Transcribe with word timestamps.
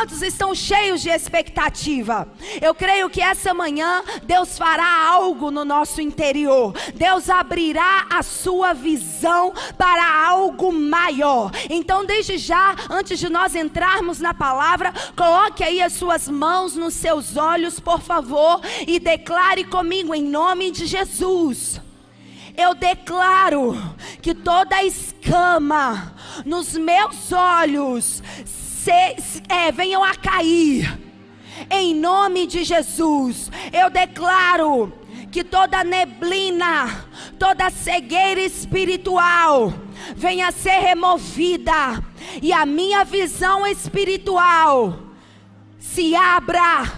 Quantos 0.00 0.22
estão 0.22 0.54
cheios 0.54 1.02
de 1.02 1.10
expectativa? 1.10 2.26
Eu 2.58 2.74
creio 2.74 3.10
que 3.10 3.20
essa 3.20 3.52
manhã 3.52 4.02
Deus 4.22 4.56
fará 4.56 5.06
algo 5.06 5.50
no 5.50 5.62
nosso 5.62 6.00
interior. 6.00 6.72
Deus 6.94 7.28
abrirá 7.28 8.06
a 8.08 8.22
sua 8.22 8.72
visão 8.72 9.52
para 9.76 10.26
algo 10.26 10.72
maior. 10.72 11.50
Então, 11.68 12.06
desde 12.06 12.38
já, 12.38 12.74
antes 12.88 13.18
de 13.18 13.28
nós 13.28 13.54
entrarmos 13.54 14.20
na 14.20 14.32
palavra, 14.32 14.90
coloque 15.14 15.62
aí 15.62 15.82
as 15.82 15.92
suas 15.92 16.26
mãos 16.26 16.74
nos 16.74 16.94
seus 16.94 17.36
olhos, 17.36 17.78
por 17.78 18.00
favor, 18.00 18.62
e 18.86 18.98
declare 18.98 19.64
comigo 19.64 20.14
em 20.14 20.22
nome 20.22 20.70
de 20.70 20.86
Jesus. 20.86 21.78
Eu 22.56 22.74
declaro 22.74 23.76
que 24.22 24.34
toda 24.34 24.82
escama 24.82 26.14
nos 26.46 26.72
meus 26.72 27.30
olhos 27.32 28.22
se, 28.80 29.42
é, 29.48 29.70
venham 29.70 30.02
a 30.02 30.14
cair. 30.14 30.98
Em 31.70 31.94
nome 31.94 32.46
de 32.46 32.64
Jesus, 32.64 33.50
eu 33.72 33.90
declaro 33.90 34.92
que 35.30 35.44
toda 35.44 35.84
neblina, 35.84 37.06
toda 37.38 37.68
cegueira 37.68 38.40
espiritual 38.40 39.72
venha 40.16 40.50
ser 40.50 40.80
removida 40.80 42.02
e 42.40 42.52
a 42.52 42.64
minha 42.64 43.04
visão 43.04 43.66
espiritual 43.66 44.98
se 45.78 46.16
abra 46.16 46.90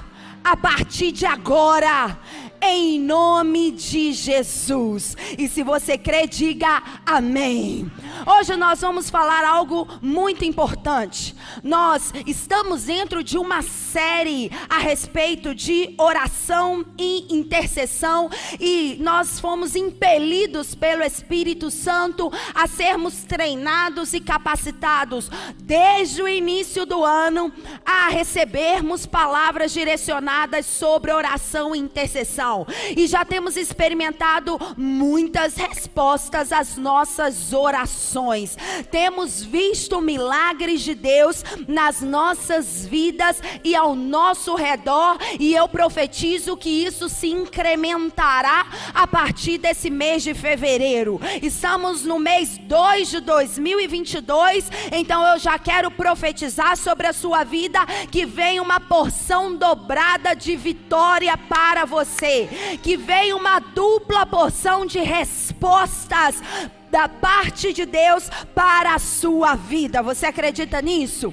a 0.45 0.57
partir 0.57 1.11
de 1.11 1.27
agora 1.27 2.17
em 2.63 3.01
nome 3.01 3.73
de 3.73 4.13
Jesus. 4.13 5.17
E 5.37 5.49
se 5.49 5.65
você 5.65 5.99
crê, 5.99 6.29
diga 6.29 6.83
amém. 7.05 7.91
Hoje 8.25 8.57
nós 8.57 8.81
vamos 8.81 9.11
falar 9.11 9.45
algo 9.45 9.89
muito 10.01 10.45
importante. 10.45 11.35
Nós 11.63 12.13
estamos 12.25 12.85
dentro 12.85 13.25
de 13.25 13.37
uma 13.37 13.63
série 13.63 14.51
a 14.71 14.79
respeito 14.79 15.55
de 15.55 15.95
oração 15.99 16.85
e 16.97 17.35
intercessão 17.35 18.31
e 18.61 18.97
nós 19.01 19.41
fomos 19.41 19.75
impelidos 19.75 20.75
pelo 20.75 21.03
Espírito 21.03 21.69
Santo 21.71 22.31
a 22.55 22.69
sermos 22.69 23.25
treinados 23.25 24.15
e 24.15 24.21
capacitados 24.21 25.29
desde 25.59 26.23
o 26.23 26.29
início 26.29 26.87
do 26.87 27.05
ano 27.05 27.53
a 27.85 28.09
recebermos 28.09 29.05
palavras 29.05 29.73
direcionadas 29.73 30.65
sobre 30.67 31.11
oração 31.11 31.75
e 31.75 31.79
intercessão. 31.79 32.52
E 32.97 33.07
já 33.07 33.25
temos 33.25 33.57
experimentado 33.57 34.59
muitas 34.77 35.55
respostas 35.55 36.53
às 36.53 36.77
nossas 36.77 37.53
orações 37.53 37.73
orações. 38.13 38.57
Temos 38.91 39.43
visto 39.43 40.01
milagres 40.01 40.83
de 40.83 40.95
Deus 40.95 41.45
nas 41.67 42.01
nossas 42.01 42.85
vidas 42.87 43.41
e 43.65 43.75
ao 43.75 43.95
nosso 43.95 44.55
redor, 44.55 45.19
e 45.39 45.55
eu 45.55 45.69
profetizo 45.69 46.57
que 46.57 46.69
isso 46.69 47.09
se 47.09 47.29
incrementará 47.29 48.67
a 48.95 49.07
partir 49.07 49.59
desse 49.59 49.91
mês 49.91 50.23
de 50.23 50.35
fevereiro. 50.35 51.21
Estamos 51.43 52.05
no 52.05 52.19
mês 52.19 52.59
2 52.59 53.09
de 53.09 53.21
2022, 53.21 54.71
então 54.93 55.27
eu 55.27 55.39
já 55.39 55.59
quero 55.59 55.91
profetizar 55.91 56.77
sobre 56.77 57.07
a 57.07 57.13
sua 57.13 57.45
vida 57.45 57.81
que 58.11 58.27
vem 58.27 58.61
uma 58.61 58.81
porção 58.81 59.57
dobrada 59.57 60.35
de 60.35 60.55
vitória 60.57 61.37
para 61.37 61.85
você, 61.85 62.42
que 62.83 62.97
vem 62.97 63.33
uma 63.33 63.59
dupla 63.59 64.27
porção 64.27 64.87
de 64.87 64.99
respostas 64.99 66.43
da 66.91 67.09
parte 67.09 67.73
de 67.73 67.87
Deus 67.87 68.29
para 68.55 68.95
a 68.95 68.99
sua 68.99 69.55
vida. 69.55 70.03
Você 70.03 70.27
acredita 70.27 70.81
nisso? 70.83 71.33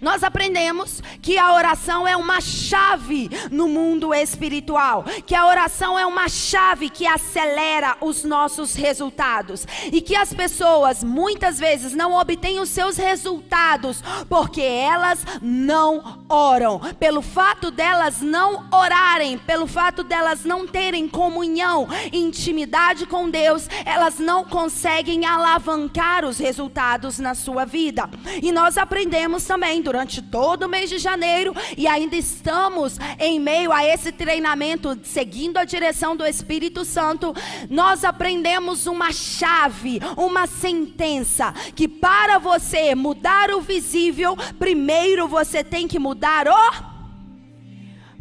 Nós 0.00 0.22
aprendemos 0.22 1.02
que 1.20 1.38
a 1.38 1.54
oração 1.54 2.06
é 2.06 2.16
uma 2.16 2.40
chave 2.40 3.30
no 3.50 3.68
mundo 3.68 4.14
espiritual, 4.14 5.04
que 5.26 5.34
a 5.34 5.46
oração 5.46 5.98
é 5.98 6.06
uma 6.06 6.28
chave 6.28 6.90
que 6.90 7.06
acelera 7.06 7.96
os 8.00 8.24
nossos 8.24 8.74
resultados 8.74 9.66
e 9.92 10.00
que 10.00 10.16
as 10.16 10.32
pessoas 10.32 11.02
muitas 11.02 11.58
vezes 11.58 11.94
não 11.94 12.14
obtêm 12.14 12.60
os 12.60 12.68
seus 12.68 12.96
resultados 12.96 14.02
porque 14.28 14.62
elas 14.62 15.24
não 15.40 16.24
oram. 16.28 16.80
Pelo 16.98 17.22
fato 17.22 17.70
delas 17.70 18.20
não 18.20 18.66
orarem, 18.72 19.38
pelo 19.38 19.66
fato 19.66 20.02
delas 20.02 20.44
não 20.44 20.66
terem 20.66 21.08
comunhão, 21.08 21.86
intimidade 22.12 23.06
com 23.06 23.28
Deus, 23.28 23.68
elas 23.84 24.18
não 24.18 24.44
conseguem 24.44 25.24
alavancar 25.24 26.24
os 26.24 26.38
resultados 26.38 27.18
na 27.18 27.34
sua 27.34 27.64
vida. 27.64 28.08
E 28.42 28.52
nós 28.52 28.78
aprendemos 28.78 29.44
também 29.44 29.82
durante 29.86 30.20
todo 30.20 30.64
o 30.64 30.68
mês 30.68 30.90
de 30.90 30.98
janeiro 30.98 31.54
e 31.76 31.86
ainda 31.86 32.16
estamos 32.16 32.98
em 33.20 33.38
meio 33.38 33.70
a 33.70 33.84
esse 33.84 34.10
treinamento, 34.10 34.98
seguindo 35.04 35.58
a 35.58 35.64
direção 35.64 36.16
do 36.16 36.26
Espírito 36.26 36.84
Santo. 36.84 37.32
Nós 37.70 38.02
aprendemos 38.02 38.88
uma 38.88 39.12
chave, 39.12 40.00
uma 40.16 40.48
sentença 40.48 41.52
que 41.76 41.86
para 41.86 42.38
você 42.38 42.96
mudar 42.96 43.52
o 43.52 43.60
visível, 43.60 44.36
primeiro 44.58 45.28
você 45.28 45.62
tem 45.62 45.86
que 45.86 46.00
mudar 46.00 46.48
o 46.48 46.96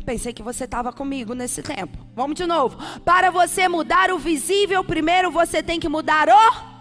Pensei 0.05 0.33
que 0.33 0.43
você 0.43 0.65
estava 0.65 0.93
comigo 0.93 1.33
nesse 1.33 1.63
tempo. 1.63 1.97
Vamos 2.15 2.35
de 2.35 2.45
novo. 2.45 2.77
Para 3.03 3.31
você 3.31 3.67
mudar 3.67 4.11
o 4.11 4.19
visível, 4.19 4.83
primeiro 4.83 5.31
você 5.31 5.63
tem 5.63 5.79
que 5.79 5.89
mudar 5.89 6.29
o 6.29 6.74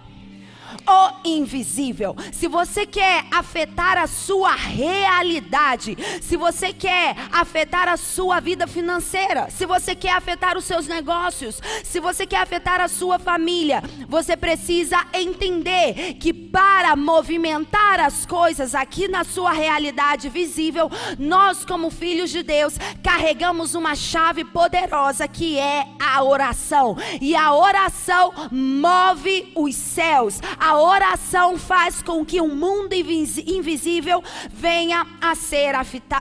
o 0.87 1.13
invisível. 1.25 2.17
Se 2.33 2.49
você 2.49 2.87
quer 2.87 3.25
afetar 3.31 3.99
a 3.99 4.07
sua 4.07 4.55
realidade, 4.55 5.97
se 6.21 6.37
você 6.37 6.73
quer 6.73 7.17
afetar 7.33 7.89
a 7.89 7.97
sua 7.97 8.41
vida 8.41 8.67
financeira, 8.67 9.49
se 9.51 9.67
você 9.67 9.95
quer 9.95 10.13
afetar 10.13 10.57
os 10.57 10.65
seus 10.65 10.87
negócios, 10.87 11.61
se 11.83 12.01
você 12.01 12.27
quer 12.27 12.41
afetar 12.41 12.81
a 12.81 12.89
sua 12.89 13.19
família, 13.19 13.83
você 14.09 14.37
precisa 14.37 14.99
entender 15.13 16.15
que 16.15 16.33
para 16.33 16.97
movimentar 16.97 18.01
as 18.01 18.27
coisas 18.27 18.75
aqui 18.75 19.09
na 19.09 19.25
sua 19.25 19.53
realidade 19.53 20.29
visível, 20.29 20.91
nós, 21.19 21.65
como 21.65 21.91
filhos 21.91 22.31
de 22.31 22.43
Deus, 22.43 22.75
carregamos 23.03 23.75
uma 23.75 23.95
chave 23.95 24.45
poderosa 24.45 25.27
que 25.27 25.59
é 25.59 25.87
a 25.99 26.23
oração. 26.23 26.97
E 27.21 27.35
a 27.35 27.53
oração 27.55 28.33
move 28.51 29.53
os 29.55 29.75
céus. 29.75 30.41
A 30.59 30.74
a 30.75 30.81
oração 30.81 31.57
faz 31.57 32.03
com 32.03 32.25
que 32.25 32.41
o 32.41 32.49
mundo 32.49 32.95
invisível 32.95 34.23
venha 34.51 35.07
a 35.21 35.35
ser 35.37 35.73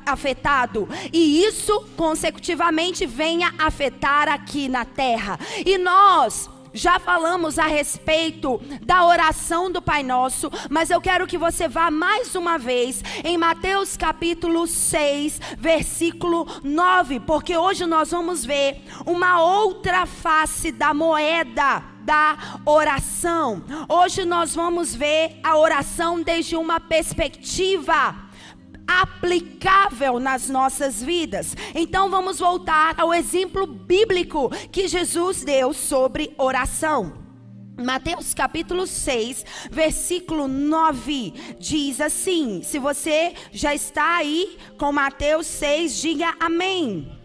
afetado. 0.05 0.87
E 1.11 1.43
isso, 1.43 1.87
consecutivamente, 1.97 3.07
venha 3.07 3.51
afetar 3.57 4.29
aqui 4.29 4.69
na 4.69 4.85
terra. 4.85 5.39
E 5.65 5.75
nós 5.79 6.47
já 6.71 6.99
falamos 6.99 7.57
a 7.57 7.65
respeito 7.65 8.61
da 8.83 9.05
oração 9.07 9.71
do 9.71 9.81
Pai 9.81 10.03
Nosso, 10.03 10.51
mas 10.69 10.91
eu 10.91 11.01
quero 11.01 11.25
que 11.25 11.37
você 11.37 11.67
vá 11.67 11.89
mais 11.89 12.35
uma 12.35 12.59
vez 12.59 13.03
em 13.23 13.37
Mateus 13.37 13.97
capítulo 13.97 14.67
6, 14.67 15.39
versículo 15.57 16.47
9, 16.63 17.21
porque 17.21 17.57
hoje 17.57 17.87
nós 17.87 18.11
vamos 18.11 18.45
ver 18.45 18.83
uma 19.03 19.41
outra 19.41 20.05
face 20.05 20.71
da 20.71 20.93
moeda 20.93 21.92
da 22.03 22.59
oração. 22.65 23.63
Hoje 23.89 24.25
nós 24.25 24.53
vamos 24.53 24.93
ver 24.93 25.39
a 25.43 25.57
oração 25.57 26.21
desde 26.21 26.55
uma 26.55 26.79
perspectiva 26.79 28.15
aplicável 28.87 30.19
nas 30.19 30.49
nossas 30.49 31.01
vidas. 31.01 31.55
Então 31.73 32.09
vamos 32.09 32.39
voltar 32.39 32.95
ao 32.97 33.13
exemplo 33.13 33.65
bíblico 33.65 34.49
que 34.71 34.87
Jesus 34.87 35.43
deu 35.43 35.73
sobre 35.73 36.33
oração. 36.37 37.23
Mateus 37.75 38.35
capítulo 38.35 38.85
6, 38.85 39.45
versículo 39.71 40.47
9 40.47 41.33
diz 41.59 41.99
assim: 41.99 42.61
Se 42.61 42.77
você 42.77 43.33
já 43.51 43.73
está 43.73 44.17
aí 44.17 44.57
com 44.77 44.91
Mateus 44.91 45.47
6, 45.47 45.99
diga 45.99 46.35
amém. 46.39 47.22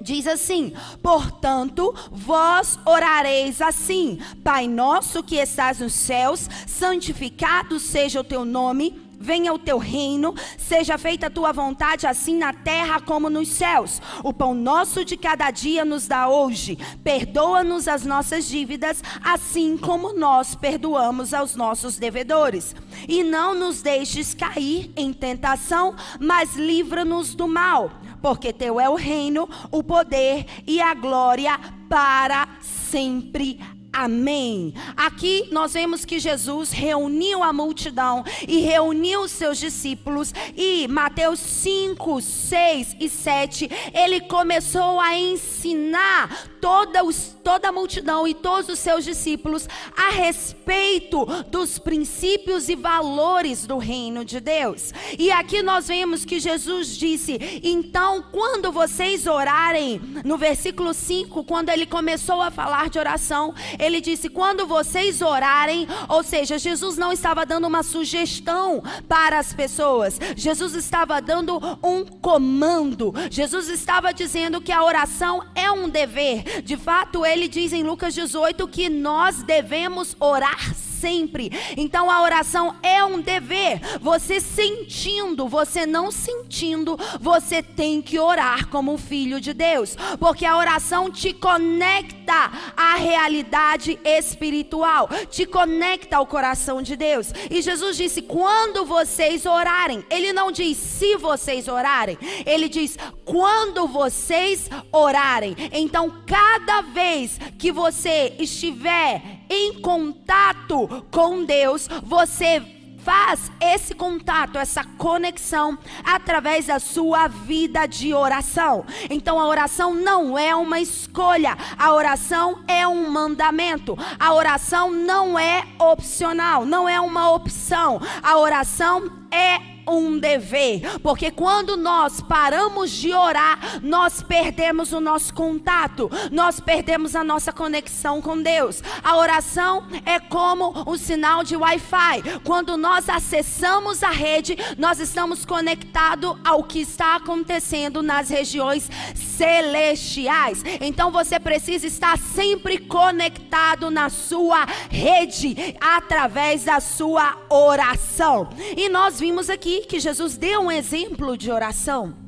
Diz 0.00 0.26
assim: 0.26 0.72
Portanto, 1.02 1.94
vós 2.10 2.78
orareis 2.84 3.60
assim: 3.60 4.18
Pai 4.44 4.68
nosso 4.68 5.22
que 5.22 5.36
estás 5.36 5.80
nos 5.80 5.92
céus, 5.92 6.48
santificado 6.66 7.80
seja 7.80 8.20
o 8.20 8.24
teu 8.24 8.44
nome 8.44 9.08
venha 9.18 9.52
o 9.52 9.58
teu 9.58 9.78
reino, 9.78 10.34
seja 10.56 10.96
feita 10.96 11.26
a 11.26 11.30
tua 11.30 11.52
vontade, 11.52 12.06
assim 12.06 12.38
na 12.38 12.52
terra 12.52 13.00
como 13.00 13.28
nos 13.28 13.48
céus. 13.48 14.00
O 14.22 14.32
pão 14.32 14.54
nosso 14.54 15.04
de 15.04 15.16
cada 15.16 15.50
dia 15.50 15.84
nos 15.84 16.06
dá 16.06 16.28
hoje. 16.28 16.78
Perdoa-nos 17.02 17.88
as 17.88 18.04
nossas 18.04 18.46
dívidas, 18.46 19.02
assim 19.22 19.76
como 19.76 20.12
nós 20.12 20.54
perdoamos 20.54 21.34
aos 21.34 21.56
nossos 21.56 21.98
devedores. 21.98 22.74
E 23.08 23.24
não 23.24 23.54
nos 23.54 23.82
deixes 23.82 24.34
cair 24.34 24.92
em 24.96 25.12
tentação, 25.12 25.94
mas 26.20 26.54
livra-nos 26.54 27.34
do 27.34 27.48
mal. 27.48 27.90
Porque 28.20 28.52
teu 28.52 28.80
é 28.80 28.88
o 28.88 28.94
reino, 28.94 29.48
o 29.70 29.82
poder 29.82 30.46
e 30.66 30.80
a 30.80 30.94
glória 30.94 31.58
para 31.88 32.48
sempre. 32.60 33.60
Amém. 33.92 34.74
Aqui 34.96 35.48
nós 35.50 35.72
vemos 35.72 36.04
que 36.04 36.20
Jesus 36.20 36.70
reuniu 36.70 37.42
a 37.42 37.52
multidão 37.52 38.24
e 38.46 38.60
reuniu 38.60 39.22
os 39.22 39.32
seus 39.32 39.58
discípulos, 39.58 40.32
e 40.56 40.86
Mateus 40.86 41.40
5, 41.40 42.20
6 42.20 42.96
e 43.00 43.08
7, 43.08 43.68
ele 43.92 44.20
começou 44.20 45.00
a 45.00 45.16
ensinar 45.18 46.30
toda, 46.60 47.04
os, 47.04 47.36
toda 47.42 47.68
a 47.68 47.72
multidão 47.72 48.26
e 48.26 48.34
todos 48.34 48.68
os 48.68 48.78
seus 48.78 49.04
discípulos 49.04 49.68
a 49.96 50.10
respeito 50.10 51.24
dos 51.48 51.78
princípios 51.78 52.68
e 52.68 52.74
valores 52.74 53.66
do 53.66 53.78
reino 53.78 54.24
de 54.24 54.40
Deus. 54.40 54.92
E 55.18 55.30
aqui 55.30 55.62
nós 55.62 55.88
vemos 55.88 56.24
que 56.24 56.38
Jesus 56.40 56.96
disse: 56.96 57.38
então, 57.62 58.24
quando 58.30 58.70
vocês 58.70 59.26
orarem, 59.26 60.00
no 60.24 60.36
versículo 60.36 60.92
5, 60.94 61.44
quando 61.44 61.70
ele 61.70 61.86
começou 61.86 62.40
a 62.40 62.50
falar 62.50 62.88
de 62.88 62.98
oração, 62.98 63.54
ele 63.78 64.00
disse: 64.00 64.28
quando 64.28 64.66
vocês 64.66 65.22
orarem, 65.22 65.86
ou 66.08 66.22
seja, 66.22 66.58
Jesus 66.58 66.96
não 66.96 67.12
estava 67.12 67.44
dando 67.44 67.66
uma 67.66 67.82
sugestão 67.82 68.82
para 69.08 69.38
as 69.38 69.52
pessoas, 69.52 70.18
Jesus 70.36 70.74
estava 70.74 71.20
dando 71.20 71.58
um 71.82 72.04
comando, 72.04 73.12
Jesus 73.30 73.68
estava 73.68 74.12
dizendo 74.12 74.60
que 74.60 74.72
a 74.72 74.84
oração 74.84 75.42
é 75.54 75.70
um 75.70 75.88
dever. 75.88 76.44
De 76.64 76.76
fato, 76.76 77.24
ele 77.24 77.48
diz 77.48 77.72
em 77.72 77.82
Lucas 77.82 78.14
18 78.14 78.66
que 78.68 78.88
nós 78.88 79.42
devemos 79.42 80.16
orar 80.18 80.87
sempre. 80.98 81.50
Então 81.76 82.10
a 82.10 82.22
oração 82.22 82.76
é 82.82 83.04
um 83.04 83.20
dever. 83.20 83.80
Você 84.00 84.40
sentindo, 84.40 85.48
você 85.48 85.86
não 85.86 86.10
sentindo, 86.10 86.98
você 87.20 87.62
tem 87.62 88.02
que 88.02 88.18
orar 88.18 88.68
como 88.68 88.92
um 88.92 88.98
filho 88.98 89.40
de 89.40 89.52
Deus, 89.52 89.96
porque 90.18 90.44
a 90.44 90.56
oração 90.56 91.10
te 91.10 91.32
conecta 91.32 92.50
à 92.76 92.96
realidade 92.96 93.98
espiritual, 94.04 95.08
te 95.30 95.46
conecta 95.46 96.16
ao 96.16 96.26
coração 96.26 96.82
de 96.82 96.96
Deus. 96.96 97.32
E 97.50 97.62
Jesus 97.62 97.96
disse: 97.96 98.22
"Quando 98.22 98.84
vocês 98.84 99.46
orarem". 99.46 100.04
Ele 100.10 100.32
não 100.32 100.50
diz 100.50 100.76
se 100.76 101.16
vocês 101.16 101.68
orarem, 101.68 102.18
ele 102.44 102.68
diz 102.68 102.96
quando 103.24 103.86
vocês 103.86 104.68
orarem. 104.90 105.54
Então, 105.72 106.22
cada 106.26 106.80
vez 106.80 107.38
que 107.58 107.70
você 107.70 108.34
estiver 108.38 109.37
em 109.48 109.80
contato 109.80 111.06
com 111.10 111.44
Deus, 111.44 111.88
você 112.02 112.62
faz 113.08 113.50
esse 113.58 113.94
contato, 113.94 114.58
essa 114.58 114.84
conexão 114.84 115.78
através 116.04 116.66
da 116.66 116.78
sua 116.78 117.26
vida 117.26 117.86
de 117.86 118.12
oração. 118.12 118.84
Então 119.08 119.40
a 119.40 119.46
oração 119.46 119.94
não 119.94 120.38
é 120.38 120.54
uma 120.54 120.78
escolha, 120.78 121.56
a 121.78 121.92
oração 121.94 122.62
é 122.68 122.86
um 122.86 123.10
mandamento. 123.10 123.96
A 124.18 124.34
oração 124.34 124.92
não 124.92 125.38
é 125.38 125.64
opcional, 125.78 126.66
não 126.66 126.86
é 126.86 127.00
uma 127.00 127.30
opção. 127.30 127.98
A 128.22 128.36
oração 128.36 129.10
é 129.30 129.77
um 129.88 130.18
dever, 130.18 130.98
porque 131.02 131.30
quando 131.30 131.76
nós 131.76 132.20
paramos 132.20 132.90
de 132.90 133.12
orar, 133.12 133.80
nós 133.82 134.22
perdemos 134.22 134.92
o 134.92 135.00
nosso 135.00 135.32
contato, 135.34 136.10
nós 136.30 136.60
perdemos 136.60 137.16
a 137.16 137.24
nossa 137.24 137.52
conexão 137.52 138.20
com 138.20 138.40
Deus. 138.40 138.82
A 139.02 139.16
oração 139.16 139.86
é 140.04 140.18
como 140.18 140.84
um 140.86 140.96
sinal 140.96 141.42
de 141.42 141.56
Wi-Fi. 141.56 142.40
Quando 142.44 142.76
nós 142.76 143.08
acessamos 143.08 144.02
a 144.02 144.10
rede, 144.10 144.56
nós 144.76 145.00
estamos 145.00 145.44
conectados 145.44 146.36
ao 146.44 146.62
que 146.62 146.80
está 146.80 147.16
acontecendo 147.16 148.02
nas 148.02 148.28
regiões 148.28 148.90
celestiais. 149.14 150.62
Então 150.80 151.10
você 151.10 151.38
precisa 151.38 151.86
estar 151.86 152.18
sempre 152.18 152.78
conectado 152.78 153.90
na 153.90 154.08
sua 154.08 154.66
rede 154.90 155.76
através 155.80 156.64
da 156.64 156.80
sua 156.80 157.36
oração. 157.48 158.48
E 158.76 158.88
nós 158.88 159.20
vimos 159.20 159.48
aqui 159.48 159.77
que 159.86 160.00
Jesus 160.00 160.36
deu 160.36 160.62
um 160.62 160.70
exemplo 160.70 161.36
de 161.36 161.50
oração. 161.50 162.27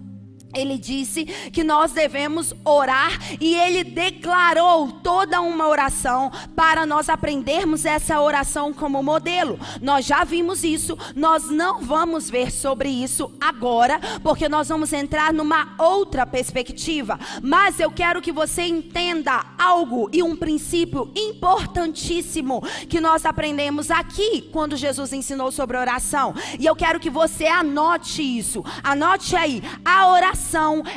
Ele 0.52 0.79
disse 0.79 1.25
que 1.25 1.62
nós 1.62 1.93
devemos 1.93 2.52
orar 2.64 3.12
e 3.41 3.55
ele 3.55 3.85
declarou 3.85 4.91
toda 5.02 5.41
uma 5.41 5.69
oração 5.69 6.31
para 6.56 6.85
nós 6.85 7.08
aprendermos 7.08 7.85
essa 7.85 8.20
oração 8.20 8.73
como 8.73 9.02
modelo. 9.02 9.58
Nós 9.81 10.05
já 10.05 10.25
vimos 10.25 10.64
isso, 10.64 10.99
nós 11.14 11.49
não 11.49 11.81
vamos 11.81 12.29
ver 12.29 12.50
sobre 12.50 12.88
isso 12.88 13.32
agora, 13.41 14.00
porque 14.23 14.49
nós 14.49 14.69
vamos 14.69 14.93
entrar 14.93 15.32
numa 15.32 15.75
outra 15.79 16.26
perspectiva. 16.26 17.19
Mas 17.43 17.79
eu 17.79 17.91
quero 17.91 18.20
que 18.20 18.32
você 18.32 18.62
entenda 18.62 19.44
algo 19.56 20.11
e 20.12 20.23
um 20.23 20.35
princípio 20.35 21.12
importantíssimo 21.14 22.61
que 22.88 23.00
nós 23.00 23.25
aprendemos 23.25 23.91
aqui 23.91 24.49
quando 24.53 24.76
Jesus 24.76 25.12
ensinou 25.12 25.53
sobre 25.53 25.76
oração. 25.76 26.35
E 26.58 26.67
eu 26.67 26.75
quero 26.75 26.99
que 26.99 27.11
você 27.11 27.46
anote 27.46 28.20
isso. 28.20 28.64
Anote 28.82 29.37
aí, 29.37 29.62
a 29.85 30.08
oração 30.11 30.40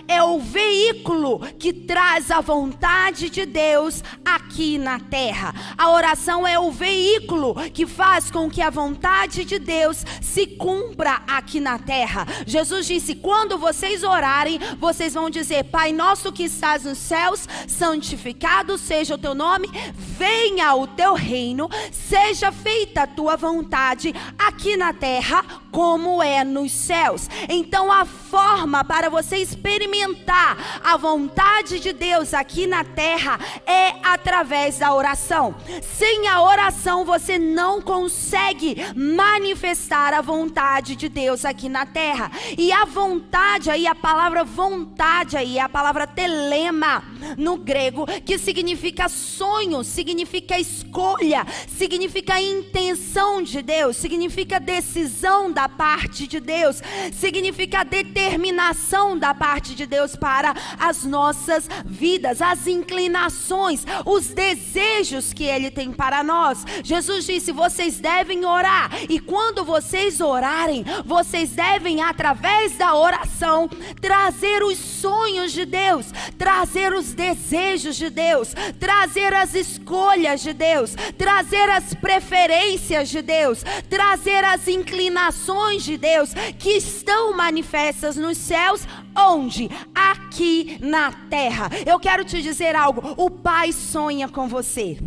é 0.08 0.24
o 0.24 0.40
veículo 0.40 1.40
que 1.60 1.74
traz 1.74 2.32
a 2.32 2.42
vontade 2.42 3.30
de 3.30 3.46
Deus 3.46 4.04
aqui 4.24 4.78
na 4.78 5.00
terra. 5.00 5.54
A 5.78 5.92
oração 5.92 6.48
é 6.48 6.58
o 6.58 6.72
veículo 6.72 7.56
que 7.74 7.86
faz 7.86 8.32
com 8.32 8.50
que 8.50 8.62
a 8.62 8.70
vontade 8.70 9.46
de 9.46 9.60
Deus 9.60 10.06
se 10.22 10.48
cumpra 10.48 11.22
aqui 11.28 11.60
na 11.60 11.78
terra. 11.78 12.26
Jesus 12.46 12.88
disse: 12.88 13.16
quando 13.16 13.58
vocês 13.58 14.04
orarem, 14.04 14.60
vocês 14.80 15.14
vão 15.14 15.30
dizer: 15.30 15.66
Pai 15.66 15.92
nosso 15.92 16.32
que 16.32 16.44
estás 16.44 16.84
nos 16.84 16.98
céus, 16.98 17.48
santificado 17.68 18.78
seja 18.78 19.16
o 19.16 19.18
teu 19.18 19.36
nome, 19.36 19.70
venha 19.96 20.74
o 20.76 20.88
teu 20.88 21.14
reino, 21.14 21.70
seja 21.92 22.52
feita 22.52 23.04
a 23.04 23.08
tua 23.08 23.36
vontade 23.36 24.14
aqui 24.38 24.78
na 24.78 24.94
terra 24.94 25.44
como 25.72 26.22
é 26.22 26.44
nos 26.44 26.72
céus. 26.72 27.28
Então 27.50 27.92
a 27.92 28.06
forma 28.06 28.84
para 28.84 29.10
você 29.10 29.33
experimentar 29.38 30.82
a 30.84 30.98
vontade 30.98 31.80
de 31.80 31.94
Deus 31.94 32.34
aqui 32.34 32.68
na 32.68 32.84
terra 32.84 33.40
é 33.66 33.94
através 34.04 34.80
da 34.80 34.94
oração. 34.94 35.56
Sem 35.82 36.28
a 36.28 36.42
oração 36.42 37.06
você 37.06 37.38
não 37.38 37.82
consegue 37.82 38.76
manifestar 38.96 40.14
a 40.14 40.22
vontade 40.22 40.96
de 40.96 41.10
Deus 41.10 41.46
aqui 41.46 41.70
na 41.70 41.86
terra. 41.86 42.32
E 42.58 42.72
a 42.72 42.86
vontade 42.86 43.70
aí, 43.70 43.88
a 43.88 43.96
palavra 43.96 44.44
vontade 44.44 45.38
aí, 45.38 45.60
a 45.60 45.70
palavra 45.70 46.06
telema 46.06 47.04
no 47.38 47.58
grego, 47.58 48.06
que 48.26 48.38
significa 48.38 49.08
sonho, 49.10 49.84
significa 49.84 50.60
escolha, 50.60 51.46
significa 51.68 52.40
intenção 52.42 53.42
de 53.42 53.62
Deus, 53.62 53.98
significa 53.98 54.60
decisão 54.60 55.52
da 55.52 55.68
parte 55.68 56.28
de 56.28 56.40
Deus, 56.40 56.82
significa 57.14 57.84
determinação 57.84 59.18
da 59.24 59.34
parte 59.34 59.74
de 59.74 59.86
Deus 59.86 60.18
para 60.18 60.54
as 60.78 61.06
nossas 61.06 61.70
vidas, 61.86 62.42
as 62.42 62.68
inclinações, 62.68 63.86
os 64.06 64.28
desejos 64.28 65.32
que 65.32 65.46
Ele 65.46 65.72
tem 65.72 65.94
para 65.94 66.22
nós. 66.22 66.66
Jesus 66.84 67.26
disse: 67.26 67.54
vocês 67.54 68.02
devem 68.02 68.44
orar, 68.44 68.92
e 69.08 69.22
quando 69.22 69.64
vocês 69.64 70.20
orarem, 70.20 70.84
vocês 71.06 71.52
devem, 71.52 72.02
através 72.02 72.78
da 72.78 72.94
oração, 72.98 73.70
trazer 74.02 74.62
os 74.62 74.78
sonhos 74.78 75.54
de 75.54 75.64
Deus, 75.64 76.08
trazer 76.38 76.92
os 76.92 77.14
desejos 77.14 77.96
de 77.96 78.10
Deus, 78.10 78.54
trazer 78.78 79.34
as 79.34 79.56
escolhas 79.56 80.42
de 80.42 80.52
Deus, 80.52 80.96
trazer 81.18 81.70
as 81.70 81.94
preferências 81.94 83.08
de 83.08 83.22
Deus, 83.22 83.64
trazer 83.90 84.44
as 84.44 84.68
inclinações 84.68 85.82
de 85.86 85.98
Deus 85.98 86.32
que 86.60 86.72
estão 86.72 87.32
manifestas 87.38 88.18
nos 88.18 88.38
céus, 88.38 88.86
onde? 89.16 89.70
Aqui 89.94 90.78
na 90.82 91.12
terra. 91.30 91.70
Eu 91.86 92.00
quero 92.00 92.24
te 92.24 92.42
dizer 92.42 92.76
algo: 92.76 93.14
o 93.18 93.30
Pai 93.30 93.72
sonha 93.72 94.28
com 94.28 94.48
você. 94.48 94.98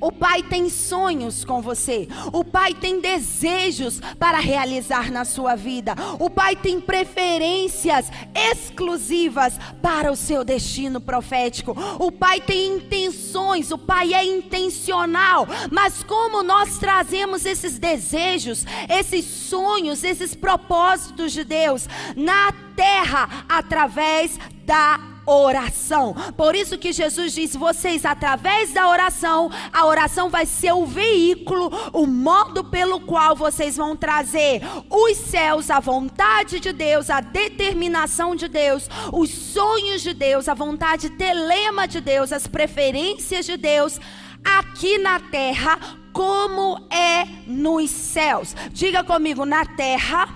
O 0.00 0.10
Pai 0.10 0.42
tem 0.42 0.68
sonhos 0.68 1.44
com 1.44 1.60
você. 1.60 2.08
O 2.32 2.44
Pai 2.44 2.74
tem 2.74 3.00
desejos 3.00 4.00
para 4.18 4.38
realizar 4.38 5.10
na 5.10 5.24
sua 5.24 5.54
vida. 5.54 5.94
O 6.18 6.30
Pai 6.30 6.56
tem 6.56 6.80
preferências 6.80 8.10
exclusivas 8.34 9.58
para 9.82 10.10
o 10.10 10.16
seu 10.16 10.44
destino 10.44 11.00
profético. 11.00 11.76
O 11.98 12.10
Pai 12.10 12.40
tem 12.40 12.76
intenções, 12.76 13.70
o 13.70 13.78
Pai 13.78 14.14
é 14.14 14.24
intencional. 14.24 15.46
Mas 15.70 16.02
como 16.02 16.42
nós 16.42 16.78
trazemos 16.78 17.44
esses 17.44 17.78
desejos, 17.78 18.64
esses 18.88 19.24
sonhos, 19.24 20.02
esses 20.02 20.34
propósitos 20.34 21.32
de 21.32 21.44
Deus 21.44 21.88
na 22.16 22.52
terra 22.74 23.44
através 23.48 24.38
da 24.64 25.09
oração. 25.30 26.14
Por 26.36 26.54
isso 26.54 26.78
que 26.78 26.92
Jesus 26.92 27.32
diz: 27.32 27.54
vocês, 27.54 28.04
através 28.04 28.72
da 28.72 28.88
oração, 28.88 29.50
a 29.72 29.86
oração 29.86 30.28
vai 30.28 30.46
ser 30.46 30.72
o 30.72 30.86
veículo, 30.86 31.70
o 31.92 32.06
modo 32.06 32.64
pelo 32.64 33.00
qual 33.00 33.36
vocês 33.36 33.76
vão 33.76 33.96
trazer 33.96 34.62
os 34.88 35.16
céus, 35.16 35.70
a 35.70 35.80
vontade 35.80 36.60
de 36.60 36.72
Deus, 36.72 37.10
a 37.10 37.20
determinação 37.20 38.34
de 38.34 38.48
Deus, 38.48 38.88
os 39.12 39.30
sonhos 39.30 40.02
de 40.02 40.12
Deus, 40.12 40.48
a 40.48 40.54
vontade 40.54 41.10
telema 41.10 41.86
de 41.86 42.00
Deus, 42.00 42.32
as 42.32 42.46
preferências 42.46 43.46
de 43.46 43.56
Deus 43.56 44.00
aqui 44.44 44.98
na 44.98 45.20
terra 45.20 45.78
como 46.12 46.86
é 46.90 47.24
nos 47.46 47.90
céus. 47.90 48.54
Diga 48.72 49.04
comigo, 49.04 49.44
na 49.44 49.64
terra, 49.64 50.28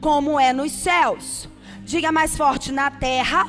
como 0.00 0.38
é 0.38 0.52
nos 0.52 0.72
céus. 0.72 1.48
Diga 1.84 2.12
mais 2.12 2.36
forte, 2.36 2.70
na 2.70 2.90
terra, 2.90 3.46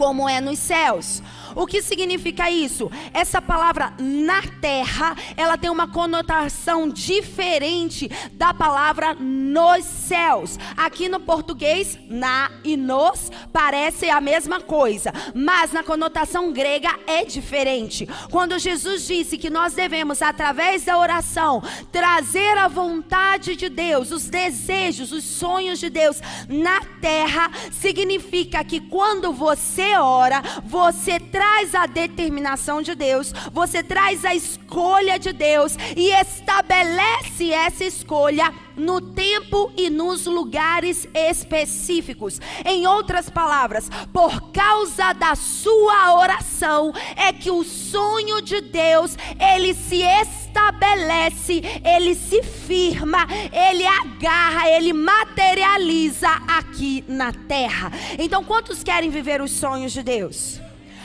como 0.00 0.26
é 0.26 0.40
nos 0.40 0.58
céus. 0.58 1.22
O 1.54 1.66
que 1.66 1.82
significa 1.82 2.50
isso? 2.50 2.90
Essa 3.12 3.42
palavra 3.42 3.92
na 3.98 4.42
terra, 4.60 5.16
ela 5.36 5.58
tem 5.58 5.70
uma 5.70 5.88
conotação 5.88 6.88
diferente 6.88 8.10
da 8.32 8.54
palavra 8.54 9.14
nos 9.14 9.84
céus. 9.84 10.58
Aqui 10.76 11.08
no 11.08 11.20
português, 11.20 11.98
na 12.08 12.50
e 12.62 12.76
nos 12.76 13.30
parece 13.52 14.08
a 14.08 14.20
mesma 14.20 14.60
coisa, 14.60 15.12
mas 15.34 15.72
na 15.72 15.82
conotação 15.82 16.52
grega 16.52 16.90
é 17.06 17.24
diferente. 17.24 18.08
Quando 18.30 18.58
Jesus 18.58 19.06
disse 19.06 19.36
que 19.36 19.50
nós 19.50 19.74
devemos, 19.74 20.22
através 20.22 20.84
da 20.84 20.98
oração, 20.98 21.62
trazer 21.90 22.56
a 22.58 22.68
vontade 22.68 23.56
de 23.56 23.68
Deus, 23.68 24.10
os 24.10 24.24
desejos, 24.28 25.12
os 25.12 25.24
sonhos 25.24 25.78
de 25.78 25.90
Deus 25.90 26.20
na 26.48 26.80
terra, 27.00 27.50
significa 27.72 28.62
que 28.64 28.80
quando 28.80 29.32
você 29.32 29.96
ora, 29.96 30.42
você 30.64 31.18
traz 31.18 31.39
traz 31.40 31.74
a 31.74 31.86
determinação 31.86 32.82
de 32.82 32.94
Deus, 32.94 33.32
você 33.50 33.82
traz 33.82 34.26
a 34.26 34.34
escolha 34.34 35.18
de 35.18 35.32
Deus 35.32 35.74
e 35.96 36.10
estabelece 36.10 37.50
essa 37.50 37.82
escolha 37.82 38.52
no 38.76 39.00
tempo 39.00 39.72
e 39.74 39.88
nos 39.88 40.26
lugares 40.26 41.08
específicos. 41.14 42.38
Em 42.62 42.86
outras 42.86 43.30
palavras, 43.30 43.88
por 44.12 44.52
causa 44.52 45.14
da 45.14 45.34
sua 45.34 46.14
oração 46.20 46.92
é 47.16 47.32
que 47.32 47.50
o 47.50 47.64
sonho 47.64 48.42
de 48.42 48.60
Deus, 48.60 49.16
ele 49.54 49.72
se 49.72 50.02
estabelece, 50.02 51.62
ele 51.82 52.14
se 52.14 52.42
firma, 52.42 53.26
ele 53.50 53.86
agarra, 53.86 54.68
ele 54.68 54.92
materializa 54.92 56.28
aqui 56.46 57.02
na 57.08 57.32
terra. 57.32 57.90
Então, 58.18 58.44
quantos 58.44 58.84
querem 58.84 59.08
viver 59.08 59.40
os 59.40 59.52
sonhos 59.52 59.92
de 59.92 60.02
Deus? 60.02 60.60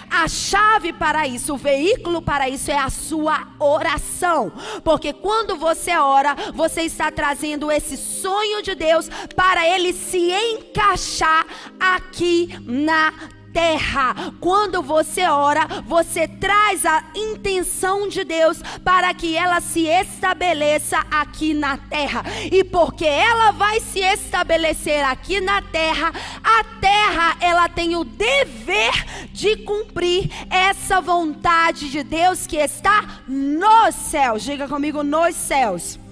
A 0.10 0.28
chave 0.28 0.94
para 0.94 1.28
isso, 1.28 1.54
o 1.54 1.58
veículo 1.58 2.22
para 2.22 2.50
isso 2.50 2.72
é 2.72 2.78
a 2.78 2.90
sua 2.90 3.48
oração. 3.60 4.52
Porque 4.84 5.14
quando 5.14 5.56
você 5.56 5.96
ora, 5.98 6.36
você 6.54 6.82
está 6.82 7.12
trazendo 7.12 7.72
esse 7.72 7.98
sonho 7.98 8.62
de 8.62 8.76
Deus 8.76 9.10
para 9.36 9.68
ele 9.68 9.94
se 9.94 10.32
encaixar 10.32 11.46
aqui 11.80 12.50
na 12.66 13.14
terra. 13.56 14.14
Quando 14.42 14.84
você 14.84 15.26
ora, 15.26 15.66
você 15.88 16.28
traz 16.28 16.86
a 16.86 17.02
intenção 17.16 18.10
de 18.10 18.26
Deus 18.26 18.62
para 18.84 19.14
que 19.14 19.38
ela 19.38 19.62
se 19.62 19.88
estabeleça 19.88 21.00
aqui 21.10 21.54
na 21.54 21.78
terra. 21.78 22.22
E 22.52 22.66
porque 22.66 23.06
ela 23.06 23.52
vai 23.52 23.80
se 23.80 24.02
estabelecer 24.02 25.06
aqui 25.06 25.40
na 25.40 25.62
terra, 25.62 26.12
a 26.44 26.64
terra 26.82 27.38
ela 27.40 27.70
tem 27.70 27.96
o 27.96 28.04
dever 28.04 29.30
de 29.32 29.56
cumprir 29.58 30.30
essa 30.50 31.00
vontade 31.00 31.90
de 31.90 32.04
Deus 32.04 32.46
que 32.46 32.58
está 32.58 33.22
nos 33.26 33.96
céus. 33.96 34.44
Diga 34.44 34.68
comigo, 34.68 35.02
nos 35.02 35.34
céus. 35.34 36.05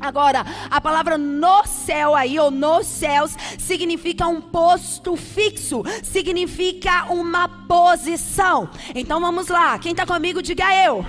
Agora, 0.00 0.44
a 0.70 0.80
palavra 0.80 1.18
no 1.18 1.66
céu 1.66 2.14
aí, 2.14 2.38
ou 2.38 2.50
nos 2.50 2.86
céus, 2.86 3.36
significa 3.58 4.26
um 4.26 4.40
posto 4.40 5.14
fixo, 5.16 5.82
significa 6.02 7.12
uma 7.12 7.48
posição. 7.48 8.70
Então 8.94 9.20
vamos 9.20 9.48
lá, 9.48 9.78
quem 9.78 9.92
está 9.92 10.06
comigo, 10.06 10.42
diga 10.42 10.74
eu. 10.74 11.04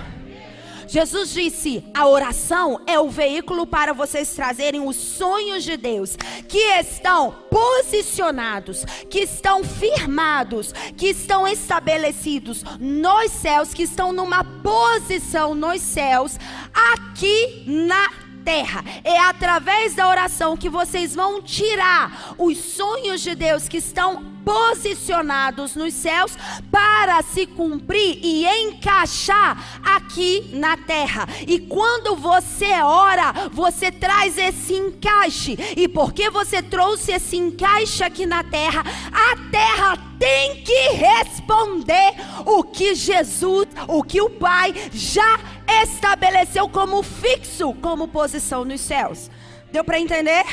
Jesus 0.92 1.32
disse: 1.32 1.82
a 1.94 2.06
oração 2.06 2.82
é 2.86 3.00
o 3.00 3.08
veículo 3.08 3.66
para 3.66 3.94
vocês 3.94 4.28
trazerem 4.34 4.86
os 4.86 4.94
sonhos 4.94 5.64
de 5.64 5.74
Deus, 5.78 6.16
que 6.46 6.58
estão 6.58 7.34
posicionados, 7.50 8.84
que 9.08 9.20
estão 9.20 9.64
firmados, 9.64 10.74
que 10.94 11.06
estão 11.06 11.48
estabelecidos 11.48 12.62
nos 12.78 13.32
céus, 13.32 13.72
que 13.72 13.84
estão 13.84 14.12
numa 14.12 14.44
posição 14.44 15.54
nos 15.54 15.80
céus, 15.80 16.36
aqui 16.74 17.64
na 17.66 18.31
terra. 18.44 18.84
É 19.04 19.18
através 19.20 19.94
da 19.94 20.08
oração 20.08 20.56
que 20.56 20.68
vocês 20.68 21.14
vão 21.14 21.42
tirar 21.42 22.34
os 22.38 22.58
sonhos 22.58 23.20
de 23.20 23.34
Deus 23.34 23.68
que 23.68 23.78
estão 23.78 24.32
posicionados 24.44 25.76
nos 25.76 25.94
céus 25.94 26.36
para 26.70 27.22
se 27.22 27.46
cumprir 27.46 28.18
e 28.22 28.44
encaixar 28.44 29.80
aqui 29.82 30.50
na 30.52 30.76
terra. 30.76 31.28
E 31.46 31.60
quando 31.60 32.16
você 32.16 32.72
ora, 32.82 33.32
você 33.52 33.90
traz 33.90 34.36
esse 34.36 34.74
encaixe. 34.74 35.56
E 35.76 35.88
porque 35.88 36.30
você 36.30 36.62
trouxe 36.62 37.12
esse 37.12 37.36
encaixe 37.36 38.02
aqui 38.02 38.26
na 38.26 38.42
terra, 38.42 38.84
a 39.12 39.50
terra 39.50 39.98
tem 40.18 40.62
que 40.62 40.88
responder 40.90 42.14
o 42.44 42.62
que 42.62 42.94
Jesus, 42.94 43.66
o 43.88 44.02
que 44.02 44.20
o 44.20 44.30
Pai 44.30 44.72
já 44.92 45.38
estabeleceu 45.82 46.68
como 46.68 47.02
fixo, 47.02 47.72
como 47.74 48.08
posição 48.08 48.64
nos 48.64 48.80
céus. 48.80 49.30
Deu 49.70 49.82
para 49.82 49.98
entender? 49.98 50.44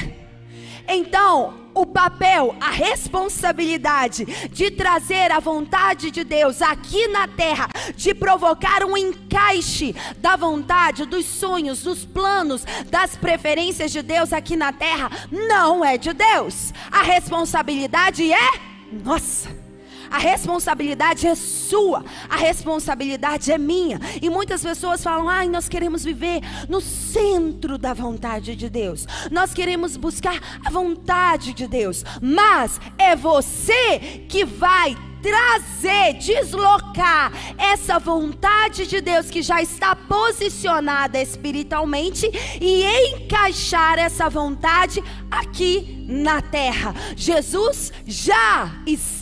Então, 0.88 1.54
o 1.74 1.86
papel, 1.86 2.56
a 2.60 2.72
responsabilidade 2.72 4.26
de 4.50 4.72
trazer 4.72 5.32
a 5.32 5.40
vontade 5.40 6.10
de 6.10 6.24
Deus 6.24 6.62
aqui 6.62 7.08
na 7.10 7.28
terra, 7.28 7.70
de 7.96 8.14
provocar 8.14 8.84
um 8.84 8.98
encaixe 8.98 9.96
da 10.18 10.36
vontade, 10.36 11.06
dos 11.06 11.26
sonhos, 11.26 11.84
dos 11.84 12.06
planos, 12.06 12.66
das 12.88 13.16
preferências 13.16 13.92
de 13.92 14.02
Deus 14.02 14.34
aqui 14.34 14.56
na 14.56 14.74
terra, 14.74 15.12
não 15.32 15.86
é 15.86 15.98
de 15.98 16.12
Deus. 16.12 16.74
A 16.92 17.04
responsabilidade 17.04 18.32
é 18.34 18.50
nossa. 18.92 19.69
A 20.10 20.18
responsabilidade 20.18 21.28
é 21.28 21.36
sua, 21.36 22.04
a 22.30 22.36
responsabilidade 22.36 23.52
é 23.52 23.58
minha. 23.58 24.00
E 24.22 24.30
muitas 24.30 24.62
pessoas 24.62 25.04
falam: 25.04 25.30
ai, 25.30 25.48
nós 25.48 25.70
queremos 25.70 26.04
viver 26.04 26.42
no 26.68 26.82
centro 26.82 27.78
da 27.78 27.94
vontade 27.94 28.56
de 28.56 28.70
Deus, 28.70 29.06
nós 29.32 29.54
queremos 29.54 29.98
buscar 29.98 30.40
a 30.66 30.70
vontade 30.70 31.54
de 31.54 31.68
Deus, 31.68 32.04
mas 32.22 32.80
é 32.98 33.16
você 33.16 34.00
que 34.28 34.46
vai 34.46 34.96
trazer, 35.22 36.14
deslocar 36.14 37.32
essa 37.58 38.00
vontade 38.00 38.88
de 38.88 39.02
Deus 39.02 39.30
que 39.30 39.42
já 39.42 39.62
está 39.62 39.96
posicionada 39.96 41.22
espiritualmente 41.22 42.30
e 42.60 42.84
encaixar 43.12 44.00
essa 44.00 44.30
vontade 44.30 45.04
aqui 45.30 46.06
na 46.08 46.42
terra. 46.42 46.96
Jesus 47.16 47.92
já 48.06 48.72
está, 48.86 49.19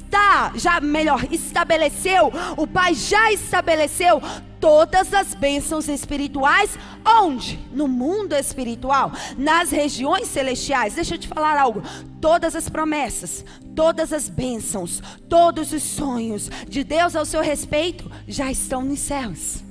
já 0.56 0.80
melhor, 0.80 1.26
estabeleceu, 1.32 2.32
o 2.56 2.68
Pai 2.68 2.94
já 2.94 3.32
estabeleceu 3.32 4.22
todas 4.60 5.14
as 5.14 5.34
bênçãos 5.34 5.88
espirituais, 5.88 6.78
onde? 7.06 7.60
No 7.72 7.88
mundo 7.88 8.34
espiritual, 8.34 9.12
nas 9.38 9.70
regiões 9.70 10.28
celestiais. 10.28 10.96
Deixa 10.96 11.16
eu 11.16 11.20
te 11.20 11.28
falar 11.28 11.60
algo. 11.60 11.82
Todas 12.20 12.56
as 12.56 12.68
promessas, 12.68 13.46
todas 13.76 14.12
as 14.12 14.30
bênçãos, 14.30 15.02
todos 15.30 15.72
os 15.72 15.84
sonhos 15.84 16.50
de 16.68 16.84
Deus 16.84 17.16
ao 17.16 17.26
seu 17.26 17.42
respeito 17.42 18.10
já 18.28 18.52
estão 18.52 18.82
nos 18.82 19.00
céus 19.00 19.68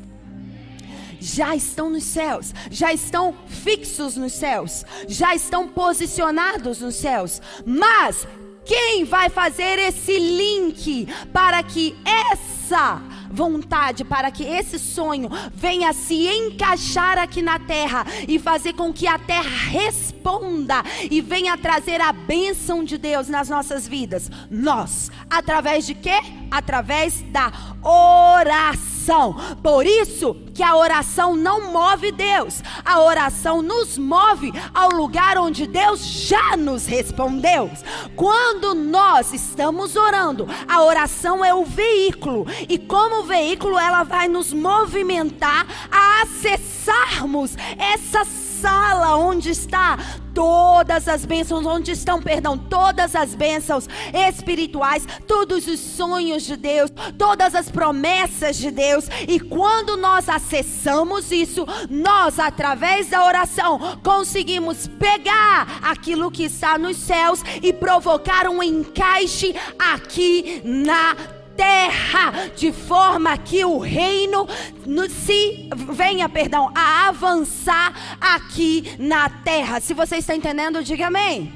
já 1.19 1.57
estão 1.57 1.91
nos 1.91 2.05
céus, 2.05 2.55
já 2.71 2.93
estão 2.93 3.35
fixos 3.49 4.17
nos 4.17 4.33
céus, 4.33 4.85
já 5.09 5.35
estão 5.35 5.67
posicionados 5.67 6.81
nos 6.81 6.95
céus. 6.95 7.41
Mas 7.65 8.29
quem 8.67 9.05
vai 9.05 9.31
fazer 9.31 9.79
esse 9.79 10.19
link 10.19 11.07
para 11.33 11.63
que 11.63 11.97
essa 12.05 13.01
vontade 13.31 14.05
para 14.05 14.31
que 14.31 14.43
esse 14.43 14.79
sonho 14.79 15.29
venha 15.55 15.93
se 15.93 16.27
encaixar 16.27 17.19
aqui 17.19 17.43
na 17.43 17.59
terra 17.59 18.05
e 18.27 18.39
fazer 18.39 18.73
com 18.73 18.93
que 18.93 19.07
a 19.07 19.19
terra 19.19 19.49
responda 19.71 20.83
e 21.11 21.21
venha 21.21 21.57
trazer 21.57 22.01
a 22.01 22.13
bênção 22.13 22.83
de 22.83 22.99
Deus 22.99 23.29
nas 23.29 23.49
nossas 23.49 23.87
vidas. 23.87 24.31
Nós, 24.51 25.11
através 25.31 25.87
de 25.87 25.95
quê? 25.95 26.19
Através 26.51 27.23
da 27.31 27.53
oração. 27.83 29.35
Por 29.63 29.87
isso 29.87 30.46
que 30.57 30.63
a 30.63 30.75
oração 30.75 31.37
não 31.37 31.71
move 31.71 32.11
Deus, 32.11 32.63
a 32.83 32.99
oração 32.99 33.61
nos 33.61 33.99
move 33.99 34.51
ao 34.73 34.89
lugar 34.89 35.37
onde 35.37 35.67
Deus 35.67 36.01
já 36.01 36.57
nos 36.57 36.87
respondeu. 36.87 37.71
Quando 38.17 38.75
nós 38.75 39.35
estamos 39.35 39.97
orando, 39.97 40.49
a 40.67 40.83
oração 40.83 41.45
é 41.45 41.53
o 41.53 41.63
veículo, 41.63 42.47
e 42.71 42.79
como 42.79 43.25
veículo, 43.25 43.79
ela 43.79 44.03
vai 44.03 44.29
nos 44.29 44.51
movimentar 44.51 45.67
a 45.93 46.23
acessarmos 46.23 47.55
essa 47.77 48.25
sala 48.67 49.17
onde 49.17 49.51
está 49.51 49.97
todas 50.35 51.07
as 51.07 51.25
bênçãos, 51.25 51.65
onde 51.65 51.93
estão, 51.93 52.21
perdão, 52.21 52.59
todas 52.59 53.15
as 53.15 53.33
bênçãos 53.33 53.89
espirituais, 54.13 55.07
todos 55.25 55.69
os 55.69 55.79
sonhos 55.79 56.43
de 56.43 56.57
Deus, 56.57 56.91
todas 57.17 57.55
as 57.55 57.71
promessas 57.71 58.57
de 58.57 58.73
Deus. 58.73 59.07
E 59.29 59.39
quando 59.39 59.97
nós 59.97 60.29
acessamos 60.29 61.31
isso, 61.31 61.65
nós, 61.89 62.41
através 62.41 63.09
da 63.09 63.25
oração, 63.25 63.79
conseguimos 64.03 64.89
pegar 64.99 65.79
aquilo 65.81 66.31
que 66.31 66.43
está 66.43 66.77
nos 66.77 66.97
céus 66.97 67.43
e 67.63 67.73
provocar 67.73 68.49
um 68.49 68.61
encaixe 68.61 69.55
aqui 69.79 70.61
na 70.65 71.15
terra 71.15 71.36
terra, 71.57 72.51
de 72.55 72.73
forma 72.73 73.37
que 73.39 73.65
o 73.65 73.79
reino 73.79 74.47
no, 74.85 75.09
se 75.09 75.69
venha, 75.93 76.29
perdão, 76.29 76.71
a 76.75 77.09
avançar 77.09 78.19
aqui 78.21 78.95
na 78.99 79.29
terra. 79.29 79.81
Se 79.81 79.95
você 79.95 80.17
está 80.17 80.35
entendendo, 80.35 80.85
diga 80.85 81.07
amém. 81.07 81.53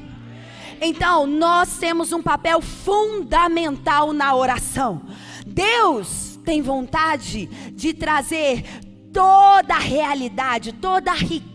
Então, 0.81 1.27
nós 1.27 1.77
temos 1.79 2.13
um 2.13 2.23
papel 2.23 2.61
fundamental 2.63 4.13
na 4.13 4.35
oração. 4.35 5.03
Deus 5.47 6.39
tem 6.45 6.63
vontade 6.63 7.47
de 7.75 7.93
trazer 7.93 8.65
toda 9.13 9.75
a 9.75 9.79
realidade, 9.79 10.73
toda 10.73 11.11
a 11.11 11.15
riqueza, 11.15 11.51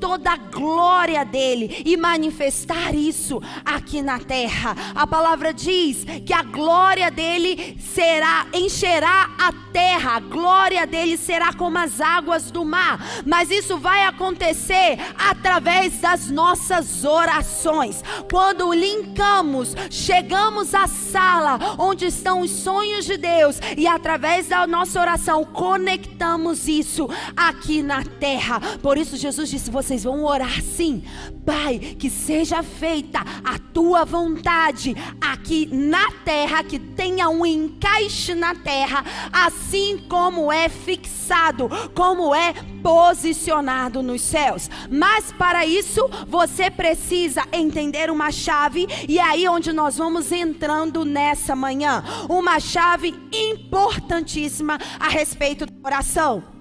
toda 0.00 0.32
a 0.32 0.36
glória 0.36 1.24
dele 1.24 1.82
e 1.84 1.96
manifestar 1.96 2.94
isso 2.94 3.40
aqui 3.64 4.02
na 4.02 4.18
terra. 4.18 4.76
A 4.94 5.06
palavra 5.06 5.52
diz 5.52 6.04
que 6.24 6.32
a 6.32 6.42
glória 6.42 7.10
dele 7.10 7.76
será 7.80 8.46
encherá 8.52 9.30
a 9.38 9.52
terra, 9.72 10.16
a 10.16 10.20
glória 10.20 10.86
dele 10.86 11.16
será 11.16 11.52
como 11.52 11.78
as 11.78 12.00
águas 12.00 12.50
do 12.50 12.64
mar. 12.64 12.98
Mas 13.26 13.50
isso 13.50 13.78
vai 13.78 14.04
acontecer 14.04 14.98
através 15.18 16.00
das 16.00 16.30
nossas 16.30 17.04
orações. 17.04 18.02
Quando 18.30 18.72
linkamos, 18.72 19.74
chegamos 19.90 20.74
à 20.74 20.86
sala 20.86 21.58
onde 21.78 22.06
estão 22.06 22.40
os 22.40 22.50
sonhos 22.50 23.04
de 23.04 23.16
Deus 23.16 23.58
e 23.76 23.86
através 23.86 24.48
da 24.48 24.66
nossa 24.66 25.00
oração 25.00 25.44
conectamos 25.44 26.68
isso 26.68 27.08
aqui 27.36 27.82
na 27.82 28.02
terra. 28.02 28.60
Por 28.82 28.96
isso, 28.96 29.03
Jesus 29.12 29.48
disse: 29.50 29.70
vocês 29.70 30.04
vão 30.04 30.24
orar 30.24 30.62
sim, 30.62 31.02
Pai, 31.44 31.78
que 31.78 32.08
seja 32.08 32.62
feita 32.62 33.20
a 33.44 33.58
tua 33.58 34.04
vontade 34.04 34.94
aqui 35.20 35.66
na 35.66 36.10
terra, 36.24 36.62
que 36.62 36.78
tenha 36.78 37.28
um 37.28 37.44
encaixe 37.44 38.34
na 38.34 38.54
terra, 38.54 39.04
assim 39.32 39.98
como 40.08 40.52
é 40.52 40.68
fixado, 40.68 41.68
como 41.94 42.34
é 42.34 42.54
posicionado 42.82 44.02
nos 44.02 44.22
céus. 44.22 44.70
Mas 44.90 45.32
para 45.32 45.66
isso, 45.66 46.08
você 46.28 46.70
precisa 46.70 47.42
entender 47.52 48.10
uma 48.10 48.30
chave, 48.30 48.86
e 49.08 49.18
é 49.18 49.22
aí 49.22 49.48
onde 49.48 49.72
nós 49.72 49.96
vamos 49.96 50.30
entrando 50.32 51.04
nessa 51.04 51.56
manhã. 51.56 52.04
Uma 52.28 52.60
chave 52.60 53.14
importantíssima 53.32 54.78
a 54.98 55.08
respeito 55.08 55.66
da 55.66 55.88
oração. 55.88 56.53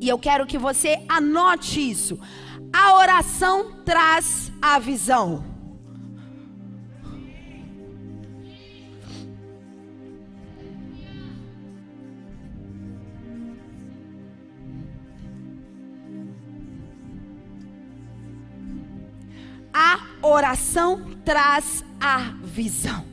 E 0.00 0.08
eu 0.08 0.18
quero 0.18 0.46
que 0.46 0.58
você 0.58 1.04
anote 1.08 1.90
isso. 1.90 2.18
A 2.72 2.94
oração 2.94 3.82
traz 3.84 4.52
a 4.60 4.78
visão. 4.78 5.44
A 19.72 20.26
oração 20.26 21.02
traz 21.24 21.84
a 22.00 22.34
visão. 22.42 23.07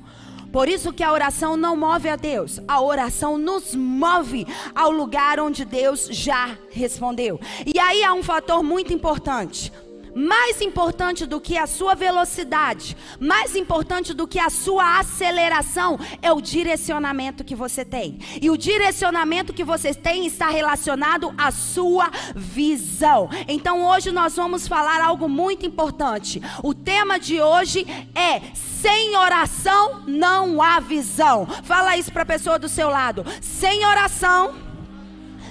Por 0.55 0.69
isso 0.69 0.93
que 0.93 1.03
a 1.03 1.11
oração 1.11 1.57
não 1.57 1.75
move 1.75 2.07
a 2.07 2.15
Deus, 2.15 2.61
a 2.65 2.79
oração 2.79 3.37
nos 3.37 3.75
move 3.75 4.47
ao 4.73 4.89
lugar 4.89 5.37
onde 5.37 5.65
Deus 5.65 6.07
já 6.09 6.57
respondeu. 6.71 7.37
E 7.65 7.77
aí 7.77 8.01
há 8.05 8.13
um 8.13 8.23
fator 8.23 8.63
muito 8.63 8.93
importante 8.93 9.69
mais 10.15 10.61
importante 10.61 11.25
do 11.25 11.41
que 11.41 11.57
a 11.57 11.67
sua 11.67 11.93
velocidade, 11.93 12.95
mais 13.19 13.53
importante 13.53 14.13
do 14.13 14.25
que 14.25 14.39
a 14.39 14.49
sua 14.49 14.99
aceleração, 14.99 15.99
é 16.21 16.31
o 16.31 16.39
direcionamento 16.39 17.43
que 17.43 17.53
você 17.53 17.83
tem. 17.83 18.17
E 18.41 18.49
o 18.49 18.57
direcionamento 18.57 19.53
que 19.53 19.63
você 19.63 19.93
tem 19.93 20.25
está 20.25 20.47
relacionado 20.47 21.33
à 21.37 21.51
sua 21.51 22.09
visão. 22.33 23.29
Então 23.47 23.85
hoje 23.85 24.11
nós 24.11 24.37
vamos 24.37 24.67
falar 24.67 25.01
algo 25.01 25.27
muito 25.27 25.65
importante. 25.65 26.41
O 26.63 26.73
tema 26.73 27.19
de 27.19 27.41
hoje 27.41 27.85
é 28.15 28.41
sem 28.53 29.17
oração 29.17 30.03
não 30.07 30.61
há 30.61 30.79
visão. 30.79 31.45
Fala 31.63 31.97
isso 31.97 32.11
para 32.13 32.23
a 32.23 32.25
pessoa 32.25 32.57
do 32.57 32.69
seu 32.69 32.89
lado. 32.89 33.25
Sem 33.41 33.85
oração 33.85 34.55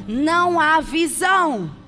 não 0.08 0.58
há 0.58 0.80
visão. 0.80 1.83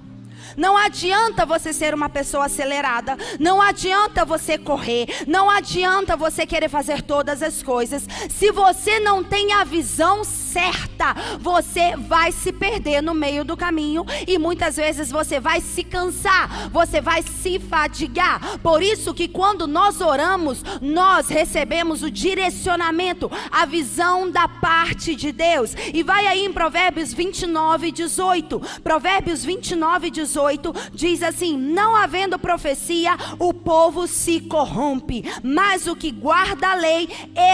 Não 0.57 0.77
adianta 0.77 1.45
você 1.45 1.73
ser 1.73 1.93
uma 1.95 2.09
pessoa 2.09 2.47
acelerada, 2.47 3.17
não 3.39 3.61
adianta 3.61 4.25
você 4.25 4.57
correr, 4.57 5.07
não 5.27 5.51
adianta 5.51 6.17
você 6.17 6.47
querer 6.47 6.69
fazer 6.69 7.03
todas 7.03 7.43
as 7.43 7.63
coisas. 7.63 8.07
Se 8.31 8.51
você 8.51 8.99
não 8.99 9.23
tem 9.23 9.53
a 9.53 9.65
visão 9.65 10.25
certa, 10.25 11.15
você 11.39 11.95
vai 11.97 12.33
se 12.33 12.53
perder 12.53 13.03
no 13.03 13.13
meio 13.13 13.45
do 13.45 13.57
caminho 13.57 14.05
e 14.27 14.39
muitas 14.39 14.77
vezes 14.77 15.11
você 15.11 15.39
vai 15.39 15.61
se 15.61 15.85
cansar, 15.85 16.71
você 16.71 17.01
vai 17.01 17.23
se 17.23 17.59
fadigar. 17.59 18.59
Por 18.61 18.83
isso 18.83 19.13
que 19.13 19.29
quando 19.29 19.67
nós 19.67 20.01
oramos, 20.01 20.63
nós 20.81 21.29
recebemos 21.29 22.03
o 22.03 22.11
direcionamento, 22.11 23.31
a 23.51 23.67
visão 23.67 24.31
da 24.31 24.49
parte 24.49 25.15
de 25.15 25.33
Deus. 25.33 25.75
E 25.93 26.03
vai 26.03 26.27
aí 26.27 26.47
em 26.47 26.53
Provérbios 26.53 27.13
29, 27.13 27.93
18. 27.93 28.63
Provérbios 28.83 29.45
29, 29.45 30.11
18 30.11 30.46
diz 30.93 31.23
assim: 31.23 31.57
Não 31.57 31.95
havendo 31.97 32.39
profecia, 32.39 33.17
o 33.39 33.53
povo 33.53 34.07
se 34.07 34.41
corrompe, 34.41 35.25
mas 35.43 35.87
o 35.87 35.97
que 35.97 36.11
guarda 36.11 36.71
a 36.71 36.75
lei, 36.75 37.09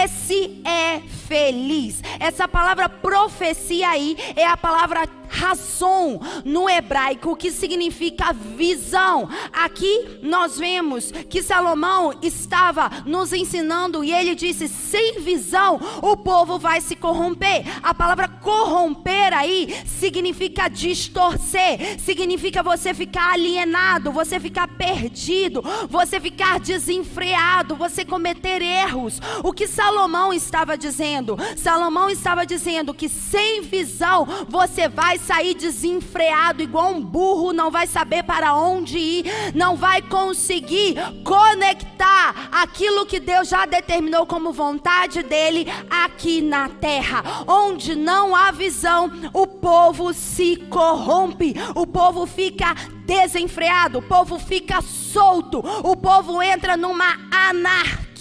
esse 0.04 0.60
é 0.64 1.00
feliz. 1.00 2.02
Essa 2.20 2.46
palavra 2.46 2.88
profecia 2.88 3.88
aí 3.88 4.16
é 4.36 4.46
a 4.46 4.56
palavra 4.56 5.08
Rasson 5.32 6.20
no 6.44 6.68
hebraico, 6.68 7.34
que 7.34 7.50
significa 7.50 8.32
visão. 8.32 9.28
Aqui 9.50 10.18
nós 10.22 10.58
vemos 10.58 11.10
que 11.10 11.42
Salomão 11.42 12.12
estava 12.20 12.90
nos 13.06 13.32
ensinando 13.32 14.04
e 14.04 14.12
ele 14.12 14.34
disse: 14.34 14.68
sem 14.68 15.20
visão 15.20 15.80
o 16.02 16.16
povo 16.16 16.58
vai 16.58 16.80
se 16.80 16.94
corromper. 16.94 17.64
A 17.82 17.94
palavra 17.94 18.28
corromper 18.28 19.32
aí 19.32 19.74
significa 19.86 20.68
distorcer, 20.68 21.98
significa 21.98 22.62
você 22.62 22.81
ficar 22.92 23.34
alienado, 23.34 24.10
você 24.10 24.40
ficar 24.40 24.66
perdido, 24.66 25.62
você 25.88 26.18
ficar 26.18 26.58
desenfreado, 26.58 27.76
você 27.76 28.04
cometer 28.04 28.60
erros. 28.62 29.20
O 29.42 29.52
que 29.52 29.66
Salomão 29.66 30.32
estava 30.32 30.76
dizendo? 30.76 31.36
Salomão 31.56 32.10
estava 32.10 32.44
dizendo 32.44 32.92
que 32.92 33.08
sem 33.08 33.62
visão 33.62 34.26
você 34.48 34.88
vai 34.88 35.18
sair 35.18 35.54
desenfreado, 35.54 36.62
igual 36.62 36.92
um 36.92 37.00
burro, 37.00 37.52
não 37.52 37.70
vai 37.70 37.86
saber 37.86 38.22
para 38.22 38.54
onde 38.54 38.98
ir, 38.98 39.24
não 39.54 39.76
vai 39.76 40.02
conseguir 40.02 40.96
conectar 41.24 42.48
aquilo 42.50 43.06
que 43.06 43.20
Deus 43.20 43.48
já 43.48 43.66
determinou 43.66 44.26
como 44.26 44.52
vontade 44.52 45.22
dele 45.22 45.66
aqui 45.90 46.40
na 46.40 46.68
terra. 46.68 47.44
Onde 47.46 47.94
não 47.94 48.34
há 48.34 48.50
visão, 48.50 49.10
o 49.32 49.46
povo 49.46 50.12
se 50.12 50.56
corrompe, 50.68 51.54
o 51.74 51.86
povo 51.86 52.26
fica 52.26 52.71
desenfreado, 53.04 53.98
o 53.98 54.02
povo 54.02 54.38
fica 54.38 54.80
solto, 54.80 55.58
o 55.58 55.96
povo 55.96 56.42
entra 56.42 56.76
numa 56.76 57.16
anarquia 57.30 58.11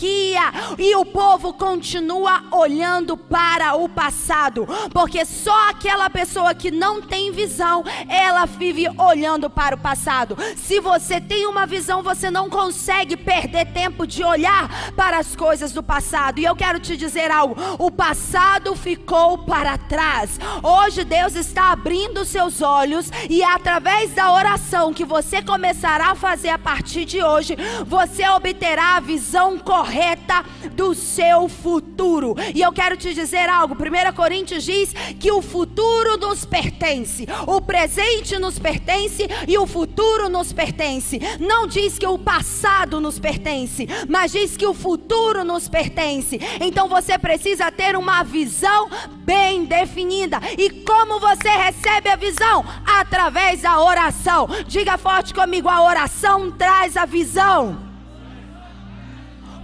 e 0.77 0.95
o 0.95 1.05
povo 1.05 1.53
continua 1.53 2.43
olhando 2.51 3.15
para 3.15 3.75
o 3.75 3.87
passado, 3.87 4.67
porque 4.91 5.23
só 5.25 5.69
aquela 5.69 6.09
pessoa 6.09 6.55
que 6.55 6.71
não 6.71 7.01
tem 7.01 7.31
visão, 7.31 7.83
ela 8.07 8.45
vive 8.45 8.87
olhando 8.97 9.49
para 9.49 9.75
o 9.75 9.79
passado. 9.79 10.35
Se 10.55 10.79
você 10.79 11.21
tem 11.21 11.45
uma 11.45 11.65
visão, 11.65 12.01
você 12.01 12.31
não 12.31 12.49
consegue 12.49 13.15
perder 13.15 13.65
tempo 13.73 14.07
de 14.07 14.23
olhar 14.23 14.91
para 14.95 15.19
as 15.19 15.35
coisas 15.35 15.71
do 15.71 15.83
passado. 15.83 16.39
E 16.39 16.45
eu 16.45 16.55
quero 16.55 16.79
te 16.79 16.97
dizer 16.97 17.29
algo: 17.29 17.55
o 17.77 17.91
passado 17.91 18.75
ficou 18.75 19.39
para 19.39 19.77
trás. 19.77 20.39
Hoje 20.63 21.03
Deus 21.03 21.35
está 21.35 21.71
abrindo 21.71 22.25
seus 22.25 22.61
olhos 22.61 23.11
e 23.29 23.43
através 23.43 24.11
da 24.13 24.31
oração 24.31 24.93
que 24.93 25.05
você 25.05 25.41
começará 25.41 26.11
a 26.11 26.15
fazer 26.15 26.49
a 26.49 26.57
partir 26.57 27.05
de 27.05 27.21
hoje, 27.21 27.55
você 27.85 28.27
obterá 28.27 28.97
a 28.97 28.99
visão 28.99 29.59
correta 29.59 29.90
correta 29.91 30.45
do 30.71 30.95
seu 30.95 31.49
futuro. 31.49 32.33
E 32.55 32.61
eu 32.61 32.71
quero 32.71 32.95
te 32.95 33.13
dizer 33.13 33.49
algo: 33.49 33.75
1 33.75 34.13
Coríntios 34.15 34.63
diz 34.63 34.93
que 35.19 35.29
o 35.29 35.41
futuro 35.41 36.15
nos 36.15 36.45
pertence, 36.45 37.27
o 37.45 37.59
presente 37.59 38.39
nos 38.39 38.57
pertence 38.57 39.27
e 39.45 39.57
o 39.57 39.67
futuro 39.67 40.29
nos 40.29 40.53
pertence. 40.53 41.19
Não 41.39 41.67
diz 41.67 41.99
que 41.99 42.07
o 42.07 42.17
passado 42.17 43.01
nos 43.01 43.19
pertence, 43.19 43.85
mas 44.07 44.31
diz 44.31 44.55
que 44.55 44.65
o 44.65 44.73
futuro 44.73 45.43
nos 45.43 45.67
pertence. 45.67 46.39
Então 46.61 46.87
você 46.87 47.17
precisa 47.17 47.69
ter 47.69 47.97
uma 47.97 48.23
visão 48.23 48.89
bem 49.25 49.65
definida. 49.65 50.39
E 50.57 50.69
como 50.69 51.19
você 51.19 51.49
recebe 51.49 52.07
a 52.09 52.15
visão? 52.15 52.63
Através 52.85 53.63
da 53.63 53.81
oração. 53.81 54.47
Diga 54.65 54.97
forte 54.97 55.33
comigo: 55.33 55.67
a 55.67 55.83
oração 55.83 56.49
traz 56.49 56.95
a 56.95 57.03
visão. 57.03 57.90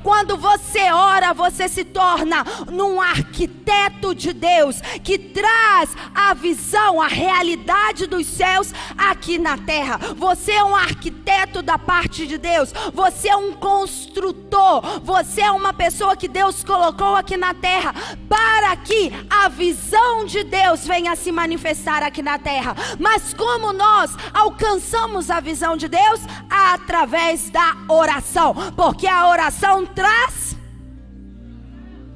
Quando 0.04 0.38
você 0.38 0.92
ora, 0.92 1.34
você 1.34 1.68
se 1.68 1.84
torna 1.84 2.46
num 2.72 3.02
arquiteto 3.02 4.14
de 4.14 4.34
Deus 4.34 4.80
que 5.04 5.18
traz 5.18 5.96
a 6.14 6.34
visão, 6.34 7.02
a 7.02 7.08
realidade 7.08 8.08
dos 8.08 8.26
céus 8.28 8.74
aqui 8.98 9.38
na 9.38 9.58
terra. 9.58 10.00
Você 10.16 10.52
é 10.52 10.64
um 10.64 10.76
arquiteto 10.76 11.62
da 11.62 11.78
parte 11.78 12.28
de 12.28 12.38
Deus. 12.38 12.74
Você 12.94 13.30
é 13.30 13.36
um 13.36 13.54
construtor. 13.54 15.02
Você 15.04 15.42
é 15.42 15.52
uma 15.52 15.74
pessoa 15.74 16.16
que 16.16 16.28
Deus 16.28 16.64
colocou 16.64 17.16
aqui 17.16 17.38
na 17.38 17.54
terra 17.54 17.94
para 18.30 18.76
que 18.78 19.12
a 19.30 19.48
visão 19.48 20.26
de 20.26 20.44
Deus 20.44 20.86
venha 20.86 21.16
se 21.16 21.32
manifestar 21.32 22.04
aqui 22.04 22.22
na 22.22 22.38
terra. 22.38 22.76
Mas 23.00 23.34
como 23.34 23.74
nós 23.74 24.16
alcançamos 24.34 25.30
a 25.30 25.40
visão 25.40 25.78
de 25.78 25.88
Deus? 25.88 26.22
Através 26.50 27.50
da 27.50 27.76
oração. 27.88 28.54
Porque 28.76 29.08
a 29.08 29.30
oração 29.30 29.87
traz. 29.88 30.56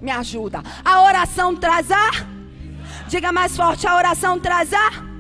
Me 0.02 0.12
ajuda. 0.12 0.64
A 0.84 1.04
oração 1.04 1.56
traz 1.56 1.92
a. 1.92 2.10
Diga 3.08 3.32
mais 3.32 3.56
forte: 3.56 3.88
a 3.88 3.96
oração 3.96 4.40
traz 4.40 4.74
a. 4.74 5.12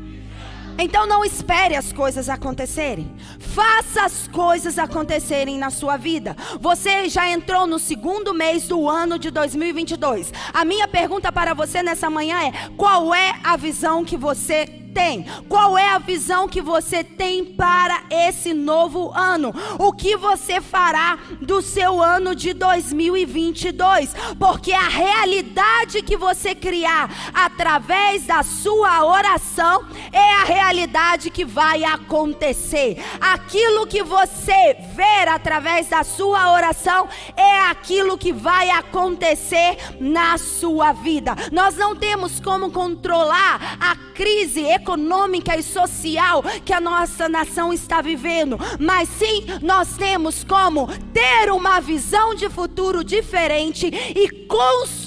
Então 0.77 1.05
não 1.05 1.23
espere 1.23 1.75
as 1.75 1.93
coisas 1.93 2.29
acontecerem. 2.29 3.15
Faça 3.39 4.03
as 4.03 4.27
coisas 4.27 4.79
acontecerem 4.79 5.57
na 5.57 5.69
sua 5.69 5.97
vida. 5.97 6.35
Você 6.59 7.07
já 7.09 7.29
entrou 7.29 7.67
no 7.67 7.77
segundo 7.77 8.33
mês 8.33 8.67
do 8.67 8.89
ano 8.89 9.19
de 9.19 9.29
2022. 9.29 10.33
A 10.53 10.65
minha 10.65 10.87
pergunta 10.87 11.31
para 11.31 11.53
você 11.53 11.83
nessa 11.83 12.09
manhã 12.09 12.41
é: 12.41 12.69
qual 12.77 13.13
é 13.13 13.35
a 13.43 13.55
visão 13.57 14.03
que 14.03 14.17
você 14.17 14.80
tem? 14.93 15.25
Qual 15.47 15.77
é 15.77 15.89
a 15.89 15.99
visão 15.99 16.47
que 16.47 16.61
você 16.61 17.03
tem 17.03 17.43
para 17.45 18.03
esse 18.09 18.53
novo 18.53 19.11
ano? 19.13 19.53
O 19.79 19.91
que 19.91 20.15
você 20.15 20.61
fará 20.61 21.17
do 21.41 21.61
seu 21.61 22.01
ano 22.01 22.35
de 22.35 22.53
2022? 22.53 24.13
Porque 24.37 24.71
a 24.71 24.87
realidade 24.87 26.01
que 26.01 26.17
você 26.17 26.53
criar 26.53 27.09
através 27.33 28.25
da 28.25 28.43
sua 28.43 29.05
oração 29.05 29.85
é 30.11 30.33
a 30.35 30.43
realidade 30.43 31.29
que 31.29 31.45
vai 31.45 31.83
acontecer. 31.83 33.03
Aquilo 33.19 33.87
que 33.87 34.03
você 34.03 34.75
ver 34.95 35.27
através 35.27 35.89
da 35.89 36.03
sua 36.03 36.51
oração 36.51 37.07
é 37.35 37.61
aquilo 37.69 38.17
que 38.17 38.31
vai 38.31 38.69
acontecer 38.69 39.77
na 39.99 40.37
sua 40.37 40.93
vida. 40.93 41.35
Nós 41.51 41.75
não 41.75 41.95
temos 41.95 42.39
como 42.39 42.71
controlar 42.71 43.77
a 43.79 43.95
crise 44.13 44.61
econômica 44.81 45.55
e 45.57 45.63
social 45.63 46.43
que 46.65 46.73
a 46.73 46.81
nossa 46.81 47.29
nação 47.29 47.71
está 47.71 48.01
vivendo, 48.01 48.57
mas 48.79 49.07
sim 49.07 49.45
nós 49.61 49.95
temos 49.95 50.43
como 50.43 50.87
ter 51.13 51.51
uma 51.51 51.79
visão 51.79 52.33
de 52.33 52.49
futuro 52.49 53.03
diferente 53.03 53.87
e 53.87 54.45
construir 54.45 55.00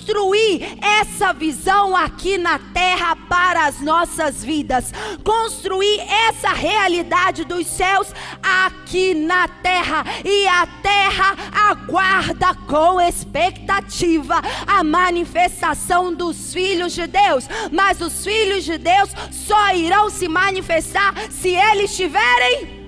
essa 0.81 1.33
visão 1.33 1.97
aqui 1.97 2.37
na 2.37 2.59
terra 2.59 3.17
para 3.17 3.67
as 3.67 3.81
nossas 3.81 4.45
vidas, 4.45 4.93
construir 5.25 6.01
essa 6.01 6.53
realidade 6.53 7.45
dos 7.45 7.67
céus 7.67 8.09
aqui 8.43 9.15
na 9.15 9.49
terra 9.49 10.05
e 10.25 10.47
a 10.47 10.67
terra 10.67 11.37
aguarda 11.71 12.55
com 12.67 13.01
expectativa 13.01 14.41
a 14.67 14.85
manifestação 14.85 16.15
dos 16.15 16.53
filhos 16.53 16.93
de 16.93 17.07
Deus, 17.07 17.49
mas 17.73 18.01
os 18.01 18.25
filhos 18.25 18.65
de 18.65 18.79
Deus 18.79 19.11
só 19.31 19.75
irão 19.75 20.11
se 20.11 20.29
manifestar 20.29 21.15
se 21.31 21.49
eles 21.49 21.97
tiverem. 21.97 22.85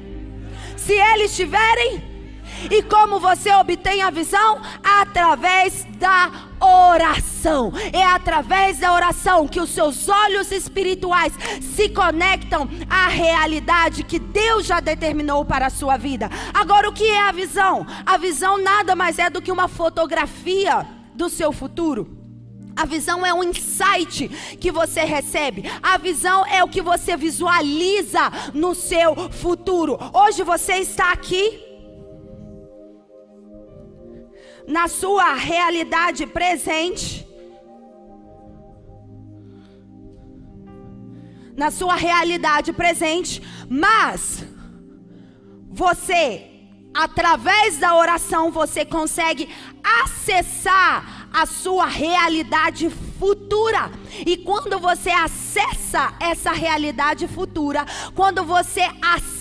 Se 0.77 0.93
eles 0.93 1.35
tiverem. 1.35 2.06
E 2.71 2.83
como 2.83 3.21
você 3.21 3.53
obtém 3.53 4.03
a 4.03 4.11
visão? 4.11 4.61
Através 4.83 5.85
da 5.99 6.31
oração. 6.61 7.73
É 7.93 8.05
através 8.05 8.79
da 8.79 8.93
oração 8.93 9.47
que 9.47 9.61
os 9.61 9.71
seus 9.71 10.09
olhos 10.09 10.51
espirituais 10.51 11.33
se 11.61 11.89
conectam 11.89 12.69
à 12.89 13.09
realidade 13.09 14.03
que 14.03 14.19
Deus 14.19 14.67
já 14.67 14.81
determinou 14.81 15.45
para 15.45 15.67
a 15.67 15.71
sua 15.71 15.97
vida. 15.97 16.31
Agora, 16.53 16.89
o 16.89 16.93
que 16.93 17.05
é 17.05 17.21
a 17.21 17.33
visão? 17.33 17.87
A 18.05 18.17
visão 18.17 18.59
nada 18.59 18.97
mais 18.97 19.19
é 19.19 19.31
do 19.31 19.43
que 19.43 19.53
uma 19.53 19.69
fotografia 19.69 20.87
do 21.15 21.29
seu 21.29 21.53
futuro. 21.53 22.17
A 22.77 22.85
visão 22.85 23.25
é 23.25 23.33
um 23.33 23.43
insight 23.43 24.29
que 24.61 24.71
você 24.71 25.01
recebe. 25.01 25.65
A 25.83 25.97
visão 25.97 26.45
é 26.45 26.63
o 26.63 26.69
que 26.69 26.83
você 26.83 27.17
visualiza 27.17 28.31
no 28.53 28.75
seu 28.75 29.31
futuro. 29.31 29.99
Hoje 30.13 30.43
você 30.43 30.75
está 30.75 31.11
aqui 31.11 31.66
na 34.67 34.89
sua 34.89 35.35
realidade 35.35 36.27
presente. 36.27 37.27
Na 41.57 41.71
sua 41.71 41.97
realidade 41.97 42.73
presente, 42.73 43.43
mas 43.69 44.45
você 45.71 46.51
através 46.93 47.79
da 47.79 47.95
oração 47.95 48.51
você 48.51 48.85
consegue 48.85 49.49
acessar 50.03 51.29
a 51.33 51.45
sua 51.45 51.87
realidade 51.87 52.89
futura. 53.19 53.91
E 54.27 54.37
quando 54.39 54.79
você 54.79 55.11
acessa 55.11 56.15
essa 56.19 56.53
realidade 56.53 57.29
futura, 57.29 57.85
quando 58.15 58.45
você 58.45 58.83
acessa 59.03 59.36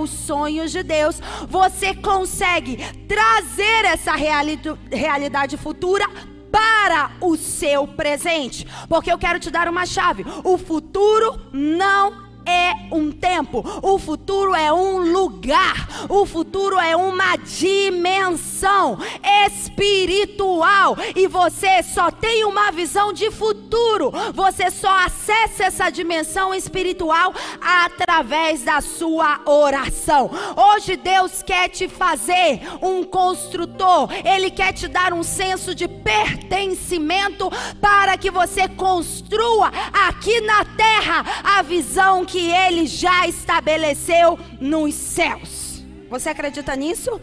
os 0.00 0.10
sonhos 0.10 0.72
de 0.72 0.82
Deus, 0.82 1.20
você 1.48 1.94
consegue 1.94 2.78
trazer 3.06 3.84
essa 3.84 4.12
reali 4.12 4.60
realidade 4.90 5.56
futura 5.56 6.06
para 6.50 7.10
o 7.20 7.36
seu 7.36 7.86
presente. 7.86 8.66
Porque 8.88 9.10
eu 9.10 9.18
quero 9.18 9.40
te 9.40 9.50
dar 9.50 9.68
uma 9.68 9.84
chave: 9.86 10.24
o 10.44 10.56
futuro 10.56 11.40
não 11.52 12.23
é 12.46 12.74
um 12.94 13.10
tempo, 13.10 13.64
o 13.82 13.98
futuro 13.98 14.54
é 14.54 14.72
um 14.72 15.12
lugar, 15.12 15.88
o 16.08 16.24
futuro 16.24 16.78
é 16.78 16.94
uma 16.96 17.36
dimensão 17.36 18.98
espiritual. 19.46 20.96
E 21.14 21.26
você 21.26 21.82
só 21.82 22.10
tem 22.10 22.44
uma 22.44 22.70
visão 22.70 23.12
de 23.12 23.30
futuro, 23.30 24.12
você 24.32 24.70
só 24.70 25.04
acessa 25.04 25.64
essa 25.64 25.90
dimensão 25.90 26.54
espiritual 26.54 27.32
através 27.60 28.62
da 28.62 28.80
sua 28.80 29.40
oração. 29.44 30.30
Hoje 30.56 30.96
Deus 30.96 31.42
quer 31.42 31.68
te 31.68 31.88
fazer 31.88 32.60
um 32.82 33.02
construtor, 33.02 34.08
Ele 34.24 34.50
quer 34.50 34.72
te 34.72 34.86
dar 34.88 35.12
um 35.12 35.22
senso 35.22 35.74
de 35.74 35.88
pertencimento 35.88 37.50
para 37.80 38.16
que 38.16 38.30
você 38.30 38.68
construa 38.68 39.72
aqui 39.92 40.40
na 40.42 40.64
terra 40.64 41.24
a 41.42 41.62
visão 41.62 42.24
que 42.24 42.33
que 42.34 42.50
ele 42.50 42.84
já 42.88 43.28
estabeleceu 43.28 44.36
nos 44.60 44.92
céus. 44.92 45.84
Você 46.10 46.30
acredita 46.30 46.74
nisso? 46.74 47.20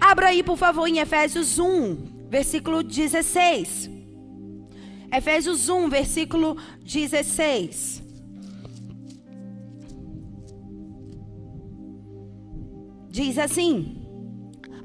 Abra 0.00 0.28
aí, 0.28 0.40
por 0.40 0.56
favor, 0.56 0.86
em 0.86 1.00
Efésios 1.00 1.58
1, 1.58 2.28
versículo 2.30 2.84
16. 2.84 3.90
Efésios 5.12 5.68
1, 5.68 5.88
versículo 5.88 6.56
16. 6.84 8.04
Diz 13.10 13.36
assim: 13.36 14.00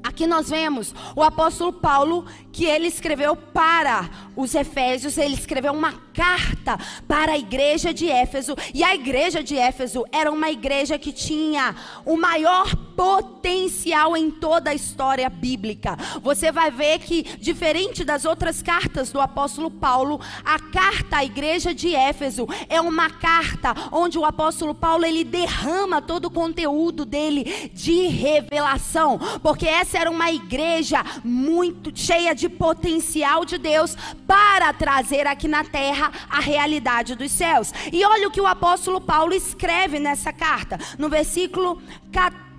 Aqui 0.02 0.26
nós 0.26 0.50
vemos 0.50 0.92
o 1.14 1.22
apóstolo 1.22 1.72
Paulo 1.72 2.24
que 2.52 2.64
ele 2.64 2.88
escreveu 2.88 3.36
para 3.36 4.08
os 4.36 4.54
Efésios, 4.54 5.18
ele 5.18 5.34
escreveu 5.34 5.72
uma 5.72 5.92
carta 6.14 6.78
para 7.06 7.32
a 7.32 7.38
igreja 7.38 7.92
de 7.92 8.08
Éfeso, 8.08 8.56
e 8.74 8.82
a 8.82 8.94
igreja 8.94 9.42
de 9.42 9.56
Éfeso 9.56 10.04
era 10.12 10.30
uma 10.30 10.50
igreja 10.50 10.98
que 10.98 11.12
tinha 11.12 11.74
o 12.04 12.16
maior 12.16 12.74
potencial 12.96 14.16
em 14.16 14.30
toda 14.30 14.70
a 14.70 14.74
história 14.74 15.28
bíblica. 15.30 15.96
Você 16.22 16.52
vai 16.52 16.70
ver 16.70 16.98
que, 16.98 17.22
diferente 17.38 18.04
das 18.04 18.24
outras 18.24 18.62
cartas 18.62 19.10
do 19.10 19.20
apóstolo 19.20 19.70
Paulo, 19.70 20.20
a 20.44 20.58
carta 20.58 21.18
à 21.18 21.24
igreja 21.24 21.74
de 21.74 21.94
Éfeso 21.94 22.46
é 22.68 22.80
uma 22.80 23.08
carta 23.10 23.74
onde 23.90 24.18
o 24.18 24.24
apóstolo 24.24 24.74
Paulo 24.74 25.04
ele 25.04 25.24
derrama 25.24 26.02
todo 26.02 26.26
o 26.26 26.30
conteúdo 26.30 27.04
dele 27.04 27.70
de 27.72 28.08
revelação, 28.08 29.18
porque 29.42 29.66
essa 29.66 29.98
era 29.98 30.10
uma 30.10 30.30
igreja 30.30 31.04
muito 31.24 31.90
cheia 31.94 32.34
de 32.34 32.39
potencial 32.48 33.44
de 33.44 33.58
Deus 33.58 33.96
para 34.26 34.72
trazer 34.72 35.26
aqui 35.26 35.48
na 35.48 35.64
terra 35.64 36.10
a 36.28 36.40
realidade 36.40 37.14
dos 37.14 37.32
céus. 37.32 37.72
E 37.92 38.04
olha 38.04 38.28
o 38.28 38.30
que 38.30 38.40
o 38.40 38.46
apóstolo 38.46 39.00
Paulo 39.00 39.34
escreve 39.34 39.98
nessa 39.98 40.32
carta, 40.32 40.78
no 40.98 41.08
versículo, 41.08 41.80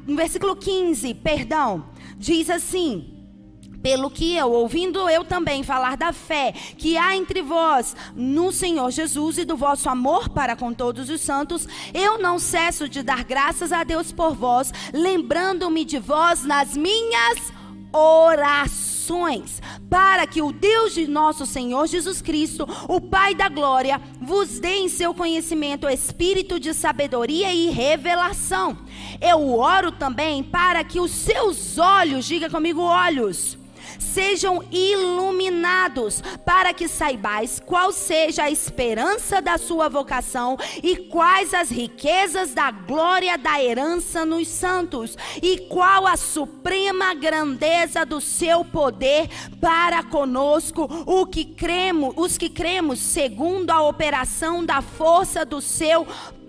no 0.06 0.16
versículo 0.16 0.56
15, 0.56 1.14
perdão, 1.16 1.86
diz 2.18 2.50
assim: 2.50 3.22
pelo 3.82 4.12
que 4.12 4.36
eu, 4.36 4.52
ouvindo 4.52 5.10
eu 5.10 5.24
também 5.26 5.64
falar 5.64 5.98
da 5.98 6.14
fé 6.14 6.54
que 6.78 6.98
há 6.98 7.16
entre 7.16 7.42
vós 7.42 7.96
no 8.16 8.52
Senhor 8.52 8.92
Jesus 8.92 9.40
e 9.40 9.46
do 9.46 9.58
vosso 9.58 9.90
amor 9.90 10.30
para 10.30 10.56
com 10.56 10.74
todos 10.74 11.10
os 11.10 11.22
santos, 11.22 11.68
eu 11.94 12.20
não 12.20 12.38
cesso 12.38 12.88
de 12.88 13.02
dar 13.02 13.24
graças 13.24 13.72
a 13.72 13.84
Deus 13.84 14.12
por 14.12 14.36
vós, 14.36 14.72
lembrando-me 14.94 15.84
de 15.84 16.00
vós 16.00 16.44
nas 16.44 16.78
minhas 16.78 17.38
orações, 17.38 17.61
para 19.90 20.26
que 20.26 20.42
o 20.42 20.52
Deus 20.52 20.94
de 20.94 21.08
nosso 21.08 21.46
Senhor 21.46 21.86
Jesus 21.88 22.22
Cristo, 22.22 22.68
o 22.88 23.02
Pai 23.02 23.36
da 23.36 23.50
glória, 23.50 24.00
vos 24.22 24.60
dê 24.60 24.76
em 24.76 24.90
seu 24.90 25.14
conhecimento 25.14 25.88
espírito 25.90 26.60
de 26.60 26.74
sabedoria 26.74 27.54
e 27.54 27.70
revelação. 27.70 28.78
Eu 29.20 29.58
oro 29.58 29.92
também 29.92 30.44
para 30.44 30.84
que 30.84 31.00
os 31.00 31.12
seus 31.12 31.78
olhos, 31.78 32.26
diga 32.26 32.50
comigo, 32.50 32.82
olhos, 32.82 33.58
sejam 34.02 34.64
iluminados, 34.72 36.22
para 36.46 36.74
que 36.74 36.88
saibais 36.88 37.62
qual 37.66 37.92
seja 37.92 38.44
a 38.44 38.52
esperança 38.52 39.42
da 39.42 39.58
sua 39.58 39.88
vocação 39.88 40.58
e 40.82 40.96
quais 40.96 41.54
as 41.54 41.70
riquezas 41.70 42.54
da 42.54 42.72
glória 42.72 43.38
da 43.38 43.62
herança 43.62 44.26
nos 44.26 44.48
santos, 44.48 45.16
e 45.42 45.60
qual 45.70 46.08
a 46.08 46.18
suprema 46.18 47.14
grandeza 47.14 48.06
do 48.06 48.20
seu 48.20 48.66
poder 48.66 49.30
para 49.60 50.04
conosco, 50.04 50.90
o 51.06 51.26
que 51.26 51.46
cremos, 51.46 52.14
os 52.18 52.38
que 52.38 52.50
cremos 52.50 53.00
segundo 53.00 53.70
a 53.70 53.82
operação 53.82 54.66
da 54.66 54.82
força 54.82 55.46
do 55.46 55.62
seu 55.62 56.06
poder. 56.06 56.41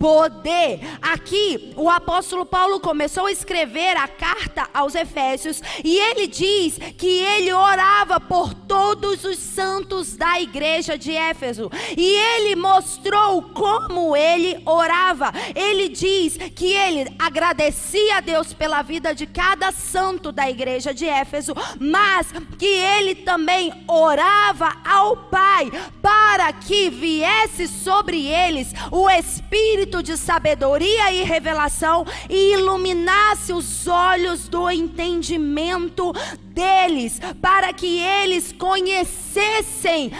Aqui, 1.00 1.72
o 1.76 1.88
apóstolo 1.88 2.44
Paulo 2.44 2.80
começou 2.80 3.26
a 3.26 3.32
escrever 3.32 3.96
a 3.96 4.08
carta 4.08 4.68
aos 4.74 4.94
Efésios 4.96 5.62
e 5.84 5.96
ele 5.96 6.26
diz 6.26 6.78
que 6.98 7.06
ele 7.06 7.52
orava 7.52 8.18
por 8.18 8.52
todos 8.52 9.24
os 9.24 9.38
santos 9.38 10.16
da 10.16 10.40
igreja 10.40 10.98
de 10.98 11.14
Éfeso. 11.14 11.70
E 11.96 12.04
ele 12.04 12.56
mostrou 12.56 13.42
como 13.42 14.16
ele 14.16 14.60
orava. 14.64 15.32
Ele 15.54 15.88
diz 15.88 16.36
que 16.36 16.72
ele 16.72 17.14
agradecia 17.18 18.16
a 18.16 18.20
Deus 18.20 18.52
pela 18.52 18.82
vida 18.82 19.14
de 19.14 19.26
cada 19.26 19.70
santo 19.70 20.32
da 20.32 20.50
igreja 20.50 20.94
de 20.94 21.06
Éfeso, 21.06 21.54
mas 21.78 22.32
que 22.58 22.66
ele 22.66 23.14
também 23.16 23.84
orava 23.86 24.72
ao 24.84 25.16
Pai 25.16 25.70
para 26.00 26.52
que 26.52 26.90
viesse 26.90 27.68
sobre 27.68 28.26
eles 28.26 28.72
o 28.90 29.08
Espírito 29.10 29.91
espírito 29.92 30.02
de 30.02 30.16
sabedoria 30.16 31.12
e 31.12 31.22
revelação 31.22 32.06
e 32.28 32.54
iluminasse 32.54 33.52
os 33.52 33.86
olhos 33.86 34.48
do 34.48 34.70
entendimento 34.70 36.12
deles, 36.44 37.20
para 37.40 37.72
que 37.72 37.98
eles 37.98 38.52
conhecessem 38.52 40.12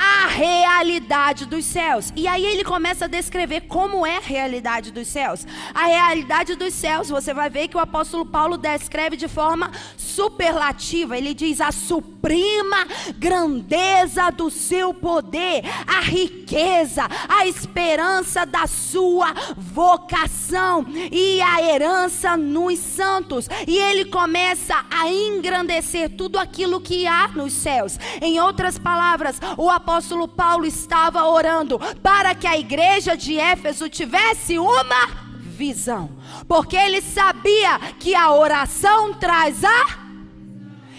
a 0.00 0.28
realidade 0.28 1.44
dos 1.44 1.66
céus. 1.66 2.10
E 2.16 2.26
aí 2.26 2.42
ele 2.46 2.64
começa 2.64 3.04
a 3.04 3.08
descrever 3.08 3.62
como 3.62 4.06
é 4.06 4.16
a 4.16 4.20
realidade 4.20 4.90
dos 4.90 5.06
céus. 5.08 5.46
A 5.74 5.86
realidade 5.86 6.54
dos 6.54 6.72
céus, 6.72 7.10
você 7.10 7.34
vai 7.34 7.50
ver 7.50 7.68
que 7.68 7.76
o 7.76 7.80
apóstolo 7.80 8.24
Paulo 8.24 8.56
descreve 8.56 9.14
de 9.14 9.28
forma 9.28 9.70
superlativa. 9.98 11.18
Ele 11.18 11.34
diz 11.34 11.60
a 11.60 11.70
suprema 11.70 12.86
grandeza 13.18 14.30
do 14.30 14.50
seu 14.50 14.94
poder, 14.94 15.62
a 15.86 16.00
riqueza, 16.00 17.06
a 17.28 17.46
esperança 17.46 18.46
da 18.46 18.66
sua 18.66 19.34
vocação 19.54 20.86
e 21.12 21.42
a 21.42 21.62
herança 21.62 22.38
nos 22.38 22.78
santos. 22.78 23.48
E 23.66 23.76
ele 23.76 24.06
começa 24.06 24.82
a 24.90 25.10
engrandecer 25.10 26.08
tudo 26.16 26.38
aquilo 26.38 26.80
que 26.80 27.06
há 27.06 27.28
nos 27.28 27.52
céus. 27.52 27.98
Em 28.22 28.40
outras 28.40 28.78
palavras, 28.78 29.38
o 29.58 29.68
apóstolo 29.68 29.89
apóstolo 29.90 30.28
Paulo 30.28 30.64
estava 30.64 31.24
orando 31.24 31.76
para 32.00 32.32
que 32.32 32.46
a 32.46 32.56
igreja 32.56 33.16
de 33.16 33.36
Éfeso 33.36 33.88
tivesse 33.88 34.56
uma 34.56 35.08
visão, 35.40 36.10
porque 36.46 36.76
ele 36.76 37.02
sabia 37.02 37.76
que 37.98 38.14
a 38.14 38.32
oração 38.32 39.12
traz 39.14 39.64
a 39.64 39.98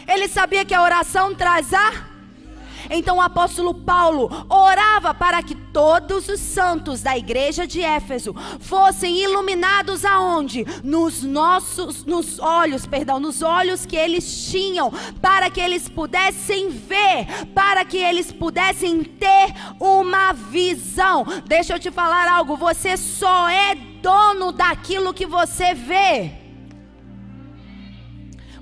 ele 0.06 0.28
sabia 0.28 0.66
que 0.66 0.74
a 0.74 0.84
oração 0.84 1.34
traz 1.34 1.74
a 1.74 2.11
então 2.90 3.18
o 3.18 3.22
apóstolo 3.22 3.74
Paulo 3.74 4.30
orava 4.50 5.14
para 5.14 5.42
que 5.44 5.56
todos 5.56 6.28
os 6.28 6.40
santos 6.40 7.02
da 7.02 7.18
igreja 7.18 7.66
de 7.66 7.82
Éfeso 7.82 8.36
fossem 8.60 9.24
iluminados 9.24 10.04
aonde? 10.04 10.66
Nos 10.84 11.24
nossos 11.24 12.06
nos 12.06 12.40
olhos, 12.40 12.86
perdão, 12.86 13.20
nos 13.20 13.42
olhos 13.42 13.86
que 13.86 13.96
eles 13.96 14.50
tinham, 14.50 14.92
para 15.22 15.50
que 15.50 15.60
eles 15.60 15.88
pudessem 15.88 16.70
ver, 16.70 17.28
para 17.54 17.86
que 17.86 17.98
eles 17.98 18.32
pudessem 18.32 19.04
ter 19.04 19.54
uma 19.80 20.34
visão. 20.34 21.26
Deixa 21.46 21.74
eu 21.76 21.80
te 21.80 21.92
falar 21.92 22.28
algo, 22.28 22.58
você 22.58 22.98
só 22.98 23.50
é 23.50 23.76
dono 23.76 24.52
daquilo 24.52 25.14
que 25.14 25.26
você 25.26 25.74
vê. 25.74 26.41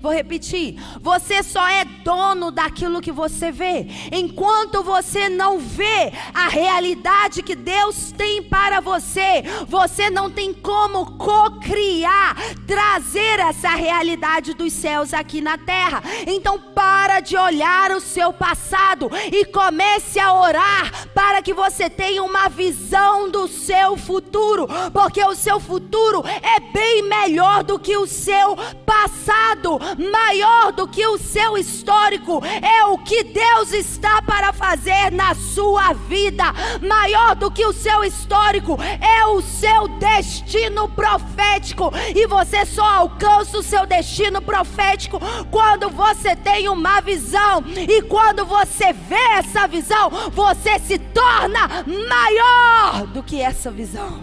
Vou 0.01 0.13
repetir. 0.13 0.75
Você 1.01 1.43
só 1.43 1.67
é 1.67 1.83
dono 1.83 2.51
daquilo 2.51 3.01
que 3.01 3.11
você 3.11 3.51
vê. 3.51 3.85
Enquanto 4.11 4.81
você 4.81 5.27
não 5.27 5.59
vê 5.59 6.11
a 6.33 6.47
realidade 6.47 7.43
que 7.43 7.53
Deus 7.55 8.13
tem 8.13 8.41
para 8.41 8.79
você, 8.79 9.43
você 9.67 10.09
não 10.09 10.31
tem 10.31 10.53
como 10.53 11.17
co-criar, 11.17 12.35
trazer 12.65 13.39
essa 13.39 13.69
realidade 13.69 14.53
dos 14.53 14.71
céus 14.71 15.13
aqui 15.13 15.41
na 15.41 15.57
terra. 15.57 16.01
Então 16.25 16.59
para 16.73 17.19
de 17.19 17.35
olhar 17.35 17.91
o 17.91 17.99
seu 17.99 18.31
passado 18.31 19.09
e 19.31 19.43
comece 19.45 20.17
a 20.17 20.33
orar 20.33 21.09
para 21.13 21.41
que 21.41 21.53
você 21.53 21.89
tenha 21.89 22.23
uma 22.23 22.47
visão 22.47 23.29
do 23.29 23.49
seu 23.49 23.97
futuro, 23.97 24.65
porque 24.93 25.21
o 25.23 25.35
seu 25.35 25.59
futuro 25.59 26.23
é 26.25 26.59
bem 26.71 27.03
melhor 27.03 27.63
do 27.63 27.77
que 27.77 27.97
o 27.97 28.07
seu 28.07 28.55
passado 28.85 29.79
maior 29.97 30.71
do 30.71 30.87
que 30.87 31.05
o 31.05 31.17
seu 31.17 31.57
histórico 31.57 32.41
é 32.45 32.85
o 32.85 32.97
que 32.97 33.23
Deus 33.23 33.71
está 33.71 34.21
para 34.21 34.53
fazer 34.53 35.11
na 35.11 35.33
sua 35.33 35.93
vida. 35.93 36.43
Maior 36.81 37.35
do 37.35 37.49
que 37.49 37.65
o 37.65 37.73
seu 37.73 38.03
histórico 38.03 38.77
é 39.01 39.25
o 39.25 39.41
seu 39.41 39.87
destino 39.87 40.87
profético. 40.89 41.91
E 42.15 42.27
você 42.27 42.65
só 42.65 42.83
alcança 42.83 43.57
o 43.57 43.63
seu 43.63 43.85
destino 43.85 44.41
profético 44.41 45.19
quando 45.49 45.89
você 45.89 46.35
tem 46.35 46.69
uma 46.69 47.01
visão. 47.01 47.63
E 47.67 48.01
quando 48.03 48.45
você 48.45 48.93
vê 48.93 49.15
essa 49.37 49.67
visão, 49.67 50.09
você 50.31 50.79
se 50.79 50.97
torna 50.99 51.85
maior 51.85 53.07
do 53.07 53.23
que 53.23 53.41
essa 53.41 53.71
visão. 53.71 54.19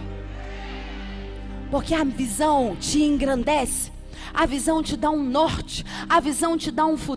Porque 1.71 1.95
a 1.95 2.05
visão 2.05 2.77
te 2.77 3.03
engrandece 3.03 3.96
a 4.33 4.47
visão 4.47 4.83
te 4.83 4.97
dá 4.97 5.11
um 5.11 5.23
norte, 5.23 5.85
a 6.09 6.21
visão 6.21 6.57
te 6.57 6.71
dá 6.71 6.87
um 6.87 6.97
futuro, 6.97 7.16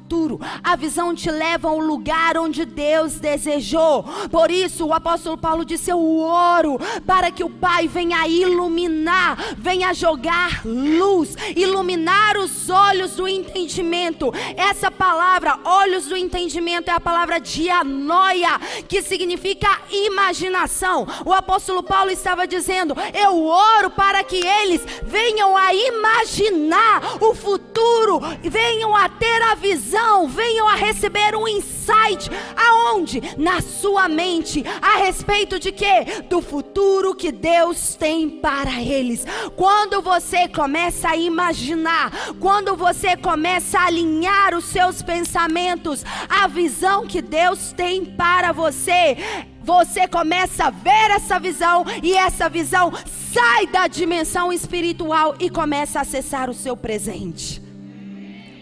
a 0.64 0.76
visão 0.76 1.14
te 1.14 1.30
leva 1.30 1.70
ao 1.70 1.78
lugar 1.80 2.36
onde 2.36 2.66
Deus 2.66 3.20
desejou. 3.20 4.04
Por 4.32 4.50
isso, 4.50 4.88
o 4.88 4.94
apóstolo 4.94 5.38
Paulo 5.38 5.64
disse: 5.64 5.92
Eu 5.92 6.20
oro 6.20 6.80
para 7.06 7.30
que 7.30 7.44
o 7.44 7.50
Pai 7.50 7.88
venha 7.88 8.28
iluminar, 8.28 9.38
venha 9.58 9.94
jogar 9.94 10.66
luz, 10.66 11.36
iluminar 11.56 12.38
os 12.38 12.70
olhos 12.70 13.16
do 13.16 13.28
entendimento. 13.28 14.34
Essa 14.58 14.90
palavra, 14.90 15.60
olhos 15.64 16.08
do 16.08 16.18
entendimento, 16.18 16.90
é 16.90 16.94
a 16.94 17.00
palavra 17.00 17.40
dianoia, 17.40 18.60
que 18.88 19.04
significa 19.04 19.68
imaginação. 19.92 21.08
O 21.24 21.34
apóstolo 21.34 21.84
Paulo 21.84 22.10
estava 22.10 22.48
dizendo: 22.48 22.96
Eu 23.14 23.46
oro 23.46 23.92
para 23.92 24.24
que 24.24 24.38
eles 24.38 24.82
venham 25.04 25.56
a 25.56 25.72
imaginar 25.72 27.18
o 27.22 27.36
futuro, 27.36 28.20
venham 28.44 28.96
a 28.96 29.08
ter 29.08 29.42
a 29.44 29.54
visão 29.54 29.99
visão, 30.00 30.28
venham 30.28 30.68
a 30.68 30.76
receber 30.76 31.36
um 31.36 31.48
insight. 31.48 32.30
Aonde? 32.56 33.22
Na 33.38 33.62
sua 33.62 34.08
mente. 34.08 34.64
A 34.82 34.98
respeito 34.98 35.60
de 35.60 35.72
quê? 35.72 36.24
Do 36.30 36.42
futuro 36.42 37.14
que 37.14 37.32
Deus 37.32 37.96
tem 37.96 38.30
para 38.30 38.82
eles. 38.82 39.26
Quando 39.56 40.02
você 40.02 40.48
começa 40.48 41.10
a 41.10 41.18
imaginar, 41.18 42.12
quando 42.40 42.76
você 42.76 43.18
começa 43.18 43.80
a 43.80 43.88
alinhar 43.88 44.56
os 44.56 44.66
seus 44.66 45.02
pensamentos, 45.02 46.04
a 46.30 46.48
visão 46.48 47.06
que 47.06 47.22
Deus 47.22 47.74
tem 47.74 48.06
para 48.06 48.52
você, 48.52 49.18
você 49.62 50.08
começa 50.08 50.66
a 50.66 50.70
ver 50.70 51.12
essa 51.12 51.40
visão 51.40 51.86
e 52.02 52.14
essa 52.14 52.50
visão 52.50 52.92
sai 53.34 53.68
da 53.68 53.88
dimensão 53.88 54.52
espiritual 54.52 55.36
e 55.40 55.50
começa 55.50 56.00
a 56.00 56.02
acessar 56.02 56.50
o 56.50 56.54
seu 56.54 56.76
presente. 56.76 57.69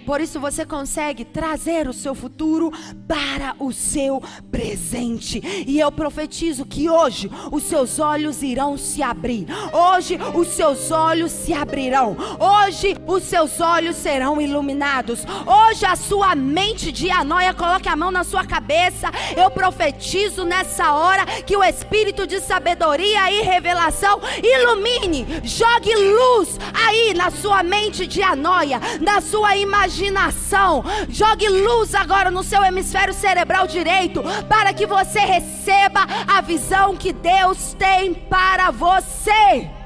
Por 0.08 0.22
isso 0.22 0.40
você 0.40 0.66
consegue 0.66 1.26
trazer 1.26 1.86
o 1.86 1.92
seu 1.92 2.16
futuro 2.16 2.72
para 3.06 3.54
o 3.60 3.74
seu 3.74 4.24
presente. 4.50 5.42
E 5.68 5.78
eu 5.82 5.92
profetizo 5.92 6.66
que 6.66 6.90
hoje 6.90 7.30
os 7.52 7.64
seus 7.64 8.00
olhos 8.00 8.42
irão 8.42 8.78
se 8.78 9.04
abrir. 9.04 9.48
Hoje 9.74 10.18
os 10.34 10.48
seus 10.48 10.92
olhos 10.92 11.34
se 11.34 11.52
abrirão. 11.52 12.16
Hoje 12.40 12.96
os 13.06 13.24
seus 13.24 13.60
olhos 13.60 13.98
serão 13.98 14.40
iluminados. 14.40 15.26
Hoje 15.46 15.86
a 15.86 15.98
sua 15.98 16.36
mente 16.36 16.90
de 16.90 17.12
anoia 17.12 17.54
coloque 17.54 17.90
a 17.90 17.96
mão 17.98 18.10
na 18.10 18.24
sua 18.24 18.46
cabeça. 18.46 19.12
Eu 19.36 19.52
profetizo 19.52 20.46
nessa 20.46 20.94
hora 20.94 21.26
que 21.46 21.58
o 21.58 21.64
espírito 21.64 22.26
de 22.26 22.40
sabedoria 22.40 23.30
e 23.30 23.42
revelação 23.42 24.22
ilumine, 24.42 25.28
jogue 25.44 25.94
luz 25.94 26.58
aí 26.74 27.14
na 27.14 27.30
sua 27.30 27.62
mente 27.62 28.08
de 28.08 28.24
anoia, 28.24 28.80
na 29.02 29.20
sua 29.20 29.58
imaginação 29.58 29.97
imaginação. 29.98 30.84
Jogue 31.10 31.50
luz 31.50 31.96
agora 31.96 32.30
no 32.30 32.44
seu 32.44 32.64
hemisfério 32.64 33.14
cerebral 33.14 33.68
direito 33.68 34.24
para 34.48 34.74
que 34.74 34.86
você 34.86 35.20
receba 35.20 36.06
a 36.28 36.42
visão 36.42 36.96
que 36.96 37.12
Deus 37.12 37.74
tem 37.74 38.14
para 38.14 38.72
você. 38.72 39.77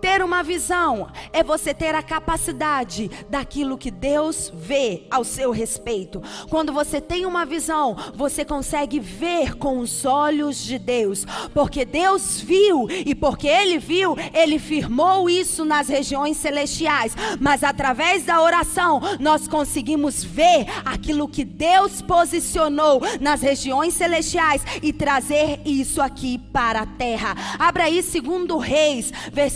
Ter 0.00 0.22
uma 0.22 0.42
visão 0.42 1.08
é 1.30 1.44
você 1.44 1.74
ter 1.74 1.94
a 1.94 2.02
capacidade 2.02 3.10
daquilo 3.28 3.76
que 3.76 3.90
Deus 3.90 4.50
vê 4.54 5.02
ao 5.10 5.24
seu 5.24 5.50
respeito. 5.50 6.22
Quando 6.48 6.72
você 6.72 7.02
tem 7.02 7.26
uma 7.26 7.44
visão, 7.44 7.94
você 8.14 8.42
consegue 8.42 8.98
ver 8.98 9.56
com 9.56 9.78
os 9.78 10.06
olhos 10.06 10.64
de 10.64 10.78
Deus, 10.78 11.26
porque 11.52 11.84
Deus 11.84 12.40
viu 12.40 12.88
e 12.90 13.14
porque 13.14 13.46
Ele 13.46 13.78
viu, 13.78 14.16
Ele 14.32 14.58
firmou 14.58 15.28
isso 15.28 15.66
nas 15.66 15.88
regiões 15.88 16.38
celestiais. 16.38 17.14
Mas 17.38 17.62
através 17.62 18.24
da 18.24 18.40
oração, 18.40 19.02
nós 19.18 19.46
conseguimos 19.46 20.24
ver 20.24 20.64
aquilo 20.82 21.28
que 21.28 21.44
Deus 21.44 22.00
posicionou 22.00 23.02
nas 23.20 23.42
regiões 23.42 23.92
celestiais 23.92 24.62
e 24.82 24.94
trazer 24.94 25.60
isso 25.66 26.00
aqui 26.00 26.38
para 26.38 26.80
a 26.80 26.86
terra. 26.86 27.36
Abra 27.58 27.84
aí, 27.84 28.02
segundo 28.02 28.56
Reis, 28.56 29.12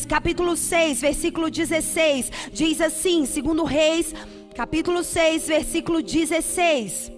capítulo 0.07 0.34
capítulo 0.35 0.57
6, 0.57 1.01
versículo 1.01 1.49
16, 1.49 2.31
diz 2.53 2.81
assim, 2.81 3.25
segundo 3.25 3.63
Reis, 3.63 4.13
capítulo 4.57 5.05
6, 5.05 5.47
versículo 5.47 6.03
16. 6.03 7.13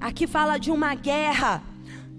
Aqui 0.00 0.26
fala 0.26 0.56
de 0.56 0.70
uma 0.70 0.94
guerra 0.94 1.62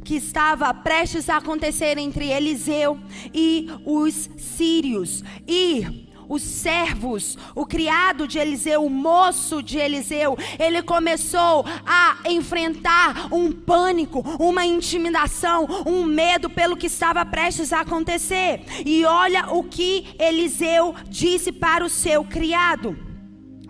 que 0.05 0.15
estava 0.15 0.71
prestes 0.75 1.29
a 1.29 1.37
acontecer 1.37 1.97
entre 1.97 2.29
Eliseu 2.31 2.99
e 3.33 3.67
os 3.83 4.29
sírios. 4.37 5.23
E 5.47 6.02
os 6.27 6.41
servos, 6.41 7.38
o 7.55 7.65
criado 7.65 8.27
de 8.27 8.39
Eliseu, 8.39 8.86
o 8.86 8.89
moço 8.89 9.62
de 9.62 9.77
Eliseu, 9.77 10.38
ele 10.59 10.81
começou 10.81 11.65
a 11.86 12.17
enfrentar 12.29 13.33
um 13.33 13.51
pânico, 13.51 14.21
uma 14.39 14.65
intimidação, 14.65 15.67
um 15.86 16.03
medo 16.03 16.49
pelo 16.49 16.77
que 16.77 16.88
estava 16.88 17.25
prestes 17.25 17.71
a 17.73 17.81
acontecer. 17.81 18.62
E 18.86 19.05
olha 19.05 19.47
o 19.53 19.63
que 19.63 20.15
Eliseu 20.19 20.95
disse 21.09 21.51
para 21.51 21.86
o 21.86 21.89
seu 21.89 22.23
criado. 22.23 23.12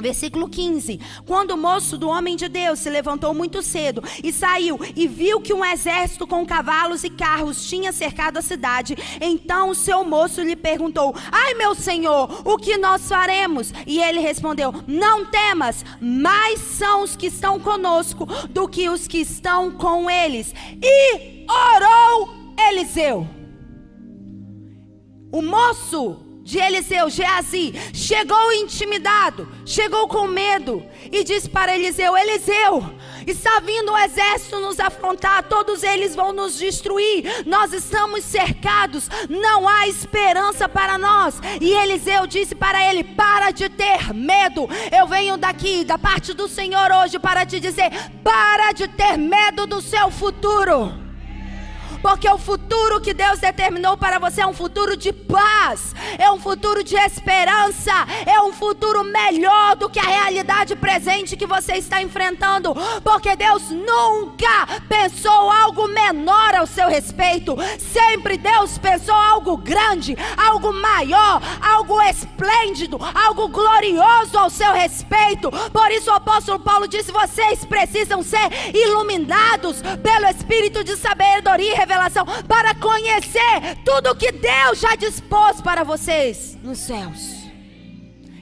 Versículo 0.04 0.50
15: 0.50 1.00
Quando 1.26 1.52
o 1.52 1.58
moço 1.58 1.98
do 1.98 2.10
homem 2.10 2.36
de 2.36 2.50
Deus 2.50 2.80
se 2.80 2.90
levantou 2.90 3.34
muito 3.34 3.62
cedo 3.62 4.04
e 4.22 4.34
saiu 4.34 4.78
e 4.98 5.08
viu 5.08 5.40
que 5.40 5.54
um 5.54 5.64
exército 5.64 6.28
com 6.28 6.46
cavalos 6.46 7.06
e 7.06 7.10
carros 7.10 7.66
tinha 7.66 7.94
cercado 7.94 8.36
a 8.36 8.42
cidade, 8.42 8.98
então 9.22 9.70
o 9.70 9.76
seu 9.76 10.04
moço 10.04 10.42
lhe 10.42 10.58
perguntou: 10.58 11.16
Ai, 11.32 11.54
meu 11.54 11.74
senhor, 11.74 12.42
o 12.44 12.58
que 12.58 12.76
nós 12.76 13.08
faremos? 13.08 13.74
E 13.88 13.98
ele 14.04 14.20
respondeu: 14.20 14.74
Não 14.86 15.26
temas, 15.26 15.86
mais 16.02 16.60
são 16.60 17.04
os 17.04 17.16
que 17.16 17.28
estão 17.28 17.58
conosco 17.58 18.26
do 18.50 18.68
que 18.68 18.90
os 18.90 19.08
que 19.08 19.20
estão 19.20 19.72
com 19.72 20.12
eles. 20.12 20.54
E 20.84 21.46
orou 21.50 22.30
Eliseu. 22.70 23.26
O 25.32 25.42
moço 25.42 26.23
de 26.44 26.60
Eliseu, 26.60 27.10
Geazi, 27.10 27.74
chegou 27.94 28.52
intimidado, 28.52 29.48
chegou 29.66 30.10
com 30.10 30.28
medo 30.28 30.86
e 31.10 31.24
disse 31.24 31.50
para 31.50 31.74
Eliseu: 31.74 32.18
Eliseu, 32.18 32.84
está 33.26 33.62
vindo 33.62 33.94
um 33.94 33.98
exército 33.98 34.60
nos 34.60 34.78
afrontar, 34.78 35.44
todos 35.44 35.84
eles 35.84 36.14
vão 36.14 36.34
nos 36.34 36.58
destruir, 36.58 37.46
nós 37.46 37.72
estamos 37.72 38.26
cercados, 38.26 39.10
não 39.30 39.68
há 39.68 39.88
esperança 39.88 40.68
para 40.68 40.98
nós. 40.98 41.40
E 41.62 41.72
Eliseu 41.72 42.28
disse 42.28 42.54
para 42.54 42.90
ele: 42.90 43.06
Para 43.06 43.52
de 43.52 43.70
ter 43.70 44.14
medo, 44.14 44.68
eu 44.92 45.08
venho 45.08 45.38
daqui, 45.38 45.86
da 45.86 45.98
parte 45.98 46.34
do 46.34 46.50
Senhor 46.50 46.92
hoje, 46.92 47.18
para 47.20 47.46
te 47.46 47.58
dizer: 47.58 47.90
Para 48.22 48.74
de 48.74 48.88
ter 48.90 49.18
medo 49.18 49.66
do 49.66 49.82
seu 49.82 50.12
futuro 50.12 51.03
porque 52.04 52.30
o 52.30 52.38
futuro 52.38 53.00
que 53.00 53.14
Deus 53.14 53.40
determinou 53.40 53.96
para 53.96 54.20
você 54.20 54.42
é 54.42 54.46
um 54.46 54.54
futuro 54.54 54.98
de 54.98 55.14
paz, 55.14 55.96
é 56.18 56.30
um 56.30 56.38
futuro 56.38 56.84
de 56.84 56.98
esperança, 56.98 57.94
é 58.26 58.42
um 58.42 58.52
futuro 58.52 59.06
melhor 59.06 59.78
do 59.78 59.90
que 59.90 60.00
a 60.00 60.04
realidade 60.04 60.76
presente 60.76 61.38
que 61.38 61.46
você 61.46 61.76
está 61.78 62.02
enfrentando, 62.02 62.76
porque 63.02 63.38
Deus 63.38 63.70
nunca 63.70 64.68
pensou 64.90 65.50
algo 65.50 65.88
menor 65.88 66.54
ao 66.56 66.68
seu 66.68 66.90
respeito, 66.90 67.56
sempre 67.80 68.38
Deus 68.38 68.78
pensou 68.78 69.16
algo 69.16 69.56
grande, 69.56 70.18
algo 70.36 70.74
maior, 70.74 71.42
algo 71.62 72.02
esplêndido, 72.02 73.00
algo 73.16 73.48
glorioso 73.48 74.38
ao 74.38 74.50
seu 74.50 74.74
respeito. 74.74 75.50
Por 75.72 75.90
isso 75.92 76.12
o 76.12 76.16
apóstolo 76.16 76.60
Paulo 76.60 76.86
disse: 76.86 77.14
vocês 77.14 77.64
precisam 77.64 78.22
ser 78.22 78.50
iluminados 78.74 79.82
pelo 79.82 80.26
espírito 80.28 80.84
de 80.84 80.98
sabedoria 80.98 81.72
e 81.72 81.76
revelação 81.76 81.93
revelação, 81.94 82.26
para 82.48 82.74
conhecer 82.76 83.78
tudo 83.86 84.16
que 84.16 84.32
Deus 84.32 84.80
já 84.80 84.96
dispôs 84.96 85.62
para 85.62 85.84
vocês 85.84 86.58
nos 86.64 86.80
céus. 86.80 87.44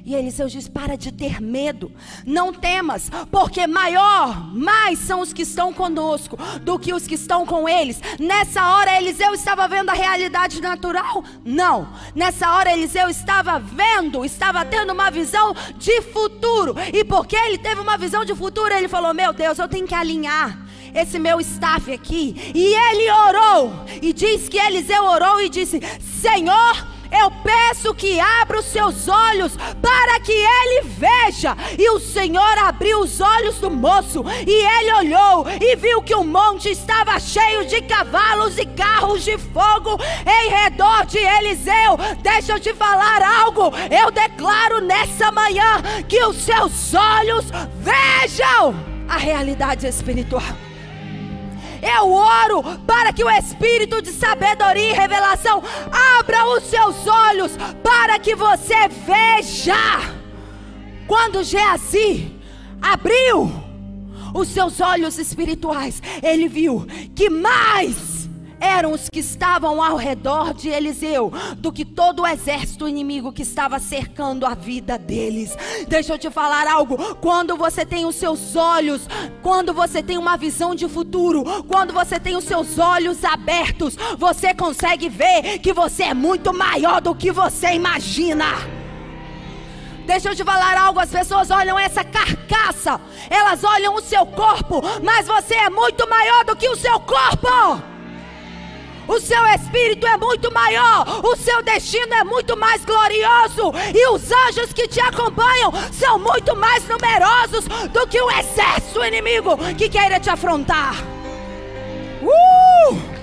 E 0.04 0.16
Eliseu 0.16 0.48
diz: 0.48 0.68
Para 0.68 0.98
de 0.98 1.12
ter 1.12 1.40
medo, 1.40 1.92
não 2.26 2.52
temas, 2.52 3.12
porque 3.30 3.68
maior, 3.68 4.52
mais 4.52 4.98
são 4.98 5.22
os 5.22 5.32
que 5.32 5.44
estão 5.44 5.72
conosco 5.72 6.38
do 6.62 6.80
que 6.80 6.92
os 6.92 7.06
que 7.06 7.14
estão 7.14 7.46
com 7.46 7.70
eles. 7.70 8.02
Nessa 8.20 8.68
hora, 8.74 8.98
Eliseu 8.98 9.34
estava 9.34 9.68
vendo 9.68 9.90
a 9.90 9.94
realidade 9.94 10.60
natural? 10.60 11.24
Não. 11.46 11.94
Nessa 12.16 12.52
hora, 12.52 12.74
Eliseu 12.74 13.10
estava 13.10 13.60
vendo, 13.60 14.26
estava 14.26 14.66
tendo 14.66 14.92
uma 14.92 15.12
visão 15.12 15.54
de 15.78 16.02
futuro. 16.02 16.76
E 16.92 17.04
porque 17.06 17.36
ele 17.36 17.60
teve 17.60 17.80
uma 17.80 17.98
visão 17.98 18.26
de 18.26 18.34
futuro, 18.34 18.74
ele 18.74 18.88
falou: 18.88 19.14
Meu 19.14 19.32
Deus, 19.32 19.60
eu 19.60 19.68
tenho 19.68 19.88
que 19.88 19.96
alinhar 19.96 20.71
esse 20.94 21.20
meu 21.20 21.40
staff 21.40 21.92
aqui. 21.92 22.36
E 22.54 22.74
ele 22.74 23.12
orou. 23.12 23.74
E 24.02 24.14
diz 24.14 24.48
que 24.50 24.58
Eliseu 24.58 25.04
orou 25.04 25.42
e 25.42 25.50
disse: 25.50 25.82
Senhor, 26.00 26.92
eu 27.12 27.30
peço 27.44 27.94
que 27.94 28.20
abra 28.20 28.60
os 28.60 28.66
seus 28.66 29.08
olhos 29.08 29.58
para 29.82 30.20
que 30.22 30.32
ele 30.32 30.84
veja. 30.84 31.56
E 31.78 31.90
o 31.90 32.00
Senhor 32.00 32.58
abriu 32.60 33.00
os 33.00 33.20
olhos 33.20 33.60
do 33.60 33.70
moço, 33.70 34.24
e 34.48 34.80
ele 34.80 34.94
olhou 34.94 35.46
e 35.50 35.76
viu 35.76 36.02
que 36.02 36.16
o 36.16 36.24
monte 36.24 36.70
estava 36.70 37.20
cheio 37.20 37.66
de 37.66 37.82
cavalos 37.82 38.58
e 38.58 38.66
carros 38.66 39.24
de 39.24 39.38
fogo 39.38 40.00
em 40.26 40.50
redor 40.50 41.06
de 41.06 41.18
Eliseu. 41.18 41.98
Deixa 42.22 42.54
eu 42.54 42.60
te 42.60 42.74
falar 42.74 43.22
algo. 43.22 43.72
Eu 43.90 44.10
declaro 44.10 44.80
nessa 44.80 45.32
manhã 45.32 45.82
que 46.08 46.24
os 46.24 46.38
seus 46.38 46.94
olhos 46.94 47.46
vejam 47.82 48.74
a 49.10 49.18
realidade 49.18 49.86
espiritual. 49.86 50.71
Eu 51.82 52.12
oro 52.12 52.64
para 52.86 53.12
que 53.12 53.24
o 53.24 53.30
espírito 53.30 54.02
de 54.02 54.12
sabedoria 54.12 54.92
e 54.92 54.94
revelação 54.94 55.64
abra 56.20 56.48
os 56.50 56.64
seus 56.64 57.08
olhos 57.08 57.58
para 57.84 58.20
que 58.20 58.36
você 58.36 58.88
veja. 58.88 59.76
Quando 61.08 61.44
Geazi 61.44 62.32
abriu 62.82 63.52
os 64.34 64.48
seus 64.48 64.80
olhos 64.80 65.18
espirituais, 65.18 66.02
ele 66.24 66.48
viu 66.48 66.86
que 67.16 67.30
mais 67.30 68.11
eram 68.62 68.94
os 68.94 69.10
que 69.12 69.20
estavam 69.20 69.82
ao 69.82 69.98
redor 69.98 70.54
de 70.54 70.70
Eliseu 70.70 71.34
do 71.58 71.72
que 71.72 71.84
todo 71.84 72.22
o 72.22 72.28
exército 72.28 72.88
inimigo 72.88 73.34
que 73.34 73.42
estava 73.42 73.80
cercando 73.80 74.46
a 74.46 74.54
vida 74.54 74.98
deles. 74.98 75.58
Deixa 75.88 76.14
eu 76.14 76.20
te 76.20 76.30
falar 76.30 76.68
algo. 76.68 77.16
Quando 77.16 77.58
você 77.58 77.86
tem 77.86 78.06
os 78.06 78.16
seus 78.16 78.56
olhos, 78.56 79.08
quando 79.42 79.74
você 79.74 80.04
tem 80.04 80.18
uma 80.18 80.38
visão 80.38 80.76
de 80.76 80.88
futuro, 80.88 81.44
quando 81.68 81.92
você 81.92 82.20
tem 82.20 82.36
os 82.36 82.44
seus 82.44 82.78
olhos 82.78 83.26
abertos, 83.26 83.98
você 84.18 84.54
consegue 84.54 85.10
ver 85.10 85.60
que 85.60 85.74
você 85.74 86.04
é 86.04 86.14
muito 86.14 86.54
maior 86.54 87.02
do 87.02 87.16
que 87.16 87.32
você 87.32 87.74
imagina. 87.74 88.46
Deixa 90.06 90.30
eu 90.30 90.36
te 90.36 90.44
falar 90.44 90.78
algo: 90.78 91.00
as 91.00 91.10
pessoas 91.10 91.50
olham 91.50 91.80
essa 91.80 92.04
carcaça, 92.04 93.00
elas 93.30 93.64
olham 93.64 93.96
o 93.96 94.02
seu 94.02 94.26
corpo, 94.26 94.82
mas 95.04 95.28
você 95.28 95.56
é 95.56 95.70
muito 95.70 96.08
maior 96.10 96.46
do 96.46 96.56
que 96.56 96.70
o 96.70 96.76
seu 96.76 97.00
corpo. 97.00 97.91
O 99.08 99.20
seu 99.20 99.44
espírito 99.48 100.06
é 100.08 100.16
muito 100.16 100.52
maior, 100.54 101.22
o 101.24 101.36
seu 101.36 101.62
destino 101.62 102.14
é 102.14 102.24
muito 102.24 102.56
mais 102.56 102.86
glorioso, 102.86 103.74
e 103.94 104.08
os 104.10 104.32
anjos 104.32 104.72
que 104.72 104.88
te 104.88 105.00
acompanham 105.00 105.72
são 105.92 106.20
muito 106.20 106.56
mais 106.56 106.88
numerosos 106.88 107.66
do 107.92 108.08
que 108.08 108.22
o 108.22 108.32
exército 108.32 109.04
inimigo 109.04 109.58
que 109.78 109.90
queira 109.90 110.20
te 110.20 110.30
afrontar. 110.30 110.96
Uh! 112.22 113.22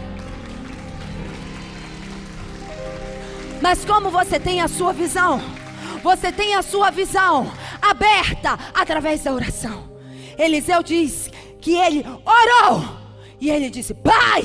Mas 3.60 3.84
como 3.84 4.10
você 4.10 4.38
tem 4.38 4.60
a 4.60 4.68
sua 4.68 4.92
visão? 4.92 5.40
Você 6.02 6.30
tem 6.30 6.54
a 6.54 6.62
sua 6.62 6.90
visão 6.90 7.52
aberta 7.80 8.58
através 8.74 9.22
da 9.22 9.32
oração. 9.32 9.88
Eliseu 10.38 10.82
diz 10.82 11.30
que 11.60 11.74
ele 11.74 12.04
orou 12.24 12.84
e 13.40 13.50
ele 13.50 13.68
disse: 13.68 13.94
Pai, 13.94 14.44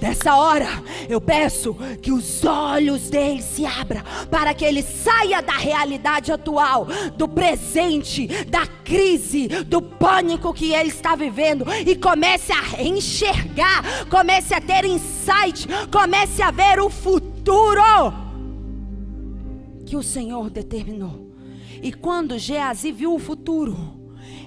Nessa 0.00 0.36
hora, 0.36 0.82
eu 1.08 1.20
peço 1.20 1.74
que 2.00 2.12
os 2.12 2.44
olhos 2.44 3.10
dele 3.10 3.42
se 3.42 3.66
abram 3.66 4.02
para 4.30 4.54
que 4.54 4.64
ele 4.64 4.82
saia 4.82 5.42
da 5.42 5.54
realidade 5.54 6.30
atual, 6.30 6.86
do 7.16 7.28
presente, 7.28 8.26
da 8.44 8.66
crise, 8.66 9.48
do 9.64 9.82
pânico 9.82 10.54
que 10.54 10.72
ele 10.72 10.88
está 10.88 11.16
vivendo 11.16 11.64
e 11.86 11.96
comece 11.96 12.52
a 12.52 12.82
enxergar, 12.82 14.06
comece 14.08 14.54
a 14.54 14.60
ter 14.60 14.84
insight, 14.84 15.66
comece 15.90 16.42
a 16.42 16.50
ver 16.50 16.80
o 16.80 16.88
futuro 16.88 17.82
que 19.84 19.96
o 19.96 20.02
Senhor 20.02 20.50
determinou. 20.50 21.32
E 21.82 21.92
quando 21.92 22.38
Geazi 22.38 22.92
viu 22.92 23.14
o 23.14 23.18
futuro, 23.18 23.97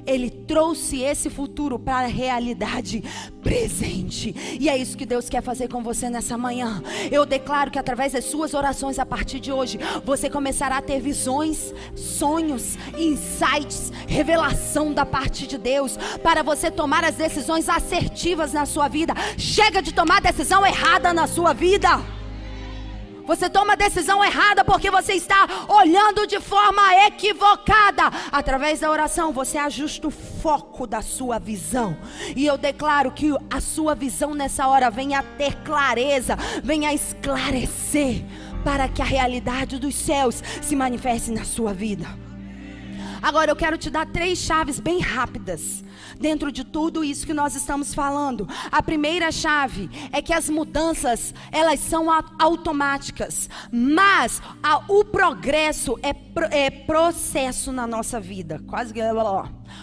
ele 0.05 0.29
trouxe 0.29 1.01
esse 1.01 1.29
futuro 1.29 1.77
para 1.77 2.05
a 2.05 2.09
realidade 2.09 3.03
presente. 3.41 4.35
E 4.59 4.69
é 4.69 4.77
isso 4.77 4.97
que 4.97 5.05
Deus 5.05 5.29
quer 5.29 5.41
fazer 5.41 5.67
com 5.67 5.83
você 5.83 6.09
nessa 6.09 6.37
manhã. 6.37 6.81
Eu 7.11 7.25
declaro 7.25 7.71
que 7.71 7.79
através 7.79 8.13
das 8.13 8.25
suas 8.25 8.53
orações 8.53 8.99
a 8.99 9.05
partir 9.05 9.39
de 9.39 9.51
hoje, 9.51 9.79
você 10.05 10.29
começará 10.29 10.77
a 10.77 10.81
ter 10.81 10.99
visões, 10.99 11.73
sonhos, 11.95 12.77
insights, 12.97 13.91
revelação 14.07 14.93
da 14.93 15.05
parte 15.05 15.47
de 15.47 15.57
Deus 15.57 15.97
para 16.21 16.43
você 16.43 16.69
tomar 16.69 17.03
as 17.03 17.15
decisões 17.15 17.69
assertivas 17.69 18.53
na 18.53 18.65
sua 18.65 18.87
vida. 18.87 19.13
Chega 19.37 19.81
de 19.81 19.93
tomar 19.93 20.21
decisão 20.21 20.65
errada 20.65 21.13
na 21.13 21.27
sua 21.27 21.53
vida. 21.53 22.20
Você 23.25 23.49
toma 23.49 23.73
a 23.73 23.75
decisão 23.75 24.23
errada 24.23 24.63
porque 24.63 24.89
você 24.89 25.13
está 25.13 25.47
olhando 25.67 26.25
de 26.27 26.39
forma 26.39 26.81
equivocada. 27.05 28.03
Através 28.31 28.79
da 28.79 28.89
oração, 28.89 29.31
você 29.31 29.57
ajusta 29.57 30.07
o 30.07 30.11
foco 30.11 30.85
da 30.87 31.01
sua 31.01 31.39
visão. 31.39 31.97
E 32.35 32.45
eu 32.45 32.57
declaro 32.57 33.11
que 33.11 33.31
a 33.49 33.61
sua 33.61 33.95
visão 33.95 34.33
nessa 34.33 34.67
hora 34.67 34.89
venha 34.89 35.23
ter 35.37 35.55
clareza, 35.63 36.35
venha 36.63 36.93
esclarecer, 36.93 38.23
para 38.63 38.87
que 38.87 39.01
a 39.01 39.05
realidade 39.05 39.79
dos 39.79 39.95
céus 39.95 40.43
se 40.61 40.75
manifeste 40.75 41.31
na 41.31 41.43
sua 41.43 41.73
vida. 41.73 42.07
Agora 43.21 43.51
eu 43.51 43.55
quero 43.55 43.77
te 43.77 43.89
dar 43.89 44.05
três 44.07 44.39
chaves 44.39 44.79
bem 44.79 44.99
rápidas 44.99 45.83
dentro 46.21 46.51
de 46.51 46.63
tudo 46.63 47.03
isso 47.03 47.25
que 47.25 47.33
nós 47.33 47.55
estamos 47.55 47.93
falando. 47.93 48.47
A 48.71 48.81
primeira 48.81 49.31
chave 49.31 49.89
é 50.13 50.21
que 50.21 50.31
as 50.31 50.49
mudanças, 50.49 51.33
elas 51.51 51.79
são 51.79 52.07
automáticas, 52.39 53.49
mas 53.71 54.41
a, 54.61 54.77
o 54.87 55.03
progresso 55.03 55.99
é, 56.01 56.15
é 56.65 56.69
processo 56.69 57.71
na 57.71 57.87
nossa 57.87 58.19
vida. 58.19 58.61
Quase 58.67 58.93
que 58.93 59.01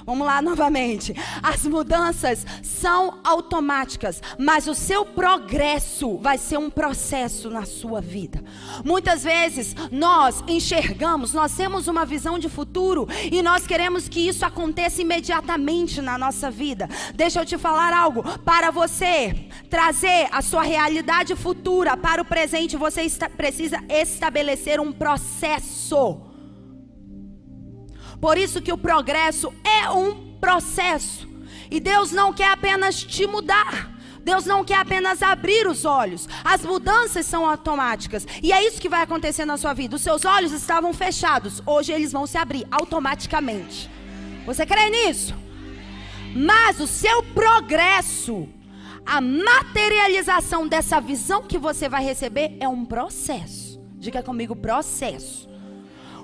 Vamos 0.05 0.27
lá 0.27 0.41
novamente. 0.41 1.15
As 1.43 1.65
mudanças 1.65 2.47
são 2.63 3.19
automáticas, 3.25 4.23
mas 4.39 4.67
o 4.67 4.75
seu 4.75 5.05
progresso 5.05 6.19
vai 6.19 6.39
ser 6.39 6.59
um 6.59 6.71
processo 6.71 7.51
na 7.51 7.65
sua 7.65 8.01
vida. 8.01 8.43
Muitas 8.85 9.25
vezes 9.25 9.75
nós 9.91 10.43
enxergamos, 10.47 11.33
nós 11.33 11.55
temos 11.55 11.89
uma 11.89 12.05
visão 12.05 12.39
de 12.39 12.49
futuro 12.49 13.09
e 13.31 13.43
nós 13.43 13.67
queremos 13.67 14.09
que 14.09 14.21
isso 14.21 14.45
aconteça 14.45 15.03
imediatamente 15.03 16.01
na 16.01 16.19
nossa 16.19 16.51
vida. 16.51 16.89
Deixa 17.15 17.41
eu 17.41 17.47
te 17.47 17.59
falar 17.59 17.93
algo. 17.93 18.23
Para 18.41 18.71
você 18.71 19.49
trazer 19.71 20.29
a 20.31 20.43
sua 20.43 20.63
realidade 20.63 21.35
futura 21.35 21.97
para 21.97 22.23
o 22.23 22.25
presente, 22.25 22.77
você 22.77 23.03
está, 23.03 23.29
precisa 23.29 23.83
estabelecer 23.89 24.81
um 24.81 24.93
processo. 24.93 26.28
Por 28.21 28.37
isso 28.37 28.61
que 28.61 28.73
o 28.73 28.79
progresso 28.79 29.53
é 29.65 29.91
um 29.91 30.37
processo. 30.41 31.29
E 31.71 31.81
Deus 31.81 32.11
não 32.11 32.33
quer 32.33 32.51
apenas 32.51 33.03
te 33.03 33.27
mudar. 33.27 33.99
Deus 34.23 34.45
não 34.45 34.65
quer 34.65 34.79
apenas 34.79 35.23
abrir 35.23 35.67
os 35.67 35.85
olhos. 35.85 36.29
As 36.45 36.63
mudanças 36.63 37.25
são 37.25 37.49
automáticas. 37.49 38.27
E 38.43 38.53
é 38.53 38.67
isso 38.67 38.81
que 38.81 38.89
vai 38.89 39.03
acontecer 39.03 39.45
na 39.45 39.57
sua 39.57 39.73
vida. 39.73 39.97
Os 39.97 40.03
seus 40.03 40.25
olhos 40.25 40.53
estavam 40.53 40.93
fechados. 40.93 41.63
Hoje 41.65 41.93
eles 41.93 42.13
vão 42.13 42.27
se 42.27 42.37
abrir 42.37 42.67
automaticamente. 42.71 43.89
Você 44.45 44.67
crê 44.67 44.91
nisso? 44.91 45.35
Mas 46.35 46.79
o 46.81 46.87
seu 46.87 47.23
progresso, 47.23 48.49
a 49.07 49.21
materialização 49.21 50.67
dessa 50.67 51.01
visão 51.01 51.43
que 51.43 51.57
você 51.57 51.89
vai 51.89 52.05
receber 52.05 52.57
é 52.61 52.69
um 52.69 52.85
processo. 52.85 53.81
Diga 53.95 54.23
comigo, 54.23 54.55
processo. 54.55 55.49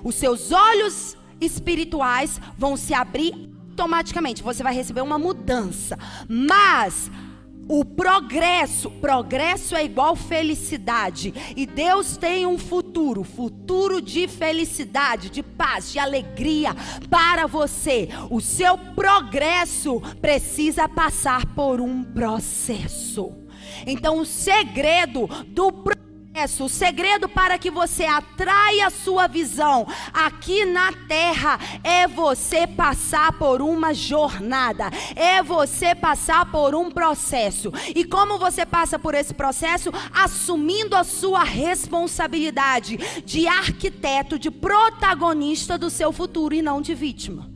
Os 0.03 0.15
seus 0.15 0.51
olhos 0.51 1.17
espirituais 1.45 2.41
vão 2.57 2.75
se 2.75 2.93
abrir 2.93 3.49
automaticamente. 3.71 4.41
Você 4.41 4.63
vai 4.63 4.73
receber 4.73 5.01
uma 5.01 5.19
mudança. 5.19 5.97
Mas 6.27 7.11
o 7.67 7.83
progresso, 7.83 8.89
progresso 8.91 9.75
é 9.75 9.83
igual 9.83 10.15
felicidade. 10.15 11.33
E 11.55 11.65
Deus 11.65 12.15
tem 12.15 12.45
um 12.45 12.57
futuro, 12.57 13.23
futuro 13.23 14.01
de 14.01 14.27
felicidade, 14.27 15.29
de 15.29 15.43
paz, 15.43 15.91
de 15.91 15.99
alegria 15.99 16.75
para 17.09 17.47
você. 17.47 18.07
O 18.29 18.39
seu 18.39 18.77
progresso 18.77 19.99
precisa 20.21 20.87
passar 20.87 21.45
por 21.47 21.81
um 21.81 22.03
processo. 22.03 23.33
Então, 23.85 24.19
o 24.19 24.25
segredo 24.25 25.27
do 25.47 25.71
progresso 25.71 26.04
o 26.59 26.69
segredo 26.69 27.29
para 27.29 27.57
que 27.57 27.71
você 27.71 28.03
atraia 28.03 28.87
a 28.87 28.89
sua 28.89 29.25
visão 29.25 29.87
aqui 30.13 30.65
na 30.65 30.91
terra 31.07 31.57
é 31.81 32.07
você 32.07 32.67
passar 32.67 33.31
por 33.37 33.61
uma 33.61 33.93
jornada, 33.93 34.89
é 35.15 35.41
você 35.41 35.95
passar 35.95 36.51
por 36.51 36.75
um 36.75 36.91
processo. 36.91 37.71
E 37.95 38.03
como 38.03 38.37
você 38.37 38.65
passa 38.65 38.99
por 38.99 39.15
esse 39.15 39.33
processo? 39.33 39.89
Assumindo 40.13 40.95
a 40.95 41.05
sua 41.05 41.43
responsabilidade 41.43 42.97
de 43.23 43.47
arquiteto, 43.47 44.37
de 44.37 44.51
protagonista 44.51 45.77
do 45.77 45.89
seu 45.89 46.11
futuro 46.11 46.53
e 46.53 46.61
não 46.61 46.81
de 46.81 46.93
vítima. 46.93 47.54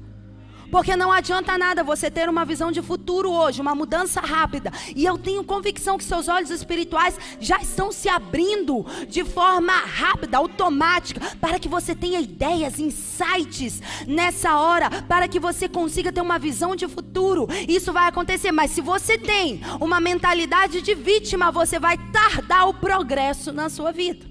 Porque 0.72 0.96
não 0.96 1.12
adianta 1.12 1.58
nada 1.58 1.84
você 1.84 2.10
ter 2.10 2.30
uma 2.30 2.46
visão 2.46 2.72
de 2.72 2.82
futuro 2.82 3.32
hoje, 3.32 3.62
uma 3.62 3.76
mudança 3.76 4.22
rápida. 4.22 4.72
E 4.96 5.06
eu 5.06 5.18
tenho 5.18 5.44
convicção 5.44 5.98
que 5.98 6.04
seus 6.04 6.28
olhos 6.28 6.50
espirituais 6.50 7.18
já 7.40 7.58
estão 7.58 7.92
se 7.92 8.08
abrindo 8.08 8.86
de 9.08 9.24
forma 9.24 9.74
rápida, 9.74 10.38
automática, 10.38 11.22
para 11.42 11.60
que 11.60 11.68
você 11.68 11.96
tenha 11.96 12.20
ideias, 12.20 12.80
insights 12.80 13.82
nessa 14.08 14.58
hora, 14.58 14.90
para 15.08 15.28
que 15.28 15.40
você 15.40 15.68
consiga 15.68 16.12
ter 16.12 16.22
uma 16.22 16.40
visão 16.40 16.76
de 16.76 16.88
futuro. 16.88 17.48
Isso 17.68 17.92
vai 17.92 18.08
acontecer, 18.08 18.52
mas 18.52 18.72
se 18.72 18.82
você 18.82 19.18
tem 19.18 19.62
uma 19.80 20.00
mentalidade 20.00 20.82
de 20.82 20.94
vítima, 20.94 21.52
você 21.52 21.80
vai 21.80 21.98
tardar 22.12 22.68
o 22.68 22.74
progresso 22.74 23.52
na 23.52 23.70
sua 23.70 23.92
vida. 23.92 24.29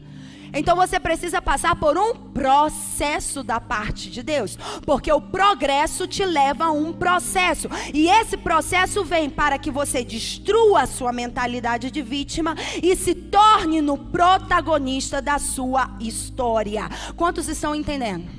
Então 0.53 0.77
você 0.77 0.99
precisa 0.99 1.41
passar 1.43 1.77
por 1.77 1.97
um 1.97 2.15
processo 2.15 3.43
da 3.43 3.61
parte 3.61 4.11
de 4.11 4.23
Deus, 4.23 4.59
porque 4.85 5.13
o 5.13 5.21
progresso 5.21 6.07
te 6.07 6.25
leva 6.25 6.67
a 6.67 6.71
um 6.71 6.93
processo, 6.93 7.69
e 7.93 8.09
esse 8.09 8.37
processo 8.37 9.05
vem 9.05 9.29
para 9.29 9.59
que 9.59 9.71
você 9.71 10.05
destrua 10.05 10.83
a 10.83 10.87
sua 10.87 11.13
mentalidade 11.13 11.91
de 11.91 12.03
vítima 12.03 12.55
e 12.83 12.95
se 12.97 13.15
torne 13.15 13.81
no 13.81 13.99
protagonista 13.99 15.21
da 15.21 15.39
sua 15.39 15.91
história. 16.01 16.89
Quantos 17.17 17.49
estão 17.49 17.75
entendendo? 17.75 18.39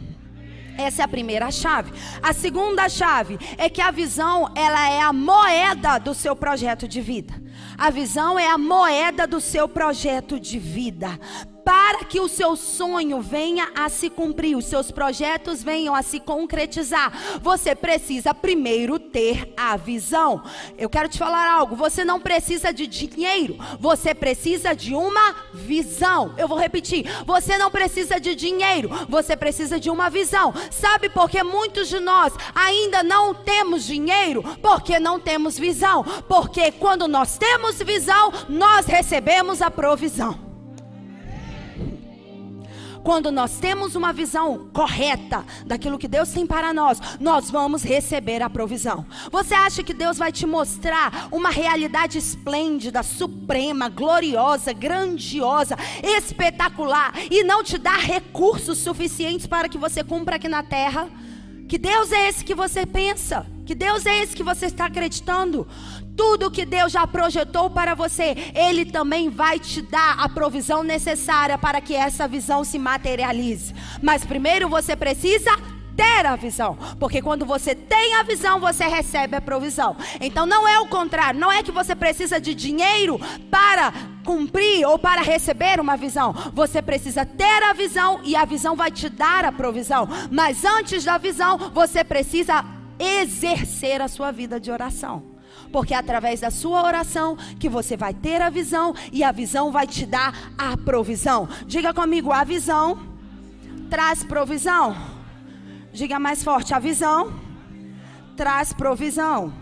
Essa 0.78 1.02
é 1.02 1.06
a 1.06 1.10
primeira 1.10 1.52
chave. 1.52 1.92
A 2.24 2.32
segunda 2.32 2.88
chave 2.88 3.38
é 3.58 3.70
que 3.70 3.82
a 3.82 3.92
visão, 3.92 4.50
ela 4.56 4.90
é 4.90 5.02
a 5.02 5.12
moeda 5.12 6.00
do 6.00 6.14
seu 6.14 6.34
projeto 6.38 6.88
de 6.88 7.02
vida. 7.02 7.34
A 7.78 7.90
visão 7.90 8.40
é 8.40 8.48
a 8.48 8.58
moeda 8.58 9.28
do 9.28 9.42
seu 9.42 9.68
projeto 9.68 10.40
de 10.40 10.58
vida 10.58 11.20
para 11.70 12.04
que 12.04 12.20
o 12.20 12.28
seu 12.28 12.56
sonho 12.56 13.22
venha 13.22 13.70
a 13.76 13.90
se 13.90 14.10
cumprir, 14.10 14.58
os 14.58 14.66
seus 14.66 14.90
projetos 14.90 15.62
venham 15.62 15.94
a 15.94 16.02
se 16.02 16.20
concretizar, 16.20 17.14
você 17.44 17.76
precisa 17.76 18.34
primeiro 18.34 18.98
ter 18.98 19.54
a 19.56 19.78
visão. 19.78 20.44
Eu 20.80 20.90
quero 20.90 21.08
te 21.08 21.20
falar 21.20 21.48
algo: 21.48 21.76
você 21.76 22.04
não 22.04 22.20
precisa 22.20 22.74
de 22.74 22.88
dinheiro, 22.88 23.56
você 23.80 24.16
precisa 24.16 24.74
de 24.74 24.96
uma 24.96 25.36
visão. 25.54 26.34
Eu 26.40 26.48
vou 26.48 26.58
repetir: 26.58 27.06
você 27.24 27.56
não 27.56 27.70
precisa 27.70 28.20
de 28.20 28.34
dinheiro, 28.34 28.90
você 29.08 29.38
precisa 29.38 29.80
de 29.80 29.92
uma 29.92 30.10
visão. 30.10 30.52
Sabe 30.72 31.08
por 31.08 31.30
que 31.30 31.44
muitos 31.44 31.88
de 31.88 32.00
nós 32.00 32.34
ainda 32.56 33.04
não 33.04 33.32
temos 33.32 33.86
dinheiro? 33.86 34.42
Porque 34.60 35.00
não 35.00 35.20
temos 35.20 35.56
visão. 35.60 36.04
Porque 36.28 36.72
quando 36.72 37.08
nós 37.08 37.38
temos 37.38 37.78
visão, 37.78 38.34
nós 38.50 38.88
recebemos 38.88 39.62
a 39.62 39.70
provisão. 39.70 40.49
Quando 43.10 43.32
nós 43.32 43.58
temos 43.58 43.96
uma 43.96 44.14
visão 44.14 44.70
correta 44.72 45.44
daquilo 45.66 45.98
que 45.98 46.08
Deus 46.08 46.30
tem 46.30 46.46
para 46.46 46.72
nós, 46.72 47.02
nós 47.20 47.50
vamos 47.50 47.82
receber 47.82 48.40
a 48.44 48.52
provisão. 48.52 49.04
Você 49.32 49.56
acha 49.56 49.82
que 49.82 49.96
Deus 49.96 50.20
vai 50.20 50.32
te 50.32 50.46
mostrar 50.46 51.28
uma 51.32 51.50
realidade 51.50 52.20
esplêndida, 52.20 53.02
suprema, 53.02 53.90
gloriosa, 53.90 54.74
grandiosa, 54.74 55.76
espetacular 56.04 57.12
e 57.32 57.44
não 57.44 57.64
te 57.64 57.80
dar 57.80 57.98
recursos 57.98 58.78
suficientes 58.78 59.48
para 59.48 59.68
que 59.68 59.80
você 59.80 60.04
cumpra 60.04 60.36
aqui 60.36 60.48
na 60.48 60.62
terra? 60.62 61.10
Que 61.68 61.80
Deus 61.80 62.12
é 62.12 62.30
esse 62.30 62.46
que 62.46 62.54
você 62.54 62.86
pensa? 62.86 63.44
Que 63.66 63.74
Deus 63.74 64.06
é 64.06 64.24
esse 64.24 64.36
que 64.36 64.42
você 64.42 64.66
está 64.68 64.86
acreditando? 64.86 65.68
Tudo 66.20 66.52
que 66.52 66.66
Deus 66.66 66.92
já 66.92 67.08
projetou 67.08 67.70
para 67.70 67.96
você, 67.96 68.36
Ele 68.54 68.84
também 68.84 69.30
vai 69.30 69.58
te 69.58 69.82
dar 69.82 70.20
a 70.20 70.28
provisão 70.28 70.84
necessária 70.84 71.58
para 71.58 71.80
que 71.80 71.96
essa 71.96 72.28
visão 72.28 72.62
se 72.66 72.78
materialize. 72.78 73.74
Mas 74.02 74.26
primeiro 74.26 74.68
você 74.68 74.98
precisa 74.98 75.50
ter 75.96 76.26
a 76.26 76.36
visão, 76.36 76.78
porque 77.00 77.22
quando 77.22 77.46
você 77.46 77.74
tem 77.74 78.16
a 78.16 78.24
visão, 78.24 78.60
você 78.60 78.86
recebe 78.86 79.38
a 79.38 79.42
provisão. 79.42 79.96
Então 80.20 80.46
não 80.46 80.68
é 80.68 80.78
o 80.82 80.88
contrário, 80.88 81.40
não 81.40 81.50
é 81.50 81.64
que 81.64 81.72
você 81.72 81.96
precisa 81.96 82.38
de 82.38 82.54
dinheiro 82.54 83.18
para 83.50 83.94
cumprir 84.26 84.86
ou 84.86 85.00
para 85.00 85.22
receber 85.22 85.80
uma 85.80 85.96
visão. 85.96 86.34
Você 86.54 86.82
precisa 86.82 87.26
ter 87.26 87.64
a 87.64 87.72
visão 87.72 88.20
e 88.26 88.36
a 88.36 88.44
visão 88.44 88.76
vai 88.76 88.92
te 88.92 89.08
dar 89.08 89.46
a 89.46 89.54
provisão. 89.54 90.06
Mas 90.30 90.66
antes 90.66 91.06
da 91.06 91.18
visão, 91.18 91.58
você 91.74 92.04
precisa 92.04 92.66
exercer 93.00 94.02
a 94.02 94.10
sua 94.10 94.34
vida 94.34 94.60
de 94.60 94.70
oração. 94.70 95.29
Porque 95.72 95.94
é 95.94 95.98
através 95.98 96.40
da 96.40 96.50
sua 96.50 96.84
oração 96.84 97.38
que 97.60 97.70
você 97.70 97.96
vai 97.96 98.14
ter 98.14 98.42
a 98.42 98.50
visão 98.50 98.94
e 99.12 99.24
a 99.24 99.32
visão 99.32 99.72
vai 99.72 99.86
te 99.86 100.06
dar 100.06 100.54
a 100.58 100.76
provisão. 100.78 101.48
Diga 101.66 101.94
comigo, 101.94 102.32
a 102.32 102.44
visão 102.44 103.00
traz 103.90 104.24
provisão. 104.24 104.96
Diga 105.92 106.20
mais 106.20 106.44
forte, 106.44 106.74
a 106.74 106.80
visão 106.80 107.34
traz 108.36 108.72
provisão. 108.72 109.54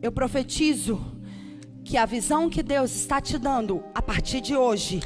Eu 0.00 0.12
profetizo 0.12 1.00
que 1.84 1.96
a 1.96 2.06
visão 2.06 2.48
que 2.48 2.62
Deus 2.62 2.94
está 2.94 3.20
te 3.20 3.38
dando 3.38 3.82
a 3.94 4.00
partir 4.00 4.40
de 4.40 4.56
hoje 4.56 5.02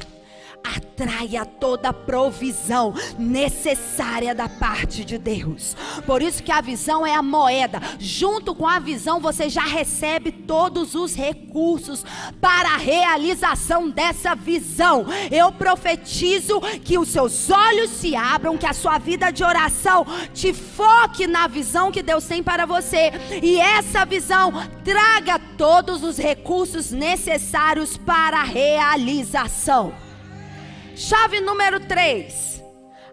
atraia 0.63 1.45
toda 1.45 1.89
a 1.89 1.93
provisão 1.93 2.93
necessária 3.17 4.35
da 4.35 4.47
parte 4.47 5.03
de 5.05 5.17
Deus. 5.17 5.75
Por 6.05 6.21
isso 6.21 6.43
que 6.43 6.51
a 6.51 6.61
visão 6.61 7.05
é 7.05 7.15
a 7.15 7.23
moeda. 7.23 7.81
Junto 7.97 8.53
com 8.53 8.67
a 8.67 8.79
visão 8.79 9.19
você 9.19 9.49
já 9.49 9.63
recebe 9.63 10.31
todos 10.31 10.95
os 10.95 11.15
recursos 11.15 12.05
para 12.39 12.73
a 12.73 12.77
realização 12.77 13.89
dessa 13.89 14.35
visão. 14.35 15.05
Eu 15.31 15.51
profetizo 15.51 16.59
que 16.83 16.97
os 16.97 17.09
seus 17.09 17.49
olhos 17.49 17.89
se 17.89 18.15
abram, 18.15 18.57
que 18.57 18.65
a 18.65 18.73
sua 18.73 18.97
vida 18.97 19.31
de 19.31 19.43
oração 19.43 20.05
te 20.33 20.53
foque 20.53 21.27
na 21.27 21.47
visão 21.47 21.91
que 21.91 22.03
Deus 22.03 22.25
tem 22.25 22.43
para 22.43 22.65
você 22.65 23.11
e 23.41 23.59
essa 23.59 24.05
visão 24.05 24.51
traga 24.83 25.39
todos 25.57 26.03
os 26.03 26.17
recursos 26.17 26.91
necessários 26.91 27.97
para 27.97 28.39
a 28.41 28.43
realização. 28.43 30.08
Chave 30.99 31.39
número 31.39 31.79
3. 31.79 32.61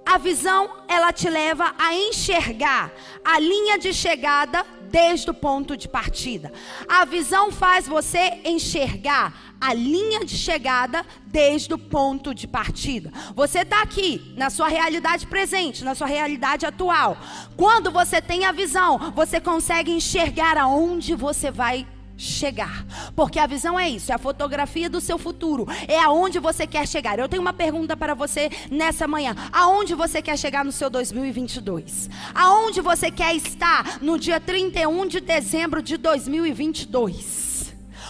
A 0.05 0.19
visão, 0.19 0.69
ela 0.89 1.13
te 1.13 1.31
leva 1.31 1.73
a 1.79 1.95
enxergar 1.95 2.93
a 3.25 3.39
linha 3.39 3.79
de 3.79 3.95
chegada 3.95 4.67
desde 4.91 5.31
o 5.31 5.35
ponto 5.35 5.77
de 5.77 5.89
partida. 5.89 6.53
A 6.89 7.05
visão 7.05 7.53
faz 7.53 7.87
você 7.87 8.41
enxergar 8.45 9.55
a 9.61 9.73
linha 9.73 10.25
de 10.25 10.37
chegada 10.37 11.07
desde 11.27 11.75
o 11.75 11.79
ponto 11.79 12.35
de 12.35 12.49
partida. 12.49 13.13
Você 13.37 13.61
está 13.61 13.83
aqui 13.83 14.35
na 14.37 14.51
sua 14.51 14.67
realidade 14.67 15.25
presente, 15.25 15.85
na 15.85 15.95
sua 15.95 16.09
realidade 16.09 16.67
atual. 16.67 17.17
Quando 17.57 17.93
você 17.93 18.21
tem 18.21 18.45
a 18.47 18.51
visão, 18.51 19.13
você 19.15 19.41
consegue 19.41 19.93
enxergar 19.93 20.59
aonde 20.59 21.15
você 21.15 21.53
vai 21.53 21.87
chegar. 22.17 22.85
Porque 23.15 23.39
a 23.39 23.47
visão 23.47 23.79
é 23.79 23.89
isso, 23.89 24.11
é 24.11 24.15
a 24.15 24.19
fotografia 24.19 24.89
do 24.89 25.01
seu 25.01 25.19
futuro, 25.19 25.67
é 25.87 25.99
aonde 25.99 26.39
você 26.39 26.67
quer 26.67 26.87
chegar. 26.87 27.19
Eu 27.19 27.29
tenho 27.29 27.43
uma 27.43 27.53
pergunta 27.53 27.97
para 27.97 28.15
você 28.15 28.51
nessa 28.71 29.07
manhã. 29.07 29.35
Aonde 29.53 29.95
você 29.95 30.21
quer 30.23 30.39
chegar 30.39 30.65
no 30.65 30.73
seu 30.73 30.91
2022? 30.91 32.11
Aonde 32.35 32.81
você 32.81 33.11
quer 33.11 33.35
estar 33.35 33.99
no 34.01 34.19
dia 34.19 34.41
31 34.41 35.07
de 35.07 35.21
dezembro 35.21 35.83
de 35.83 35.97
2022? 35.97 37.46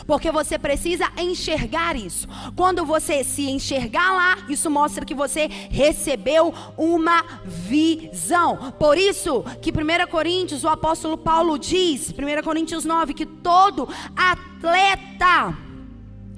Porque 0.06 0.30
você 0.30 0.58
precisa 0.58 1.10
enxergar 1.18 1.96
isso. 1.96 2.28
Quando 2.54 2.84
você 2.84 3.24
se 3.24 3.50
enxergar 3.50 4.12
lá, 4.12 4.38
isso 4.48 4.70
mostra 4.70 5.04
que 5.04 5.14
você 5.14 5.48
recebeu 5.70 6.54
uma 6.76 7.24
visão. 7.44 8.72
Por 8.78 8.96
isso 8.96 9.42
que 9.60 9.70
1 9.70 10.10
Coríntios, 10.10 10.64
o 10.64 10.68
apóstolo 10.68 11.18
Paulo 11.18 11.58
diz, 11.58 12.10
1 12.10 12.42
Coríntios 12.42 12.84
9, 12.84 13.14
que 13.14 13.26
todo 13.26 13.88
atleta 14.14 15.56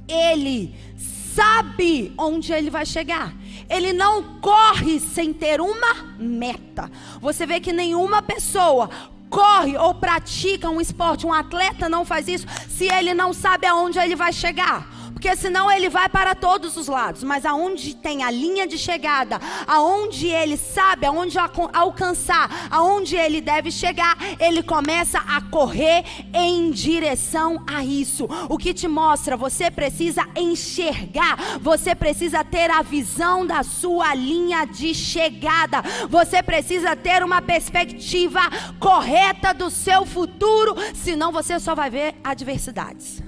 ele 0.08 0.74
sabe 0.96 2.12
onde 2.16 2.52
ele 2.52 2.70
vai 2.70 2.86
chegar. 2.86 3.34
Ele 3.68 3.92
não 3.92 4.40
corre 4.40 4.98
sem 4.98 5.32
ter 5.32 5.60
uma 5.60 6.16
meta. 6.18 6.90
Você 7.20 7.46
vê 7.46 7.60
que 7.60 7.72
nenhuma 7.72 8.22
pessoa 8.22 8.88
corre 9.28 9.76
ou 9.76 9.94
pratica 9.94 10.68
um 10.68 10.80
esporte, 10.80 11.26
um 11.26 11.32
atleta 11.32 11.88
não 11.88 12.04
faz 12.04 12.28
isso 12.28 12.46
se 12.68 12.86
ele 12.86 13.14
não 13.14 13.32
sabe 13.32 13.66
aonde 13.66 13.98
ele 13.98 14.16
vai 14.16 14.32
chegar. 14.32 14.97
Porque 15.18 15.34
senão 15.34 15.68
ele 15.68 15.88
vai 15.88 16.08
para 16.08 16.32
todos 16.32 16.76
os 16.76 16.86
lados, 16.86 17.24
mas 17.24 17.44
aonde 17.44 17.96
tem 17.96 18.22
a 18.22 18.30
linha 18.30 18.68
de 18.68 18.78
chegada, 18.78 19.40
aonde 19.66 20.28
ele 20.28 20.56
sabe 20.56 21.06
aonde 21.06 21.36
alcançar, 21.72 22.68
aonde 22.70 23.16
ele 23.16 23.40
deve 23.40 23.72
chegar, 23.72 24.16
ele 24.38 24.62
começa 24.62 25.18
a 25.18 25.40
correr 25.40 26.04
em 26.32 26.70
direção 26.70 27.64
a 27.66 27.84
isso. 27.84 28.28
O 28.48 28.56
que 28.56 28.72
te 28.72 28.86
mostra, 28.86 29.36
você 29.36 29.72
precisa 29.72 30.24
enxergar, 30.36 31.58
você 31.60 31.96
precisa 31.96 32.44
ter 32.44 32.70
a 32.70 32.80
visão 32.80 33.44
da 33.44 33.64
sua 33.64 34.14
linha 34.14 34.66
de 34.66 34.94
chegada. 34.94 35.82
Você 36.08 36.44
precisa 36.44 36.94
ter 36.94 37.24
uma 37.24 37.42
perspectiva 37.42 38.42
correta 38.78 39.52
do 39.52 39.68
seu 39.68 40.06
futuro, 40.06 40.76
senão 40.94 41.32
você 41.32 41.58
só 41.58 41.74
vai 41.74 41.90
ver 41.90 42.14
adversidades. 42.22 43.27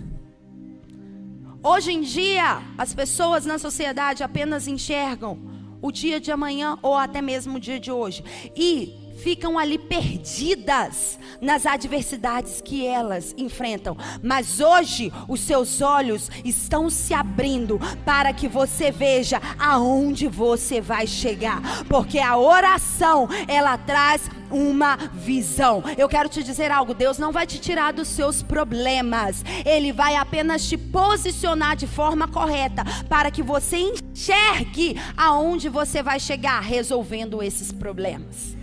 Hoje 1.62 1.92
em 1.92 2.00
dia, 2.00 2.62
as 2.78 2.94
pessoas 2.94 3.44
na 3.44 3.58
sociedade 3.58 4.22
apenas 4.22 4.66
enxergam 4.66 5.38
o 5.82 5.92
dia 5.92 6.18
de 6.18 6.32
amanhã 6.32 6.78
ou 6.82 6.94
até 6.94 7.20
mesmo 7.20 7.58
o 7.58 7.60
dia 7.60 7.78
de 7.78 7.92
hoje. 7.92 8.24
E 8.56 8.99
ficam 9.22 9.58
ali 9.58 9.78
perdidas 9.78 11.18
nas 11.40 11.66
adversidades 11.66 12.60
que 12.60 12.86
elas 12.86 13.34
enfrentam. 13.36 13.96
Mas 14.22 14.60
hoje 14.60 15.12
os 15.28 15.40
seus 15.40 15.80
olhos 15.80 16.30
estão 16.44 16.90
se 16.90 17.14
abrindo 17.14 17.78
para 18.04 18.32
que 18.32 18.48
você 18.48 18.90
veja 18.90 19.40
aonde 19.58 20.28
você 20.28 20.80
vai 20.80 21.06
chegar, 21.06 21.84
porque 21.84 22.18
a 22.18 22.36
oração 22.36 23.28
ela 23.48 23.76
traz 23.78 24.28
uma 24.50 24.96
visão. 24.96 25.82
Eu 25.96 26.08
quero 26.08 26.28
te 26.28 26.42
dizer 26.42 26.70
algo: 26.70 26.94
Deus 26.94 27.18
não 27.18 27.32
vai 27.32 27.46
te 27.46 27.58
tirar 27.58 27.92
dos 27.92 28.08
seus 28.08 28.42
problemas, 28.42 29.44
Ele 29.64 29.92
vai 29.92 30.16
apenas 30.16 30.68
te 30.68 30.76
posicionar 30.76 31.76
de 31.76 31.86
forma 31.86 32.26
correta 32.26 32.84
para 33.08 33.30
que 33.30 33.42
você 33.42 33.76
enxergue 33.78 35.00
aonde 35.16 35.68
você 35.68 36.02
vai 36.02 36.18
chegar 36.18 36.60
resolvendo 36.60 37.42
esses 37.42 37.70
problemas. 37.70 38.59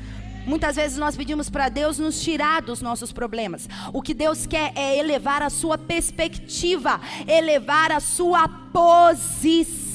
Muitas 0.47 0.77
vezes 0.77 0.97
nós 0.97 1.17
pedimos 1.17 1.49
para 1.49 1.67
Deus 1.67 1.99
nos 1.99 2.21
tirar 2.21 2.61
dos 2.61 2.81
nossos 2.81 3.11
problemas. 3.11 3.67
O 3.91 4.01
que 4.01 4.13
Deus 4.13 4.47
quer 4.47 4.71
é 4.75 4.97
elevar 4.97 5.41
a 5.41 5.49
sua 5.49 5.77
perspectiva, 5.77 7.01
elevar 7.27 7.91
a 7.91 7.99
sua 7.99 8.47
posição. 8.47 9.86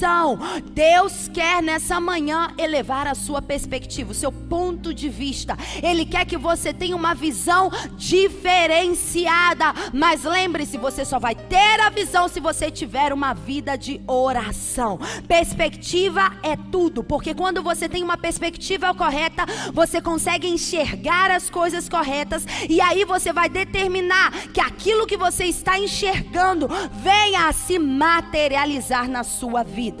Deus 0.73 1.29
quer 1.33 1.63
nessa 1.63 1.99
manhã 1.99 2.49
elevar 2.57 3.07
a 3.07 3.15
sua 3.15 3.41
perspectiva, 3.41 4.11
o 4.11 4.15
seu 4.15 4.31
ponto 4.31 4.93
de 4.93 5.07
vista. 5.07 5.57
Ele 5.81 6.05
quer 6.05 6.25
que 6.25 6.35
você 6.35 6.73
tenha 6.73 6.95
uma 6.95 7.13
visão 7.13 7.71
diferenciada. 7.95 9.73
Mas 9.93 10.23
lembre-se, 10.23 10.77
você 10.77 11.05
só 11.05 11.19
vai 11.19 11.35
ter 11.35 11.79
a 11.79 11.89
visão 11.89 12.27
se 12.27 12.39
você 12.39 12.69
tiver 12.69 13.13
uma 13.13 13.33
vida 13.33 13.77
de 13.77 14.01
oração. 14.05 14.99
Perspectiva 15.27 16.33
é 16.43 16.57
tudo, 16.71 17.03
porque 17.03 17.33
quando 17.33 17.63
você 17.63 17.87
tem 17.87 18.03
uma 18.03 18.17
perspectiva 18.17 18.93
correta, 18.93 19.45
você 19.73 20.01
consegue 20.01 20.47
enxergar 20.47 21.31
as 21.31 21.49
coisas 21.49 21.87
corretas 21.87 22.45
e 22.69 22.81
aí 22.81 23.05
você 23.05 23.31
vai 23.31 23.47
determinar 23.47 24.31
que 24.53 24.59
aquilo 24.59 25.07
que 25.07 25.15
você 25.15 25.45
está 25.45 25.79
enxergando 25.79 26.67
venha 26.91 27.47
a 27.47 27.53
se 27.53 27.79
materializar 27.79 29.07
na 29.07 29.23
sua 29.23 29.63
vida. 29.63 29.92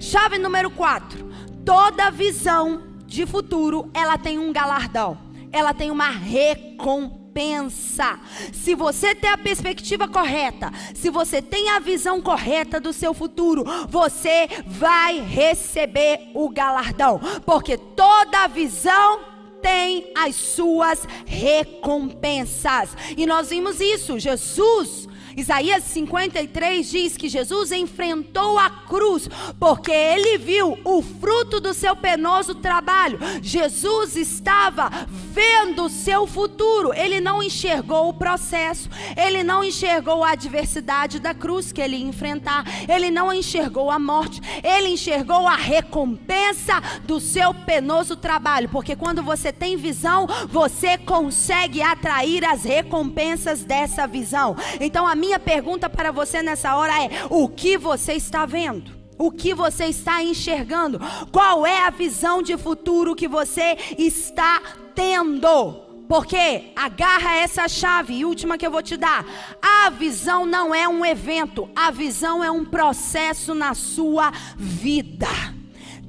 Chave 0.00 0.38
número 0.38 0.70
4. 0.70 1.28
Toda 1.62 2.10
visão 2.10 2.84
de 3.04 3.26
futuro, 3.26 3.90
ela 3.92 4.16
tem 4.16 4.38
um 4.38 4.50
galardão. 4.50 5.18
Ela 5.52 5.74
tem 5.74 5.90
uma 5.90 6.08
recompensa. 6.08 8.18
Se 8.50 8.74
você 8.74 9.14
tem 9.14 9.28
a 9.28 9.36
perspectiva 9.36 10.08
correta, 10.08 10.72
se 10.94 11.10
você 11.10 11.42
tem 11.42 11.68
a 11.68 11.78
visão 11.78 12.22
correta 12.22 12.80
do 12.80 12.94
seu 12.94 13.12
futuro, 13.12 13.62
você 13.90 14.48
vai 14.66 15.20
receber 15.20 16.30
o 16.34 16.48
galardão, 16.48 17.20
porque 17.44 17.76
toda 17.76 18.48
visão 18.48 19.20
tem 19.60 20.10
as 20.16 20.34
suas 20.34 21.06
recompensas. 21.26 22.96
E 23.18 23.26
nós 23.26 23.50
vimos 23.50 23.80
isso. 23.80 24.18
Jesus 24.18 25.09
Isaías 25.40 25.84
53 25.84 26.90
diz 26.90 27.16
que 27.16 27.28
Jesus 27.28 27.72
enfrentou 27.72 28.58
a 28.58 28.68
cruz 28.68 29.28
porque 29.58 29.90
ele 29.90 30.36
viu 30.36 30.78
o 30.84 31.00
fruto 31.00 31.60
do 31.60 31.72
seu 31.72 31.96
penoso 31.96 32.54
trabalho. 32.54 33.18
Jesus 33.40 34.16
estava 34.16 34.90
vendo 35.08 35.84
o 35.84 35.88
seu 35.88 36.26
futuro. 36.26 36.92
Ele 36.92 37.20
não 37.20 37.42
enxergou 37.42 38.10
o 38.10 38.14
processo, 38.14 38.90
ele 39.16 39.42
não 39.42 39.64
enxergou 39.64 40.22
a 40.22 40.32
adversidade 40.32 41.18
da 41.18 41.32
cruz 41.32 41.72
que 41.72 41.80
ele 41.80 41.96
ia 41.96 42.04
enfrentar, 42.04 42.64
ele 42.86 43.10
não 43.10 43.32
enxergou 43.32 43.90
a 43.90 43.98
morte, 43.98 44.40
ele 44.62 44.88
enxergou 44.88 45.46
a 45.46 45.56
recompensa 45.56 46.80
do 47.04 47.18
seu 47.18 47.54
penoso 47.54 48.14
trabalho. 48.14 48.68
Porque 48.68 48.94
quando 48.94 49.22
você 49.22 49.52
tem 49.52 49.76
visão, 49.76 50.26
você 50.48 50.98
consegue 50.98 51.80
atrair 51.80 52.44
as 52.44 52.64
recompensas 52.64 53.64
dessa 53.64 54.06
visão. 54.06 54.54
Então 54.78 55.06
a 55.06 55.14
minha 55.14 55.29
pergunta 55.38 55.88
para 55.88 56.10
você 56.10 56.42
nessa 56.42 56.76
hora 56.76 56.92
é: 57.04 57.10
o 57.28 57.48
que 57.48 57.76
você 57.76 58.14
está 58.14 58.46
vendo? 58.46 58.98
O 59.18 59.30
que 59.30 59.54
você 59.54 59.84
está 59.86 60.22
enxergando? 60.22 60.98
Qual 61.30 61.66
é 61.66 61.84
a 61.84 61.90
visão 61.90 62.42
de 62.42 62.56
futuro 62.56 63.14
que 63.14 63.28
você 63.28 63.76
está 63.98 64.62
tendo? 64.94 65.90
Porque 66.08 66.72
agarra 66.74 67.36
essa 67.36 67.68
chave 67.68 68.14
e 68.14 68.24
última 68.24 68.58
que 68.58 68.66
eu 68.66 68.70
vou 68.70 68.82
te 68.82 68.96
dar. 68.96 69.24
A 69.62 69.90
visão 69.90 70.44
não 70.46 70.74
é 70.74 70.88
um 70.88 71.04
evento, 71.04 71.68
a 71.76 71.90
visão 71.90 72.42
é 72.42 72.50
um 72.50 72.64
processo 72.64 73.54
na 73.54 73.74
sua 73.74 74.32
vida. 74.56 75.28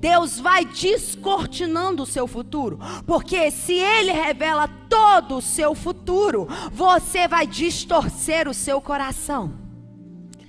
Deus 0.02 0.40
vai 0.40 0.66
descortinando 0.66 2.02
o 2.02 2.08
seu 2.08 2.26
futuro, 2.26 2.80
porque 3.06 3.52
se 3.52 3.74
Ele 3.74 4.12
revela 4.12 4.68
todo 4.90 5.38
o 5.38 5.42
seu 5.42 5.76
futuro, 5.76 6.48
você 6.72 7.28
vai 7.28 7.46
distorcer 7.46 8.50
o 8.50 8.54
seu 8.54 8.82
coração. 8.82 9.54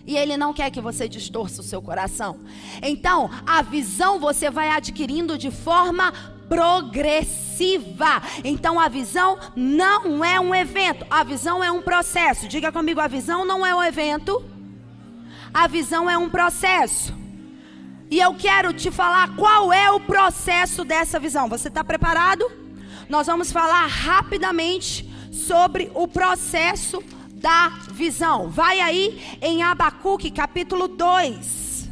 E 0.07 0.16
Ele 0.16 0.38
não 0.38 0.55
quer 0.55 0.70
que 0.70 0.80
você 0.80 1.07
distorça 1.07 1.61
o 1.61 1.64
seu 1.64 1.82
coração. 1.82 2.40
Então, 2.82 3.30
a 3.46 3.61
visão 3.61 4.18
você 4.18 4.50
vai 4.50 4.70
adquirindo 4.70 5.36
de 5.36 5.50
forma 5.50 6.12
progressiva. 6.48 8.22
Então 8.42 8.80
a 8.80 8.88
visão 8.88 9.38
não 9.55 10.24
é 10.24 10.40
um 10.40 10.55
evento, 10.55 11.07
a 11.11 11.22
visão 11.24 11.62
é 11.62 11.70
um 11.70 11.80
processo. 11.80 12.48
Diga 12.48 12.72
comigo, 12.72 13.00
a 13.00 13.09
visão 13.09 13.44
não 13.44 13.64
é 13.64 13.74
um 13.74 13.82
evento. 13.82 14.44
A 15.55 15.66
visão 15.66 16.11
é 16.11 16.16
um 16.16 16.28
processo. 16.28 17.21
E 18.12 18.20
eu 18.20 18.34
quero 18.34 18.74
te 18.74 18.90
falar 18.90 19.34
qual 19.36 19.72
é 19.72 19.90
o 19.90 19.98
processo 19.98 20.84
dessa 20.84 21.18
visão. 21.18 21.48
Você 21.48 21.68
está 21.68 21.82
preparado? 21.82 22.44
Nós 23.08 23.26
vamos 23.26 23.50
falar 23.50 23.86
rapidamente 23.86 25.10
sobre 25.32 25.90
o 25.94 26.06
processo 26.06 27.02
da 27.32 27.70
visão. 27.90 28.50
Vai 28.50 28.80
aí 28.80 29.18
em 29.40 29.62
Abacuque 29.62 30.30
capítulo 30.30 30.88
2. 30.88 31.88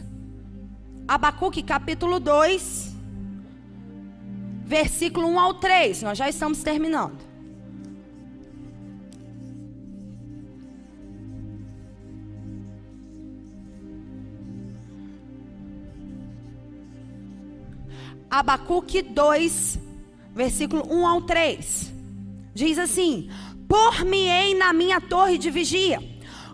Abacuque 1.08 1.62
capítulo 1.62 2.20
2, 2.20 2.94
versículo 4.66 5.26
1 5.26 5.40
ao 5.40 5.54
3. 5.54 6.02
Nós 6.02 6.18
já 6.18 6.28
estamos 6.28 6.62
terminando. 6.62 7.29
Abacuque 18.30 19.02
2, 19.02 19.78
versículo 20.32 20.86
1 20.88 21.06
ao 21.06 21.22
3. 21.22 21.92
Diz 22.54 22.78
assim: 22.78 23.28
Por-me-ei 23.68 24.54
na 24.54 24.72
minha 24.72 25.00
torre 25.00 25.36
de 25.36 25.50
vigia, 25.50 25.98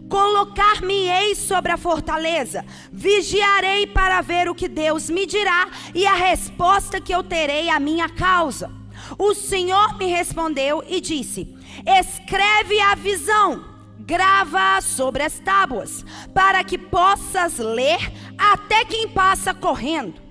colocar-me-ei 0.09 1.35
sobre 1.35 1.73
a 1.73 1.77
fortaleza, 1.77 2.65
vigiarei 2.91 3.87
para 3.87 4.23
ver 4.23 4.49
o 4.49 4.55
que 4.55 4.69
Deus 4.69 5.11
me 5.11 5.27
dirá 5.27 5.69
e 5.95 6.07
a 6.07 6.15
resposta 6.15 6.99
que 6.99 7.15
eu 7.15 7.23
terei 7.23 7.69
à 7.69 7.79
minha 7.79 8.09
causa. 8.09 8.71
O 9.19 9.35
Senhor 9.35 9.99
me 9.99 10.07
respondeu 10.07 10.83
e 10.89 10.99
disse: 10.99 11.55
Escreve 11.85 12.81
a 12.81 12.95
visão 12.95 13.77
grava 13.99 14.81
sobre 14.81 15.23
as 15.23 15.39
tábuas, 15.41 16.07
para 16.33 16.65
que 16.65 16.79
possas 16.79 17.59
ler 17.59 17.99
até 18.39 18.85
quem 18.85 19.09
passa 19.09 19.53
correndo 19.53 20.26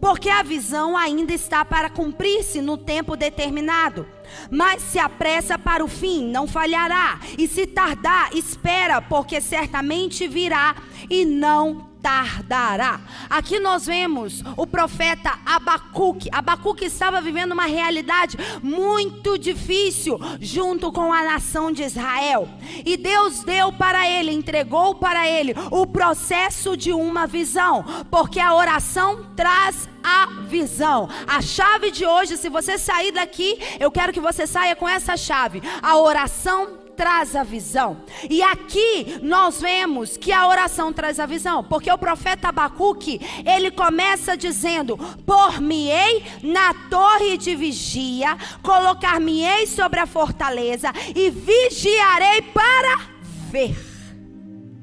porque 0.00 0.30
a 0.30 0.42
visão 0.42 0.96
ainda 0.96 1.32
está 1.32 1.64
para 1.64 1.90
cumprir-se 1.90 2.60
no 2.62 2.76
tempo 2.78 3.16
determinado. 3.16 4.06
Mas 4.50 4.82
se 4.82 4.98
apressa 4.98 5.58
para 5.58 5.84
o 5.84 5.88
fim, 5.88 6.24
não 6.26 6.46
falhará. 6.46 7.20
E 7.36 7.46
se 7.46 7.66
tardar, 7.66 8.34
espera, 8.34 9.02
porque 9.02 9.40
certamente 9.40 10.26
virá 10.26 10.76
e 11.08 11.24
não 11.24 11.89
tardará. 12.02 13.00
Aqui 13.28 13.58
nós 13.58 13.86
vemos 13.86 14.42
o 14.56 14.66
profeta 14.66 15.38
Abacuque. 15.44 16.28
Abacuque 16.32 16.84
estava 16.84 17.20
vivendo 17.20 17.52
uma 17.52 17.66
realidade 17.66 18.36
muito 18.62 19.38
difícil 19.38 20.18
junto 20.40 20.92
com 20.92 21.12
a 21.12 21.22
nação 21.22 21.70
de 21.70 21.82
Israel. 21.82 22.48
E 22.84 22.96
Deus 22.96 23.44
deu 23.44 23.72
para 23.72 24.08
ele, 24.08 24.32
entregou 24.32 24.94
para 24.94 25.28
ele 25.28 25.54
o 25.70 25.86
processo 25.86 26.76
de 26.76 26.92
uma 26.92 27.26
visão, 27.26 27.84
porque 28.10 28.40
a 28.40 28.54
oração 28.54 29.26
traz 29.36 29.88
a 30.02 30.26
visão. 30.48 31.08
A 31.26 31.40
chave 31.42 31.90
de 31.90 32.06
hoje, 32.06 32.36
se 32.36 32.48
você 32.48 32.78
sair 32.78 33.12
daqui, 33.12 33.58
eu 33.78 33.90
quero 33.90 34.12
que 34.12 34.20
você 34.20 34.46
saia 34.46 34.74
com 34.74 34.88
essa 34.88 35.16
chave. 35.16 35.62
A 35.82 35.96
oração 35.98 36.79
traz 37.00 37.34
a 37.34 37.42
visão. 37.42 38.02
E 38.28 38.42
aqui 38.42 39.18
nós 39.22 39.58
vemos 39.58 40.18
que 40.18 40.30
a 40.30 40.46
oração 40.46 40.92
traz 40.92 41.18
a 41.18 41.24
visão, 41.24 41.64
porque 41.64 41.90
o 41.90 41.96
profeta 41.96 42.48
Abacuque, 42.48 43.18
ele 43.42 43.70
começa 43.70 44.36
dizendo: 44.36 44.98
Por-me-ei 45.24 46.22
na 46.42 46.74
torre 46.90 47.38
de 47.38 47.56
vigia, 47.56 48.36
colocar-me-ei 48.62 49.66
sobre 49.66 49.98
a 49.98 50.04
fortaleza 50.04 50.92
e 51.16 51.30
vigiarei 51.30 52.42
para 52.52 53.08
ver 53.50 53.74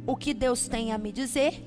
o 0.08 0.16
que 0.16 0.34
Deus 0.34 0.68
tem 0.68 0.92
a 0.92 0.98
me 0.98 1.12
dizer 1.12 1.64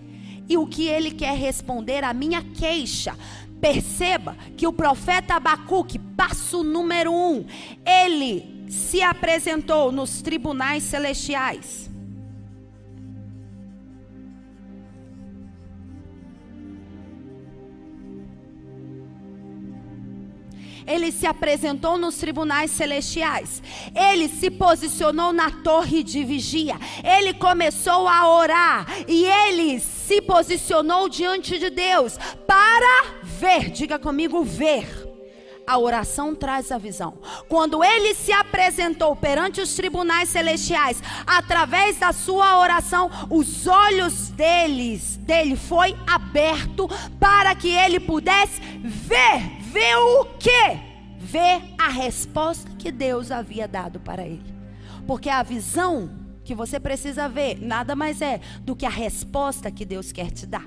e 0.49 0.59
o 0.59 0.67
que 0.67 0.89
ele 0.89 1.13
quer 1.13 1.37
responder 1.37 2.03
à 2.03 2.13
minha 2.13 2.43
queixa. 2.43 3.17
Perceba 3.61 4.37
que 4.57 4.67
o 4.67 4.73
profeta 4.73 5.35
Abacuque, 5.35 6.01
passo 6.01 6.65
número 6.65 7.13
um, 7.13 7.47
ele 7.87 8.60
se 8.71 9.03
apresentou 9.03 9.91
nos 9.91 10.23
tribunais 10.23 10.85
celestiais. 10.85 11.91
Ele 20.87 21.13
se 21.13 21.27
apresentou 21.27 21.99
nos 21.99 22.17
tribunais 22.17 22.71
celestiais. 22.71 23.63
Ele 23.95 24.29
se 24.29 24.51
posicionou 24.51 25.33
na 25.33 25.51
torre 25.51 26.03
de 26.03 26.25
vigia. 26.25 26.77
Ele 27.05 27.35
começou 27.35 28.09
a 28.09 28.29
orar. 28.29 28.87
E 29.07 29.25
ele 29.25 29.79
se 29.79 30.21
posicionou 30.23 31.09
diante 31.09 31.59
de 31.59 31.71
Deus 31.71 32.19
para 32.47 33.21
ver. 33.23 33.71
Diga 33.71 33.99
comigo, 33.99 34.43
ver 34.43 35.10
a 35.71 35.79
oração 35.79 36.35
traz 36.35 36.73
a 36.73 36.79
visão. 36.79 37.15
Quando 37.49 37.85
ele 37.85 38.13
se 38.13 38.33
apresentou 38.33 39.15
perante 39.15 39.61
os 39.61 39.77
tribunais 39.77 40.29
celestiais, 40.29 41.01
através 41.25 41.97
da 41.97 42.13
sua 42.13 42.59
oração, 42.59 43.09
os 43.31 43.69
olhos 43.69 44.31
deles, 44.31 45.17
dele 45.19 45.55
foi 45.55 45.97
aberto 46.09 46.89
para 47.21 47.55
que 47.55 47.69
ele 47.69 48.01
pudesse 48.01 48.61
ver, 48.83 49.61
ver 49.61 49.97
o 49.97 50.25
quê? 50.41 50.81
Ver 51.21 51.63
a 51.79 51.89
resposta 51.89 52.69
que 52.77 52.91
Deus 52.91 53.31
havia 53.31 53.69
dado 53.69 54.01
para 54.01 54.27
ele. 54.27 54.53
Porque 55.07 55.31
a 55.31 55.45
visão 55.45 56.11
que 56.43 56.53
você 56.53 56.81
precisa 56.81 57.29
ver 57.29 57.61
nada 57.61 57.95
mais 57.95 58.21
é 58.21 58.41
do 58.63 58.75
que 58.75 58.85
a 58.85 58.91
resposta 58.91 59.71
que 59.71 59.85
Deus 59.85 60.11
quer 60.11 60.33
te 60.33 60.47
dar. 60.47 60.67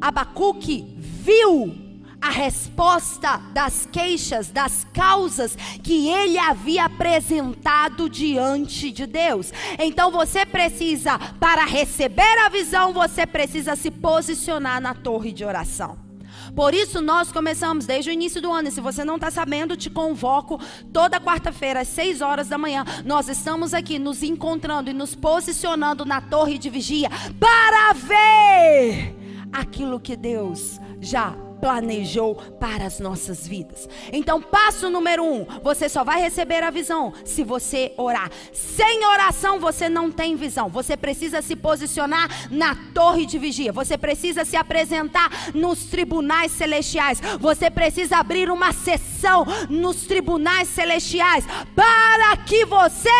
Abacuque 0.00 0.96
viu 0.98 1.87
a 2.20 2.30
resposta 2.30 3.38
das 3.52 3.86
queixas, 3.90 4.50
das 4.50 4.86
causas 4.92 5.56
que 5.82 6.08
ele 6.08 6.38
havia 6.38 6.84
apresentado 6.84 8.08
diante 8.08 8.90
de 8.90 9.06
Deus. 9.06 9.52
Então 9.78 10.10
você 10.10 10.44
precisa, 10.44 11.18
para 11.40 11.64
receber 11.64 12.38
a 12.44 12.48
visão, 12.48 12.92
você 12.92 13.26
precisa 13.26 13.76
se 13.76 13.90
posicionar 13.90 14.80
na 14.80 14.94
torre 14.94 15.32
de 15.32 15.44
oração. 15.44 16.08
Por 16.54 16.74
isso 16.74 17.00
nós 17.00 17.30
começamos 17.30 17.86
desde 17.86 18.10
o 18.10 18.12
início 18.12 18.40
do 18.40 18.52
ano. 18.52 18.68
E 18.68 18.72
se 18.72 18.80
você 18.80 19.04
não 19.04 19.16
está 19.16 19.30
sabendo, 19.30 19.76
te 19.76 19.90
convoco 19.90 20.60
toda 20.92 21.20
quarta-feira 21.20 21.80
às 21.80 21.88
6 21.88 22.20
horas 22.20 22.48
da 22.48 22.58
manhã. 22.58 22.84
Nós 23.04 23.28
estamos 23.28 23.74
aqui 23.74 23.98
nos 23.98 24.22
encontrando 24.22 24.90
e 24.90 24.94
nos 24.94 25.14
posicionando 25.14 26.04
na 26.04 26.20
torre 26.20 26.58
de 26.58 26.70
vigia 26.70 27.10
para 27.38 27.92
ver 27.92 29.14
aquilo 29.52 30.00
que 30.00 30.16
Deus 30.16 30.80
já 31.00 31.34
planejou 31.60 32.34
para 32.58 32.86
as 32.86 33.00
nossas 33.00 33.46
vidas. 33.46 33.88
Então, 34.12 34.40
passo 34.40 34.90
número 34.90 35.24
um: 35.24 35.46
você 35.62 35.88
só 35.88 36.04
vai 36.04 36.20
receber 36.20 36.62
a 36.62 36.70
visão 36.70 37.12
se 37.24 37.44
você 37.44 37.92
orar. 37.96 38.30
Sem 38.52 39.04
oração, 39.06 39.58
você 39.58 39.88
não 39.88 40.10
tem 40.10 40.36
visão. 40.36 40.68
Você 40.68 40.96
precisa 40.96 41.42
se 41.42 41.56
posicionar 41.56 42.48
na 42.50 42.74
torre 42.94 43.26
de 43.26 43.38
vigia. 43.38 43.72
Você 43.72 43.96
precisa 43.96 44.44
se 44.44 44.56
apresentar 44.56 45.30
nos 45.54 45.86
tribunais 45.86 46.52
celestiais. 46.52 47.20
Você 47.40 47.70
precisa 47.70 48.18
abrir 48.18 48.50
uma 48.50 48.72
sessão 48.72 49.46
nos 49.68 50.02
tribunais 50.02 50.68
celestiais 50.68 51.44
para 51.74 52.36
que 52.38 52.64
você 52.64 53.10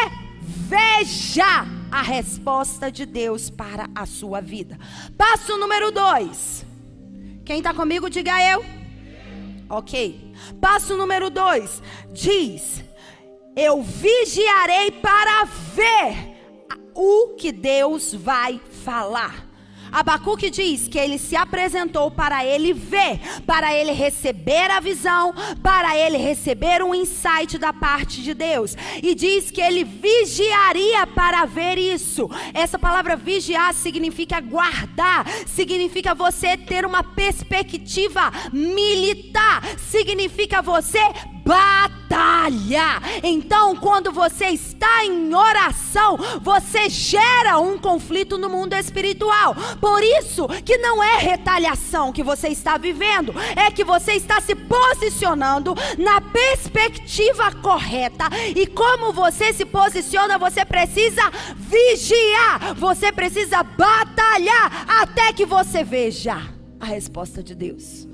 veja 0.69 1.67
a 1.91 2.03
resposta 2.03 2.93
de 2.93 3.07
Deus 3.07 3.51
para 3.51 3.89
a 3.95 4.05
sua 4.07 4.41
vida. 4.41 4.79
Passo 5.17 5.57
número 5.57 5.91
dois. 5.91 6.68
Quem 7.49 7.61
está 7.61 7.73
comigo, 7.73 8.11
diga 8.11 8.43
eu. 8.53 8.63
Ok. 9.71 10.35
Passo 10.61 10.99
número 10.99 11.31
dois. 11.31 11.83
Diz: 12.13 12.85
Eu 13.57 13.81
vigiarei 13.81 14.91
para 14.91 15.45
ver 15.47 16.37
o 16.95 17.37
que 17.39 17.51
Deus 17.51 18.13
vai 18.13 18.61
falar. 18.85 19.48
Abacuque 19.91 20.51
diz 20.51 20.89
que 20.89 20.99
ele 20.99 21.19
se 21.19 21.37
apresentou 21.37 22.11
para 22.11 22.45
ele 22.45 22.73
ver, 22.73 23.21
para 23.47 23.75
ele 23.75 23.93
receber 23.93 24.71
a 24.71 24.81
visão, 24.81 25.35
para 25.63 25.97
ele 25.97 26.17
receber 26.17 26.83
um 26.83 26.95
insight 26.95 27.59
da 27.59 27.73
parte 27.73 28.23
de 28.23 28.35
Deus. 28.35 28.77
E 29.03 29.15
diz 29.15 29.51
que 29.51 29.61
ele 29.61 29.85
vigiaria 29.85 31.07
para 31.07 31.45
ver 31.45 31.79
isso. 31.79 32.29
Essa 32.55 32.79
palavra 32.79 33.17
vigiar 33.17 33.75
significa 33.75 34.41
guardar, 34.41 35.27
significa 35.47 36.15
você 36.15 36.57
ter 36.57 36.85
uma 36.85 37.03
perspectiva 37.03 38.33
militar, 38.53 39.63
significa 39.79 40.63
você 40.63 41.01
batalha. 41.49 43.01
Então, 43.23 43.75
quando 43.77 44.13
você 44.13 44.49
está 44.49 45.03
em 45.07 45.35
oração, 45.35 46.19
você 46.43 46.91
gera 46.91 47.59
um 47.59 47.79
conflito 47.79 48.37
no 48.37 48.51
mundo 48.51 48.75
espiritual. 48.75 49.55
Por 49.81 50.03
isso 50.03 50.47
que 50.63 50.77
não 50.77 51.03
é 51.03 51.17
retaliação 51.17 52.13
que 52.13 52.23
você 52.23 52.49
está 52.49 52.77
vivendo, 52.77 53.33
é 53.57 53.71
que 53.71 53.83
você 53.83 54.13
está 54.13 54.43
se 54.43 54.55
posicionando 54.55 55.75
na 55.97 56.21
perspectiva 56.21 57.51
correta. 57.63 58.25
E 58.55 58.67
como 58.67 59.11
você 59.11 59.55
se 59.55 59.65
posiciona, 59.65 60.37
você 60.37 60.67
precisa 60.67 61.31
vigiar, 61.57 62.75
você 62.75 63.11
precisa 63.11 63.63
batalhar 63.63 64.85
até 65.01 65.33
que 65.33 65.47
você 65.47 65.83
veja 65.83 66.37
a 66.79 66.85
resposta 66.85 67.43
de 67.43 67.55
Deus. 67.55 68.07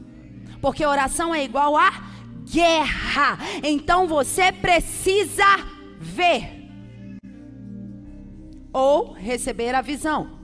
Porque 0.61 0.87
oração 0.87 1.35
é 1.35 1.45
igual 1.45 1.77
a 1.77 2.14
guerra. 2.51 3.39
Então 3.63 4.07
você 4.07 4.53
precisa 4.53 5.45
ver 5.99 6.69
ou 8.73 9.13
receber 9.13 9.75
a 9.75 9.81
visão. 9.81 10.39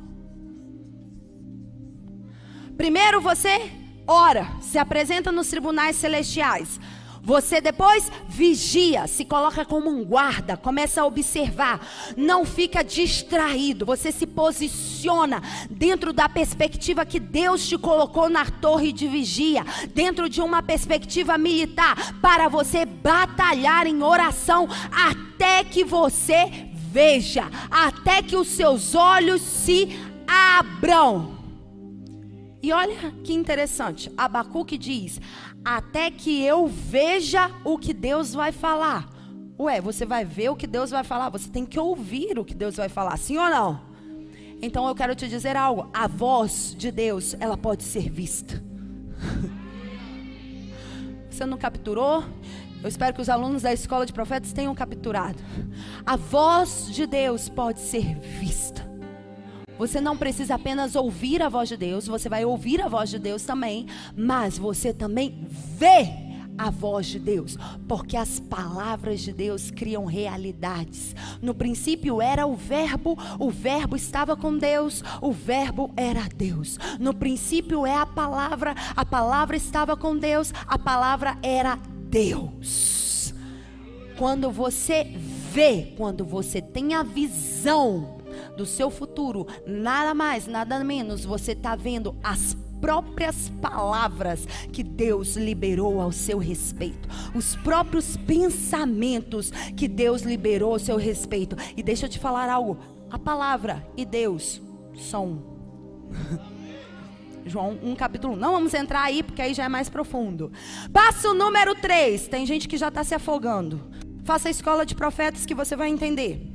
Primeiro 2.77 3.21
você 3.21 3.71
ora, 4.07 4.47
se 4.61 4.79
apresenta 4.79 5.31
nos 5.31 5.49
tribunais 5.49 5.97
celestiais. 5.97 6.81
Você 7.23 7.61
depois 7.61 8.11
vigia, 8.29 9.07
se 9.07 9.25
coloca 9.25 9.65
como 9.65 9.91
um 9.91 10.05
guarda, 10.05 10.57
começa 10.57 11.03
a 11.03 11.07
observar, 11.07 11.87
não 12.17 12.45
fica 12.45 12.83
distraído, 12.83 13.85
você 13.85 14.11
se 14.11 14.27
posiciona 14.27 15.43
dentro 15.71 16.13
da 16.13 16.29
perspectiva 16.29 17.05
que 17.05 17.21
Deus 17.21 17.69
te 17.69 17.77
colocou 17.77 18.31
na 18.31 18.47
torre 18.47 18.93
de 18.93 19.07
vigia, 19.07 19.65
dentro 19.95 20.29
de 20.29 20.41
uma 20.41 20.63
perspectiva 20.63 21.37
militar, 21.37 22.15
para 22.21 22.49
você 22.49 22.87
batalhar 22.87 23.87
em 23.87 24.03
oração 24.03 24.67
até 24.91 25.63
que 25.63 25.85
você 25.85 26.71
veja, 26.73 27.49
até 27.71 28.23
que 28.23 28.37
os 28.37 28.49
seus 28.49 28.95
olhos 28.95 29.43
se 29.43 29.89
abram. 30.27 31.39
E 32.63 32.73
olha 32.73 33.13
que 33.25 33.33
interessante, 33.33 34.13
Abacuque 34.17 34.77
diz: 34.77 35.19
até 35.65 36.11
que 36.11 36.43
eu 36.43 36.67
veja 36.67 37.51
o 37.65 37.79
que 37.79 37.93
Deus 37.93 38.33
vai 38.33 38.53
falar. 38.53 39.09
Ué, 39.59 39.81
você 39.81 40.07
vai 40.07 40.25
ver 40.25 40.49
o 40.49 40.57
que 40.57 40.67
Deus 40.67 40.91
vai 40.91 41.05
falar, 41.05 41.29
você 41.29 41.51
tem 41.51 41.67
que 41.67 41.79
ouvir 41.79 42.39
o 42.39 42.45
que 42.45 42.55
Deus 42.55 42.77
vai 42.77 42.89
falar, 42.89 43.17
sim 43.19 43.37
ou 43.37 43.51
não? 43.51 43.81
Então 44.63 44.87
eu 44.89 44.95
quero 44.95 45.15
te 45.15 45.29
dizer 45.29 45.57
algo: 45.57 45.89
a 45.93 46.07
voz 46.07 46.75
de 46.77 46.91
Deus, 46.91 47.35
ela 47.39 47.57
pode 47.57 47.83
ser 47.85 48.11
vista. 48.11 48.63
Você 51.31 51.47
não 51.47 51.57
capturou? 51.57 52.25
Eu 52.83 52.89
espero 52.89 53.15
que 53.15 53.21
os 53.21 53.29
alunos 53.29 53.63
da 53.63 53.73
escola 53.73 54.05
de 54.05 54.13
profetas 54.13 54.53
tenham 54.53 54.75
capturado. 54.75 55.39
A 56.05 56.17
voz 56.17 56.89
de 56.91 57.07
Deus 57.07 57.49
pode 57.49 57.81
ser 57.81 58.19
vista. 58.19 58.90
Você 59.81 59.99
não 59.99 60.15
precisa 60.15 60.57
apenas 60.57 60.95
ouvir 60.95 61.41
a 61.41 61.49
voz 61.49 61.67
de 61.67 61.75
Deus, 61.75 62.07
você 62.07 62.29
vai 62.29 62.45
ouvir 62.45 62.83
a 62.83 62.87
voz 62.87 63.09
de 63.09 63.19
Deus 63.19 63.45
também, 63.45 63.87
mas 64.15 64.59
você 64.59 64.93
também 64.93 65.47
vê 65.49 66.07
a 66.59 66.69
voz 66.69 67.07
de 67.07 67.19
Deus, 67.19 67.57
porque 67.89 68.15
as 68.15 68.39
palavras 68.39 69.23
de 69.23 69.33
Deus 69.33 69.71
criam 69.71 70.05
realidades. 70.05 71.17
No 71.41 71.55
princípio 71.55 72.21
era 72.21 72.47
o 72.47 72.55
Verbo, 72.55 73.17
o 73.39 73.49
Verbo 73.49 73.97
estava 73.97 74.37
com 74.37 74.59
Deus, 74.59 75.03
o 75.23 75.33
Verbo 75.33 75.91
era 75.97 76.29
Deus. 76.29 76.79
No 76.99 77.15
princípio 77.15 77.87
é 77.87 77.97
a 77.97 78.05
palavra, 78.05 78.75
a 78.95 79.07
palavra 79.07 79.57
estava 79.57 79.97
com 79.97 80.15
Deus, 80.15 80.53
a 80.67 80.79
palavra 80.79 81.39
era 81.43 81.79
Deus. 82.11 83.33
Quando 84.19 84.51
você 84.51 85.05
vê, 85.51 85.95
quando 85.97 86.23
você 86.23 86.61
tem 86.61 86.93
a 86.93 87.03
visão, 87.03 88.20
do 88.57 88.67
seu 88.67 88.91
futuro, 88.91 89.47
nada 89.67 90.15
mais, 90.15 90.47
nada 90.47 90.83
menos, 90.85 91.25
você 91.25 91.53
está 91.53 91.77
vendo 91.77 92.17
as 92.23 92.57
próprias 92.81 93.51
palavras 93.61 94.47
que 94.73 94.83
Deus 94.83 95.37
liberou 95.37 96.01
ao 96.01 96.11
seu 96.11 96.39
respeito, 96.39 97.09
os 97.35 97.55
próprios 97.57 98.17
pensamentos 98.17 99.51
que 99.77 99.87
Deus 99.87 100.23
liberou 100.23 100.73
ao 100.73 100.79
seu 100.79 100.97
respeito. 100.97 101.57
E 101.77 101.83
deixa 101.83 102.07
eu 102.07 102.11
te 102.11 102.19
falar 102.19 102.49
algo: 102.49 102.79
a 103.11 103.19
palavra 103.19 103.87
e 103.97 104.05
Deus 104.05 104.61
são 104.97 105.27
um. 105.27 105.61
João 107.47 107.79
1, 107.83 107.97
capítulo 107.97 108.35
1. 108.35 108.37
Não 108.37 108.53
vamos 108.53 108.75
entrar 108.75 109.03
aí, 109.03 109.23
porque 109.23 109.41
aí 109.41 109.55
já 109.55 109.65
é 109.65 109.69
mais 109.69 109.89
profundo. 109.89 110.53
Passo 110.93 111.33
número 111.33 111.75
3. 111.75 112.29
Tem 112.29 112.45
gente 112.45 112.69
que 112.69 112.77
já 112.77 112.89
está 112.89 113.03
se 113.03 113.15
afogando. 113.15 113.81
Faça 114.25 114.49
a 114.49 114.51
escola 114.51 114.85
de 114.85 114.95
profetas 114.95 115.47
que 115.47 115.55
você 115.55 115.75
vai 115.75 115.89
entender. 115.89 116.50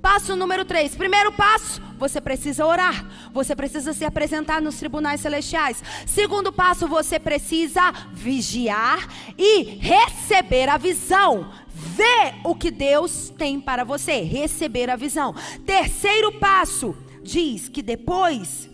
Passo 0.00 0.34
número 0.34 0.64
3. 0.64 0.96
Primeiro 0.96 1.30
passo, 1.32 1.82
você 1.98 2.20
precisa 2.20 2.64
orar. 2.64 3.04
Você 3.32 3.54
precisa 3.54 3.92
se 3.92 4.04
apresentar 4.04 4.60
nos 4.62 4.76
tribunais 4.76 5.20
celestiais. 5.20 5.82
Segundo 6.06 6.50
passo, 6.50 6.88
você 6.88 7.18
precisa 7.18 7.92
vigiar 8.12 9.06
e 9.36 9.62
receber 9.78 10.70
a 10.70 10.78
visão. 10.78 11.50
Ver 11.74 12.34
o 12.44 12.54
que 12.54 12.70
Deus 12.70 13.30
tem 13.36 13.60
para 13.60 13.84
você. 13.84 14.22
Receber 14.22 14.88
a 14.88 14.96
visão. 14.96 15.34
Terceiro 15.66 16.32
passo, 16.32 16.96
diz 17.22 17.68
que 17.68 17.82
depois 17.82 18.70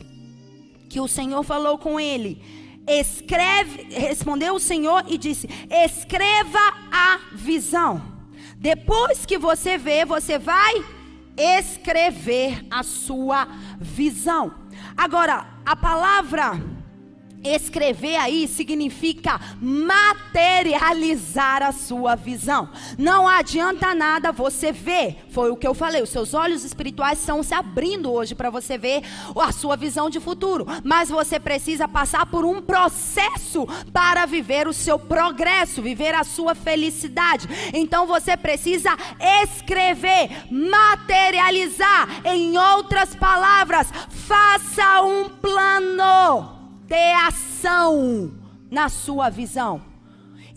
que 0.88 1.00
o 1.00 1.08
Senhor 1.08 1.42
falou 1.42 1.76
com 1.76 1.98
ele, 1.98 2.40
escreve, 2.86 3.88
respondeu 3.90 4.54
o 4.54 4.60
Senhor 4.60 5.04
e 5.08 5.18
disse: 5.18 5.48
escreva 5.68 6.60
a 6.92 7.18
visão. 7.32 8.14
Depois 8.56 9.26
que 9.26 9.36
você 9.36 9.76
vê, 9.76 10.04
você 10.04 10.38
vai 10.38 10.95
escrever 11.36 12.66
a 12.70 12.82
sua 12.82 13.46
visão. 13.78 14.54
Agora, 14.96 15.46
a 15.64 15.76
palavra 15.76 16.75
Escrever 17.54 18.16
aí 18.16 18.48
significa 18.48 19.40
materializar 19.60 21.62
a 21.62 21.72
sua 21.72 22.14
visão. 22.14 22.68
Não 22.98 23.28
adianta 23.28 23.94
nada 23.94 24.32
você 24.32 24.72
ver. 24.72 25.24
Foi 25.30 25.50
o 25.50 25.56
que 25.56 25.66
eu 25.66 25.74
falei. 25.74 26.02
Os 26.02 26.10
seus 26.10 26.34
olhos 26.34 26.64
espirituais 26.64 27.20
estão 27.20 27.42
se 27.42 27.54
abrindo 27.54 28.12
hoje 28.12 28.34
para 28.34 28.50
você 28.50 28.76
ver 28.76 29.02
a 29.36 29.52
sua 29.52 29.76
visão 29.76 30.10
de 30.10 30.18
futuro. 30.18 30.66
Mas 30.82 31.08
você 31.08 31.38
precisa 31.38 31.86
passar 31.86 32.26
por 32.26 32.44
um 32.44 32.60
processo 32.60 33.66
para 33.92 34.26
viver 34.26 34.66
o 34.66 34.72
seu 34.72 34.98
progresso, 34.98 35.82
viver 35.82 36.14
a 36.14 36.24
sua 36.24 36.54
felicidade. 36.54 37.48
Então 37.72 38.06
você 38.06 38.36
precisa 38.36 38.90
escrever, 39.42 40.30
materializar. 40.50 42.22
Em 42.24 42.58
outras 42.58 43.14
palavras, 43.14 43.88
faça 44.08 45.02
um 45.02 45.28
plano 45.28 46.55
ter 46.86 47.14
ação 47.26 48.32
na 48.70 48.88
sua 48.88 49.28
visão. 49.28 49.96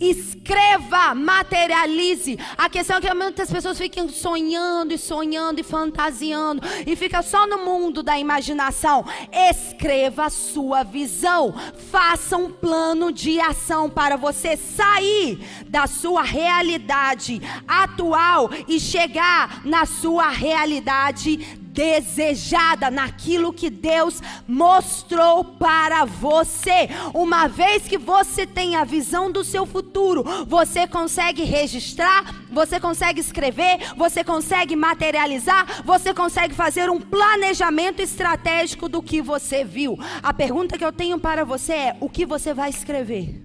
Escreva, 0.00 1.14
materialize. 1.14 2.38
A 2.56 2.70
questão 2.70 2.96
é 2.96 3.00
que 3.02 3.12
muitas 3.12 3.52
pessoas 3.52 3.76
ficam 3.76 4.08
sonhando 4.08 4.94
e 4.94 4.98
sonhando 4.98 5.60
e 5.60 5.62
fantasiando 5.62 6.62
e 6.86 6.96
fica 6.96 7.20
só 7.22 7.46
no 7.46 7.58
mundo 7.58 8.02
da 8.02 8.18
imaginação. 8.18 9.04
Escreva 9.30 10.24
a 10.24 10.30
sua 10.30 10.82
visão. 10.82 11.52
Faça 11.90 12.38
um 12.38 12.50
plano 12.50 13.12
de 13.12 13.38
ação 13.40 13.90
para 13.90 14.16
você 14.16 14.56
sair 14.56 15.46
da 15.68 15.86
sua 15.86 16.22
realidade 16.22 17.42
atual 17.68 18.48
e 18.66 18.80
chegar 18.80 19.60
na 19.66 19.84
sua 19.84 20.30
realidade 20.30 21.60
desejada 21.80 22.90
naquilo 22.90 23.54
que 23.54 23.70
Deus 23.70 24.20
mostrou 24.46 25.42
para 25.42 26.04
você. 26.04 26.90
Uma 27.14 27.48
vez 27.48 27.88
que 27.88 27.96
você 27.96 28.46
tem 28.46 28.76
a 28.76 28.84
visão 28.84 29.32
do 29.32 29.42
seu 29.42 29.64
futuro, 29.64 30.22
você 30.46 30.86
consegue 30.86 31.42
registrar, 31.42 32.44
você 32.52 32.78
consegue 32.78 33.20
escrever, 33.20 33.78
você 33.96 34.22
consegue 34.22 34.76
materializar, 34.76 35.82
você 35.82 36.12
consegue 36.12 36.54
fazer 36.54 36.90
um 36.90 37.00
planejamento 37.00 38.02
estratégico 38.02 38.86
do 38.86 39.02
que 39.02 39.22
você 39.22 39.64
viu. 39.64 39.98
A 40.22 40.34
pergunta 40.34 40.76
que 40.76 40.84
eu 40.84 40.92
tenho 40.92 41.18
para 41.18 41.46
você 41.46 41.72
é: 41.72 41.96
o 41.98 42.10
que 42.10 42.26
você 42.26 42.52
vai 42.52 42.68
escrever? 42.68 43.42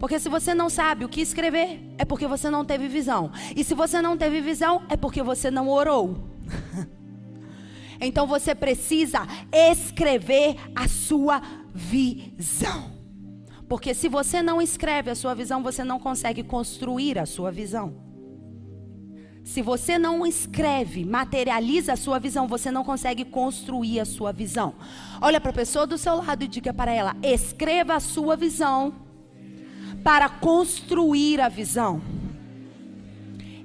Porque 0.00 0.18
se 0.18 0.30
você 0.30 0.54
não 0.54 0.70
sabe 0.70 1.04
o 1.04 1.10
que 1.10 1.20
escrever, 1.20 1.82
é 1.98 2.06
porque 2.06 2.26
você 2.26 2.48
não 2.48 2.64
teve 2.64 2.88
visão. 2.88 3.30
E 3.54 3.62
se 3.62 3.74
você 3.74 4.00
não 4.00 4.16
teve 4.16 4.40
visão, 4.40 4.82
é 4.88 4.96
porque 4.96 5.22
você 5.22 5.50
não 5.50 5.68
orou. 5.68 6.33
Então 8.00 8.26
você 8.26 8.54
precisa 8.54 9.20
escrever 9.52 10.56
a 10.74 10.88
sua 10.88 11.40
visão. 11.72 12.92
Porque 13.68 13.94
se 13.94 14.08
você 14.08 14.42
não 14.42 14.60
escreve 14.60 15.10
a 15.10 15.14
sua 15.14 15.34
visão, 15.34 15.62
você 15.62 15.82
não 15.82 15.98
consegue 15.98 16.42
construir 16.42 17.18
a 17.18 17.24
sua 17.24 17.50
visão. 17.50 18.02
Se 19.42 19.60
você 19.60 19.98
não 19.98 20.26
escreve, 20.26 21.04
materializa 21.04 21.92
a 21.92 21.96
sua 21.96 22.18
visão, 22.18 22.46
você 22.46 22.70
não 22.70 22.82
consegue 22.82 23.24
construir 23.26 24.00
a 24.00 24.04
sua 24.04 24.32
visão. 24.32 24.74
Olha 25.20 25.40
para 25.40 25.50
a 25.50 25.54
pessoa 25.54 25.86
do 25.86 25.98
seu 25.98 26.16
lado 26.16 26.44
e 26.44 26.48
diga 26.48 26.72
para 26.72 26.92
ela: 26.92 27.14
escreva 27.22 27.94
a 27.94 28.00
sua 28.00 28.36
visão 28.36 28.94
para 30.02 30.28
construir 30.28 31.40
a 31.40 31.48
visão. 31.48 32.00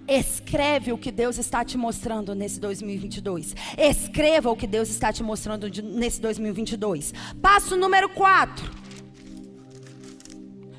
Escreve 0.09 0.91
o 0.91 0.97
que 0.97 1.11
Deus 1.11 1.37
está 1.37 1.63
te 1.63 1.77
mostrando 1.77 2.33
nesse 2.33 2.59
2022. 2.59 3.55
Escreva 3.77 4.49
o 4.49 4.55
que 4.55 4.65
Deus 4.65 4.89
está 4.89 5.13
te 5.13 5.21
mostrando 5.21 5.69
de, 5.69 5.83
nesse 5.83 6.19
2022. 6.19 7.13
Passo 7.39 7.77
número 7.77 8.09
4. 8.09 8.71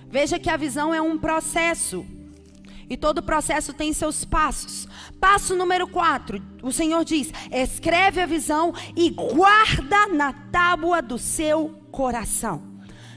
Veja 0.09 0.37
que 0.37 0.51
a 0.51 0.57
visão 0.57 0.93
é 0.93 1.01
um 1.01 1.17
processo. 1.17 2.05
E 2.89 2.97
todo 2.97 3.23
processo 3.23 3.73
tem 3.73 3.93
seus 3.93 4.25
passos. 4.25 4.89
Passo 5.21 5.55
número 5.55 5.87
4. 5.87 6.43
O 6.61 6.73
Senhor 6.73 7.05
diz: 7.05 7.33
escreve 7.53 8.21
a 8.21 8.27
visão 8.27 8.75
e 8.97 9.11
guarda 9.11 10.09
na 10.09 10.33
tábua 10.33 11.01
do 11.01 11.17
seu 11.17 11.69
coração. 11.93 12.69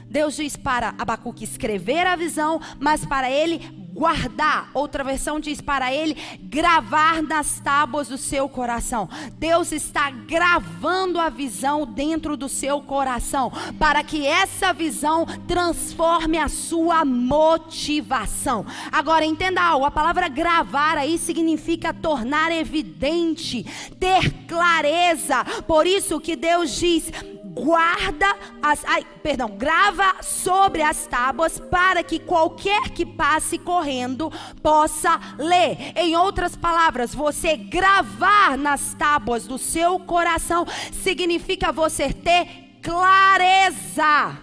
Deus 0.08 0.36
diz 0.36 0.56
para 0.56 0.94
Abacuque 0.96 1.42
escrever 1.42 2.06
a 2.06 2.14
visão, 2.14 2.60
mas 2.78 3.04
para 3.04 3.28
ele 3.28 3.83
guardar. 3.94 4.68
Outra 4.74 5.04
versão 5.04 5.38
diz 5.38 5.60
para 5.60 5.94
ele 5.94 6.16
gravar 6.42 7.22
nas 7.22 7.60
tábuas 7.60 8.08
do 8.08 8.18
seu 8.18 8.48
coração. 8.48 9.08
Deus 9.38 9.70
está 9.70 10.10
gravando 10.10 11.20
a 11.20 11.28
visão 11.28 11.86
dentro 11.86 12.36
do 12.36 12.48
seu 12.48 12.82
coração 12.82 13.52
para 13.78 14.02
que 14.02 14.26
essa 14.26 14.72
visão 14.72 15.24
transforme 15.46 16.38
a 16.38 16.48
sua 16.48 17.04
motivação. 17.04 18.66
Agora 18.90 19.24
entenda 19.24 19.62
algo, 19.62 19.86
a 19.86 19.90
palavra 19.90 20.28
gravar 20.28 20.98
aí 20.98 21.16
significa 21.16 21.94
tornar 21.94 22.50
evidente, 22.50 23.64
ter 24.00 24.30
clareza. 24.48 25.44
Por 25.66 25.86
isso 25.86 26.20
que 26.20 26.34
Deus 26.34 26.74
diz: 26.74 27.12
guarda 27.54 28.26
as, 28.60 28.84
ai, 28.84 29.06
perdão, 29.22 29.56
grava 29.56 30.22
sobre 30.22 30.82
as 30.82 31.06
tábuas 31.06 31.58
para 31.58 32.02
que 32.02 32.18
qualquer 32.18 32.90
que 32.90 33.06
passe 33.06 33.58
correndo 33.58 34.30
possa 34.60 35.20
ler. 35.38 35.92
Em 35.96 36.16
outras 36.16 36.56
palavras, 36.56 37.14
você 37.14 37.56
gravar 37.56 38.58
nas 38.58 38.94
tábuas 38.94 39.46
do 39.46 39.56
seu 39.56 40.00
coração 40.00 40.66
significa 40.92 41.70
você 41.70 42.12
ter 42.12 42.78
clareza 42.82 44.36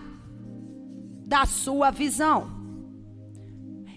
da 1.26 1.46
sua 1.46 1.92
visão. 1.92 2.62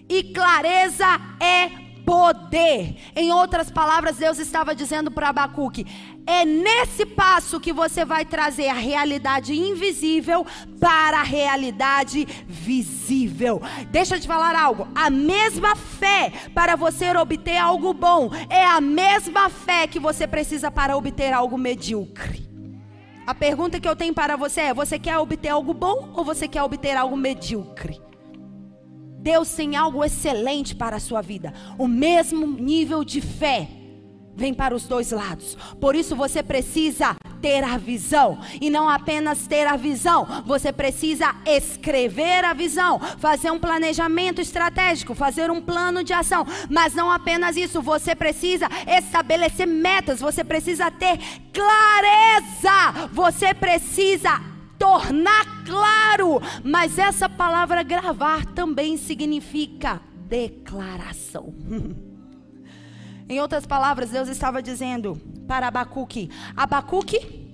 E 0.07 0.23
clareza 0.23 1.07
é 1.39 1.85
poder. 2.05 2.95
Em 3.15 3.31
outras 3.31 3.71
palavras, 3.71 4.17
Deus 4.17 4.37
estava 4.37 4.75
dizendo 4.75 5.09
para 5.09 5.29
Abacuque: 5.29 5.85
é 6.25 6.43
nesse 6.43 7.05
passo 7.05 7.59
que 7.59 7.71
você 7.71 8.03
vai 8.03 8.25
trazer 8.25 8.67
a 8.67 8.73
realidade 8.73 9.53
invisível 9.53 10.45
para 10.79 11.19
a 11.19 11.23
realidade 11.23 12.25
visível. 12.47 13.61
Deixa 13.91 14.15
eu 14.15 14.19
te 14.19 14.27
falar 14.27 14.55
algo. 14.55 14.87
A 14.95 15.09
mesma 15.09 15.75
fé 15.75 16.31
para 16.53 16.75
você 16.75 17.15
obter 17.15 17.57
algo 17.57 17.93
bom 17.93 18.31
é 18.49 18.65
a 18.65 18.81
mesma 18.81 19.49
fé 19.49 19.87
que 19.87 19.99
você 19.99 20.27
precisa 20.27 20.71
para 20.71 20.97
obter 20.97 21.31
algo 21.31 21.57
medíocre. 21.57 22.45
A 23.25 23.33
pergunta 23.33 23.79
que 23.79 23.87
eu 23.87 23.95
tenho 23.95 24.13
para 24.13 24.35
você 24.35 24.61
é: 24.61 24.73
você 24.73 24.99
quer 24.99 25.17
obter 25.17 25.49
algo 25.49 25.73
bom 25.73 26.11
ou 26.15 26.23
você 26.23 26.47
quer 26.47 26.63
obter 26.63 26.95
algo 26.95 27.17
medíocre? 27.17 27.99
Deus 29.19 29.51
tem 29.53 29.75
algo 29.75 30.03
excelente 30.03 30.75
para 30.75 30.97
a 30.97 30.99
sua 30.99 31.21
vida. 31.21 31.51
O 31.79 31.87
mesmo 31.87 32.45
nível 32.45 33.03
de 33.03 33.21
fé 33.21 33.67
vem 34.35 34.53
para 34.53 34.75
os 34.75 34.83
dois 34.83 35.11
lados. 35.11 35.57
Por 35.79 35.95
isso 35.95 36.15
você 36.15 36.43
precisa 36.43 37.15
ter 37.41 37.63
a 37.63 37.77
visão 37.77 38.39
e 38.59 38.69
não 38.69 38.89
apenas 38.89 39.45
ter 39.47 39.67
a 39.67 39.75
visão, 39.75 40.25
você 40.45 40.71
precisa 40.71 41.35
escrever 41.45 42.43
a 42.43 42.53
visão, 42.53 42.99
fazer 43.19 43.51
um 43.51 43.59
planejamento 43.59 44.41
estratégico, 44.41 45.13
fazer 45.13 45.51
um 45.51 45.61
plano 45.61 46.03
de 46.03 46.11
ação, 46.11 46.45
mas 46.69 46.95
não 46.95 47.11
apenas 47.11 47.55
isso, 47.55 47.81
você 47.81 48.15
precisa 48.15 48.67
estabelecer 48.87 49.67
metas, 49.67 50.19
você 50.19 50.43
precisa 50.43 50.89
ter 50.89 51.19
clareza, 51.53 53.09
você 53.11 53.53
precisa 53.53 54.41
tornar 54.79 55.63
claro. 55.65 56.41
Mas 56.63 56.97
essa 56.97 57.29
palavra 57.29 57.83
gravar 57.83 58.45
também 58.45 58.97
significa 58.97 60.01
declaração. 60.27 61.53
em 63.27 63.39
outras 63.39 63.65
palavras, 63.65 64.11
Deus 64.11 64.29
estava 64.29 64.61
dizendo 64.61 65.15
para 65.47 65.67
Abacuque: 65.67 66.29
Abacuque, 66.55 67.45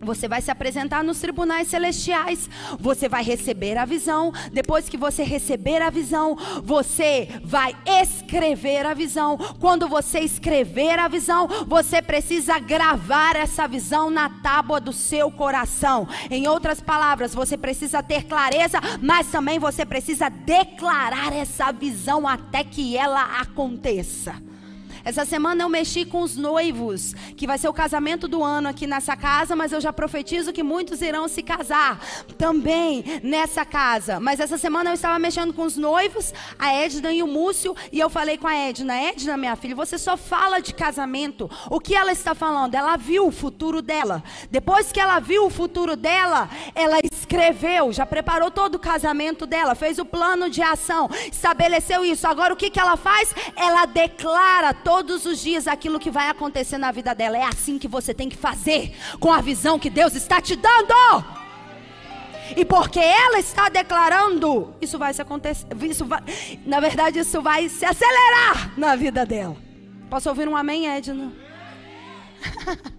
você 0.00 0.28
vai 0.28 0.40
se 0.40 0.50
apresentar 0.50 1.02
nos 1.02 1.18
tribunais 1.18 1.68
celestiais, 1.68 2.48
você 2.78 3.08
vai 3.08 3.24
receber 3.24 3.76
a 3.76 3.84
visão. 3.84 4.32
Depois 4.52 4.88
que 4.88 4.96
você 4.96 5.24
receber 5.24 5.82
a 5.82 5.90
visão, 5.90 6.36
você 6.62 7.28
vai 7.42 7.74
escrever 7.84 8.86
a 8.86 8.94
visão. 8.94 9.36
Quando 9.58 9.88
você 9.88 10.20
escrever 10.20 10.98
a 10.98 11.08
visão, 11.08 11.48
você 11.66 12.00
precisa 12.00 12.58
gravar 12.58 13.36
essa 13.36 13.66
visão 13.66 14.10
na 14.10 14.28
tábua 14.28 14.80
do 14.80 14.92
seu 14.92 15.30
coração. 15.30 16.06
Em 16.30 16.46
outras 16.46 16.80
palavras, 16.80 17.34
você 17.34 17.56
precisa 17.56 18.02
ter 18.02 18.24
clareza, 18.24 18.78
mas 19.02 19.26
também 19.28 19.58
você 19.58 19.84
precisa 19.84 20.28
declarar 20.28 21.32
essa 21.32 21.72
visão 21.72 22.28
até 22.28 22.62
que 22.62 22.96
ela 22.96 23.40
aconteça. 23.40 24.45
Essa 25.06 25.24
semana 25.24 25.62
eu 25.62 25.68
mexi 25.68 26.04
com 26.04 26.20
os 26.20 26.36
noivos, 26.36 27.14
que 27.36 27.46
vai 27.46 27.56
ser 27.58 27.68
o 27.68 27.72
casamento 27.72 28.26
do 28.26 28.42
ano 28.42 28.68
aqui 28.68 28.88
nessa 28.88 29.16
casa, 29.16 29.54
mas 29.54 29.70
eu 29.70 29.80
já 29.80 29.92
profetizo 29.92 30.52
que 30.52 30.64
muitos 30.64 31.00
irão 31.00 31.28
se 31.28 31.44
casar 31.44 32.00
também 32.36 33.04
nessa 33.22 33.64
casa. 33.64 34.18
Mas 34.18 34.40
essa 34.40 34.58
semana 34.58 34.90
eu 34.90 34.94
estava 34.94 35.16
mexendo 35.20 35.52
com 35.52 35.62
os 35.62 35.76
noivos, 35.76 36.34
a 36.58 36.74
Edna 36.74 37.12
e 37.12 37.22
o 37.22 37.26
Múcio, 37.28 37.76
e 37.92 38.00
eu 38.00 38.10
falei 38.10 38.36
com 38.36 38.48
a 38.48 38.56
Edna: 38.56 38.96
Edna, 38.96 39.36
minha 39.36 39.54
filha, 39.54 39.76
você 39.76 39.96
só 39.96 40.16
fala 40.16 40.58
de 40.58 40.74
casamento. 40.74 41.48
O 41.70 41.78
que 41.78 41.94
ela 41.94 42.10
está 42.10 42.34
falando? 42.34 42.74
Ela 42.74 42.96
viu 42.96 43.28
o 43.28 43.30
futuro 43.30 43.80
dela. 43.80 44.24
Depois 44.50 44.90
que 44.90 44.98
ela 44.98 45.20
viu 45.20 45.46
o 45.46 45.50
futuro 45.50 45.94
dela, 45.94 46.50
ela 46.74 46.98
escreveu, 47.04 47.92
já 47.92 48.04
preparou 48.04 48.50
todo 48.50 48.74
o 48.74 48.80
casamento 48.80 49.46
dela, 49.46 49.76
fez 49.76 50.00
o 50.00 50.04
plano 50.04 50.50
de 50.50 50.62
ação, 50.62 51.08
estabeleceu 51.30 52.04
isso. 52.04 52.26
Agora 52.26 52.52
o 52.52 52.56
que, 52.56 52.70
que 52.70 52.80
ela 52.80 52.96
faz? 52.96 53.32
Ela 53.54 53.86
declara 53.86 54.74
todos 54.96 55.26
os 55.26 55.42
dias 55.42 55.66
aquilo 55.66 56.00
que 56.00 56.10
vai 56.10 56.30
acontecer 56.30 56.78
na 56.78 56.90
vida 56.90 57.14
dela. 57.14 57.36
É 57.36 57.42
assim 57.42 57.78
que 57.78 57.86
você 57.86 58.14
tem 58.14 58.30
que 58.30 58.36
fazer, 58.36 58.94
com 59.20 59.30
a 59.30 59.42
visão 59.42 59.78
que 59.78 59.90
Deus 59.90 60.14
está 60.14 60.40
te 60.40 60.56
dando. 60.56 60.94
E 62.56 62.64
porque 62.64 62.98
ela 62.98 63.38
está 63.38 63.68
declarando, 63.68 64.74
isso 64.80 64.98
vai 64.98 65.12
se 65.12 65.20
acontecer, 65.20 65.66
isso 65.82 66.06
vai, 66.06 66.22
na 66.64 66.80
verdade 66.80 67.18
isso 67.18 67.42
vai 67.42 67.68
se 67.68 67.84
acelerar 67.84 68.72
na 68.78 68.96
vida 68.96 69.26
dela. 69.26 69.56
Posso 70.08 70.30
ouvir 70.30 70.48
um 70.48 70.56
amém, 70.56 70.88
Edna? 70.88 71.30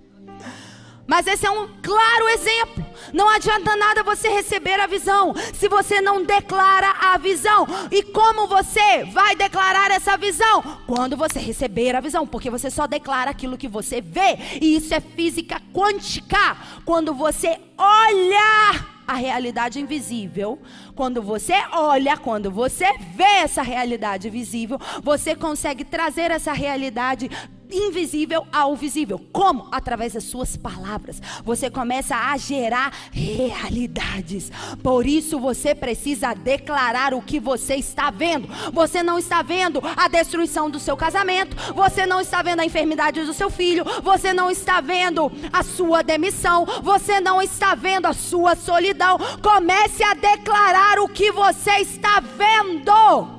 Mas 1.08 1.26
esse 1.26 1.46
é 1.46 1.52
um 1.52 1.70
claro 1.82 2.28
exemplo. 2.30 2.86
Não 3.14 3.30
adianta 3.30 3.76
nada 3.78 4.04
você 4.04 4.28
receber 4.28 4.80
a 4.80 4.86
visão 4.86 5.34
se 5.54 5.70
você 5.70 6.02
não 6.02 6.24
declara 6.24 6.94
a 7.00 7.18
visão. 7.18 7.66
E 7.90 8.04
como 8.04 8.46
você 8.48 9.06
vai 9.06 9.36
declarar 9.36 9.90
essa 9.92 10.18
visão? 10.18 10.62
Quando 10.86 11.16
você 11.16 11.40
receber 11.40 11.96
a 11.96 12.02
visão, 12.02 12.28
porque 12.28 12.50
você 12.50 12.70
só 12.70 12.86
declara 12.86 13.32
aquilo 13.32 13.58
que 13.58 13.68
você 13.68 14.02
vê. 14.02 14.38
E 14.62 14.76
isso 14.76 14.94
é 14.94 15.00
física 15.00 15.62
quântica. 15.74 16.58
Quando 16.84 17.14
você 17.14 17.58
olha 17.78 18.98
a 19.08 19.14
realidade 19.14 19.80
invisível, 19.80 20.62
quando 20.94 21.22
você 21.22 21.54
olha, 21.72 22.18
quando 22.18 22.52
você 22.52 22.86
vê 23.16 23.24
essa 23.24 23.62
realidade 23.62 24.30
visível, 24.30 24.78
você 25.02 25.34
consegue 25.34 25.86
trazer 25.86 26.30
essa 26.30 26.52
realidade 26.52 27.32
invisível 27.72 28.46
ao 28.52 28.76
visível. 28.76 29.20
Como? 29.32 29.68
Através 29.72 30.14
das 30.14 30.24
suas 30.24 30.56
palavras. 30.56 31.22
Você 31.44 31.70
começa 31.70 32.16
a 32.16 32.38
gerar 32.38 32.94
realidades. 33.12 34.52
Por 34.82 35.06
isso 35.06 35.40
você 35.40 35.76
precisa 35.76 36.34
declarar 36.34 37.14
o 37.14 37.22
que 37.22 37.40
você 37.40 37.76
está 37.76 38.10
vendo. 38.10 38.48
Você 38.72 39.04
não 39.04 39.18
está 39.18 39.42
vendo 39.42 39.82
a 39.96 40.08
destruição 40.08 40.70
do 40.70 40.80
seu 40.80 40.96
casamento, 40.96 41.56
você 41.74 42.06
não 42.06 42.22
está 42.22 42.42
vendo 42.42 42.62
a 42.62 42.66
enfermidade 42.66 43.24
do 43.24 43.34
seu 43.34 43.50
filho, 43.50 43.84
você 44.02 44.34
não 44.34 44.50
está 44.50 44.82
vendo 44.82 45.32
a 45.52 45.64
sua 45.64 46.02
demissão, 46.02 46.66
você 46.82 47.20
não 47.20 47.42
está 47.42 47.76
vendo 47.76 48.06
a 48.06 48.14
sua 48.14 48.56
solidão. 48.56 49.18
Comece 49.42 50.04
a 50.04 50.14
declarar 50.14 51.00
o 51.00 51.10
que 51.10 51.32
você 51.32 51.72
está 51.80 52.20
vendo. 52.20 53.38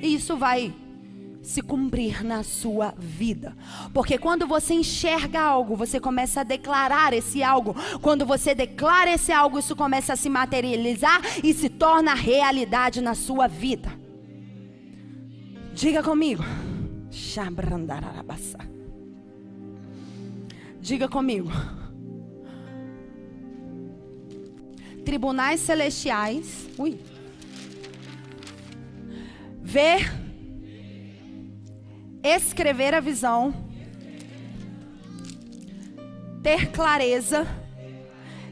Isso 0.00 0.36
vai 0.36 0.72
se 1.48 1.62
cumprir 1.62 2.22
na 2.22 2.42
sua 2.42 2.92
vida. 2.98 3.56
Porque 3.94 4.18
quando 4.18 4.46
você 4.46 4.74
enxerga 4.74 5.40
algo, 5.40 5.74
você 5.74 5.98
começa 5.98 6.42
a 6.42 6.44
declarar 6.44 7.14
esse 7.14 7.42
algo. 7.42 7.74
Quando 8.02 8.26
você 8.26 8.54
declara 8.54 9.10
esse 9.10 9.32
algo, 9.32 9.58
isso 9.58 9.74
começa 9.74 10.12
a 10.12 10.16
se 10.16 10.28
materializar 10.28 11.22
e 11.42 11.54
se 11.54 11.70
torna 11.70 12.12
realidade 12.12 13.00
na 13.00 13.14
sua 13.14 13.46
vida. 13.46 13.90
Diga 15.72 16.02
comigo. 16.02 16.44
Diga 20.82 21.08
comigo. 21.08 21.50
Tribunais 25.02 25.60
celestiais. 25.60 26.68
Ui. 26.76 27.00
Ver 29.62 30.27
escrever 32.22 32.94
a 32.94 33.00
visão, 33.00 33.54
ter 36.42 36.70
clareza. 36.70 37.46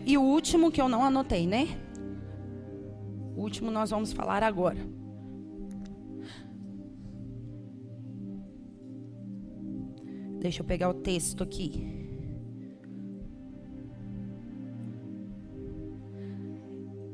E 0.05 0.17
o 0.17 0.23
último 0.23 0.71
que 0.71 0.81
eu 0.81 0.89
não 0.89 1.05
anotei, 1.05 1.47
né? 1.47 1.67
O 3.37 3.41
último 3.41 3.71
nós 3.71 3.91
vamos 3.91 4.13
falar 4.13 4.43
agora. 4.43 4.79
Deixa 10.39 10.63
eu 10.63 10.67
pegar 10.67 10.89
o 10.89 10.95
texto 10.95 11.43
aqui. 11.43 12.06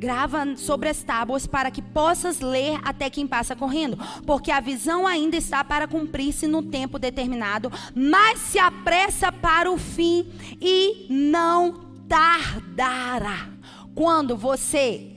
Grava 0.03 0.57
sobre 0.57 0.89
as 0.89 1.01
tábuas 1.01 1.47
para 1.47 1.71
que 1.71 1.81
possas 1.81 2.41
ler 2.41 2.81
até 2.83 3.09
quem 3.09 3.25
passa 3.25 3.55
correndo, 3.55 3.97
porque 4.27 4.51
a 4.51 4.59
visão 4.59 5.07
ainda 5.07 5.37
está 5.37 5.63
para 5.63 5.87
cumprir-se 5.87 6.49
no 6.49 6.61
tempo 6.61 6.99
determinado, 6.99 7.71
mas 7.95 8.41
se 8.41 8.59
apressa 8.59 9.31
para 9.31 9.71
o 9.71 9.79
fim 9.79 10.29
e 10.61 11.07
não 11.09 11.85
tardará. 12.09 13.49
Quando 13.95 14.37
você 14.37 15.09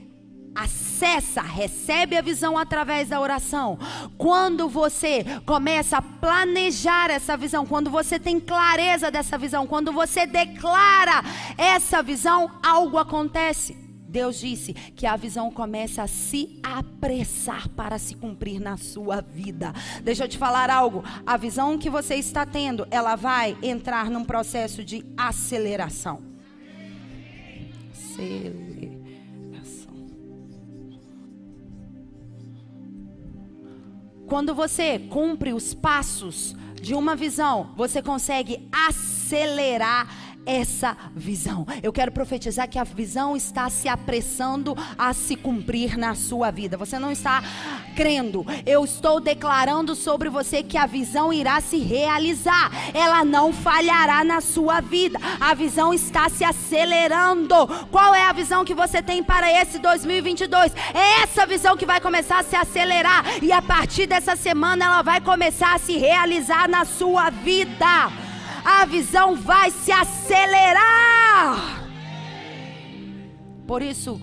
acessa, 0.54 1.42
recebe 1.42 2.16
a 2.16 2.22
visão 2.22 2.56
através 2.56 3.10
da 3.10 3.20
oração. 3.20 3.80
Quando 4.20 4.70
você 4.70 5.26
começa 5.48 5.98
a 5.98 6.02
planejar 6.02 7.10
essa 7.10 7.36
visão, 7.36 7.66
quando 7.66 7.90
você 7.90 8.20
tem 8.20 8.40
clareza 8.40 9.10
dessa 9.10 9.36
visão, 9.36 9.66
quando 9.66 9.92
você 9.92 10.28
declara 10.28 11.24
essa 11.58 12.04
visão, 12.04 12.52
algo 12.62 13.00
acontece. 13.00 13.85
Deus 14.16 14.40
disse 14.40 14.72
que 14.72 15.06
a 15.06 15.18
visão 15.18 15.52
começa 15.52 16.04
a 16.04 16.08
se 16.08 16.58
apressar 16.64 17.68
para 17.68 18.00
se 18.00 18.16
cumprir 18.16 18.62
na 18.62 18.78
sua 18.78 19.20
vida. 19.20 19.74
Deixa 20.02 20.24
eu 20.24 20.30
te 20.30 20.38
falar 20.38 20.70
algo. 20.70 21.04
A 21.26 21.36
visão 21.36 21.78
que 21.78 21.90
você 21.90 22.16
está 22.16 22.46
tendo, 22.46 22.88
ela 22.90 23.18
vai 23.18 23.58
entrar 23.62 24.10
num 24.10 24.24
processo 24.24 24.86
de 24.86 25.04
aceleração. 25.18 26.22
Aceleração. 27.92 28.96
Quando 34.26 34.56
você 34.56 34.98
cumpre 34.98 35.52
os 35.52 35.74
passos 35.74 36.56
de 36.82 36.96
uma 36.96 37.18
visão, 37.18 37.74
você 37.76 38.02
consegue 38.02 38.66
acelerar 38.72 40.08
essa 40.46 40.96
visão. 41.16 41.66
Eu 41.82 41.92
quero 41.92 42.12
profetizar 42.12 42.70
que 42.70 42.80
a 42.80 42.84
visão 42.84 43.36
está 43.36 43.70
se 43.70 43.88
apressando 43.88 44.76
a 44.98 45.14
se 45.14 45.36
cumprir 45.36 45.98
na 45.98 46.16
sua 46.16 46.52
vida. 46.52 46.78
Você 46.78 47.00
não 47.00 47.12
está 47.12 47.44
crendo. 47.96 48.46
Eu 48.66 48.84
estou 48.84 49.20
declarando 49.20 49.96
sobre 49.96 50.30
você 50.30 50.62
que 50.62 50.78
a 50.78 50.86
visão 50.86 51.32
irá 51.32 51.60
se 51.62 51.78
realizar. 51.78 52.72
Ela 52.94 53.24
não 53.24 53.52
falhará 53.52 54.24
na 54.24 54.42
sua 54.42 54.82
vida. 54.82 55.20
A 55.40 55.54
visão 55.54 55.94
está 55.94 56.30
se 56.30 56.44
acelerando. 56.44 57.56
Qual 57.92 58.14
é 58.14 58.24
a 58.24 58.34
visão 58.34 58.66
que 58.66 58.74
você 58.74 59.02
tem 59.02 59.24
para 59.24 59.52
esse 59.52 59.80
2022? 59.80 60.74
É 60.94 61.24
essa 61.24 61.46
visão 61.46 61.78
que 61.78 61.86
vai 61.86 62.00
começar 62.00 62.40
a 62.40 62.44
se 62.44 62.56
acelerar 62.56 63.24
e 63.42 63.52
a 63.52 63.62
partir 63.62 64.06
dessa 64.06 64.36
semana 64.36 64.86
ela 64.86 65.02
vai 65.02 65.22
começar 65.22 65.76
a 65.76 65.80
se 65.80 65.98
realizar 65.98 66.68
na 66.68 66.86
sua 66.86 67.30
vida 67.30 68.25
a 68.66 68.84
visão 68.86 69.36
vai 69.36 69.70
se 69.70 69.92
acelerar. 69.92 71.88
Por 73.68 73.84
isso, 73.84 74.20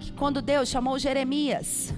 que 0.00 0.12
quando 0.12 0.42
Deus 0.42 0.68
chamou 0.68 0.98
Jeremias, 0.98 1.94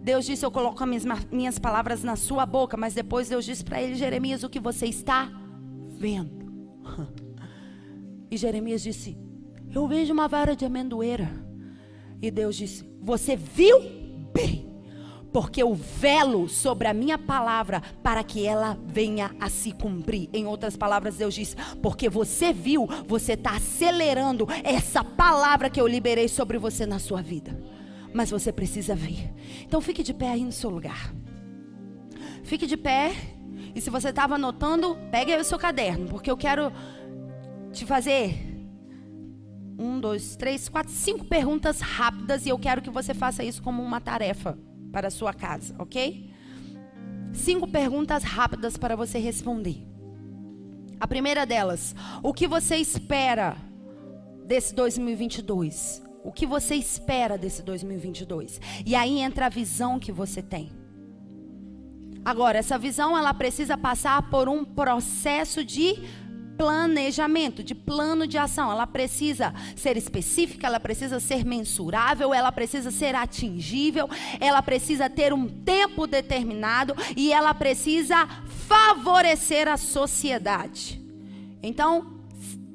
Deus 0.00 0.24
disse: 0.24 0.46
Eu 0.46 0.50
coloco 0.50 0.86
minhas, 0.86 1.04
minhas 1.30 1.58
palavras 1.58 2.04
na 2.04 2.14
sua 2.14 2.46
boca, 2.46 2.76
mas 2.76 2.94
depois 2.94 3.28
Deus 3.28 3.44
disse 3.44 3.64
para 3.64 3.82
ele: 3.82 3.96
Jeremias, 3.96 4.44
o 4.44 4.48
que 4.48 4.60
você 4.60 4.86
está 4.86 5.28
vendo? 5.98 6.38
E 8.30 8.36
Jeremias 8.36 8.82
disse: 8.82 9.16
Eu 9.74 9.88
vejo 9.88 10.12
uma 10.12 10.28
vara 10.28 10.54
de 10.54 10.62
amendoeira. 10.62 11.30
E 12.20 12.30
Deus 12.30 12.56
disse: 12.56 12.86
Você 13.00 13.34
viu 13.36 13.80
bem? 14.34 14.67
Porque 15.38 15.62
o 15.62 15.72
velo 15.72 16.48
sobre 16.48 16.88
a 16.88 16.92
minha 16.92 17.16
palavra 17.16 17.80
para 18.02 18.24
que 18.24 18.44
ela 18.44 18.76
venha 18.84 19.30
a 19.38 19.48
se 19.48 19.70
cumprir. 19.70 20.28
Em 20.32 20.48
outras 20.48 20.76
palavras, 20.76 21.18
Deus 21.18 21.32
diz: 21.32 21.56
porque 21.80 22.08
você 22.08 22.52
viu, 22.52 22.88
você 23.06 23.34
está 23.34 23.54
acelerando 23.54 24.48
essa 24.64 25.04
palavra 25.04 25.70
que 25.70 25.80
eu 25.80 25.86
liberei 25.86 26.26
sobre 26.26 26.58
você 26.58 26.84
na 26.84 26.98
sua 26.98 27.22
vida. 27.22 27.56
Mas 28.12 28.32
você 28.32 28.50
precisa 28.50 28.96
ver. 28.96 29.32
Então 29.62 29.80
fique 29.80 30.02
de 30.02 30.12
pé 30.12 30.30
aí 30.30 30.42
no 30.42 30.50
seu 30.50 30.70
lugar. 30.70 31.14
Fique 32.42 32.66
de 32.66 32.76
pé. 32.76 33.12
E 33.76 33.80
se 33.80 33.90
você 33.90 34.08
estava 34.08 34.34
anotando, 34.34 34.98
pegue 35.12 35.32
aí 35.32 35.40
o 35.40 35.44
seu 35.44 35.56
caderno, 35.56 36.08
porque 36.08 36.32
eu 36.32 36.36
quero 36.36 36.72
te 37.72 37.86
fazer 37.86 38.34
um, 39.78 40.00
dois, 40.00 40.34
três, 40.34 40.68
quatro, 40.68 40.90
cinco 40.90 41.24
perguntas 41.24 41.80
rápidas 41.80 42.44
e 42.44 42.48
eu 42.48 42.58
quero 42.58 42.82
que 42.82 42.90
você 42.90 43.14
faça 43.14 43.44
isso 43.44 43.62
como 43.62 43.80
uma 43.80 44.00
tarefa 44.00 44.58
para 44.98 45.06
a 45.06 45.10
sua 45.12 45.32
casa, 45.32 45.76
ok? 45.78 46.28
cinco 47.32 47.68
perguntas 47.68 48.24
rápidas 48.24 48.76
para 48.76 48.96
você 48.96 49.16
responder. 49.16 49.86
A 50.98 51.06
primeira 51.06 51.46
delas, 51.46 51.94
o 52.20 52.34
que 52.34 52.48
você 52.48 52.78
espera 52.78 53.56
desse 54.44 54.74
2022? 54.74 56.02
O 56.24 56.32
que 56.32 56.44
você 56.44 56.74
espera 56.74 57.38
desse 57.38 57.62
2022? 57.62 58.60
E 58.84 58.96
aí 58.96 59.20
entra 59.20 59.46
a 59.46 59.48
visão 59.48 60.00
que 60.00 60.10
você 60.10 60.42
tem. 60.42 60.72
Agora, 62.24 62.58
essa 62.58 62.76
visão 62.76 63.16
ela 63.16 63.32
precisa 63.32 63.78
passar 63.78 64.28
por 64.28 64.48
um 64.48 64.64
processo 64.64 65.64
de 65.64 65.94
planejamento, 66.58 67.62
de 67.62 67.74
plano 67.74 68.26
de 68.26 68.36
ação. 68.36 68.70
Ela 68.70 68.86
precisa 68.86 69.54
ser 69.76 69.96
específica, 69.96 70.66
ela 70.66 70.80
precisa 70.80 71.20
ser 71.20 71.44
mensurável, 71.44 72.34
ela 72.34 72.50
precisa 72.50 72.90
ser 72.90 73.14
atingível, 73.14 74.10
ela 74.40 74.60
precisa 74.60 75.08
ter 75.08 75.32
um 75.32 75.46
tempo 75.46 76.06
determinado 76.06 76.94
e 77.16 77.32
ela 77.32 77.54
precisa 77.54 78.26
favorecer 78.66 79.68
a 79.68 79.76
sociedade. 79.76 81.00
Então, 81.62 82.18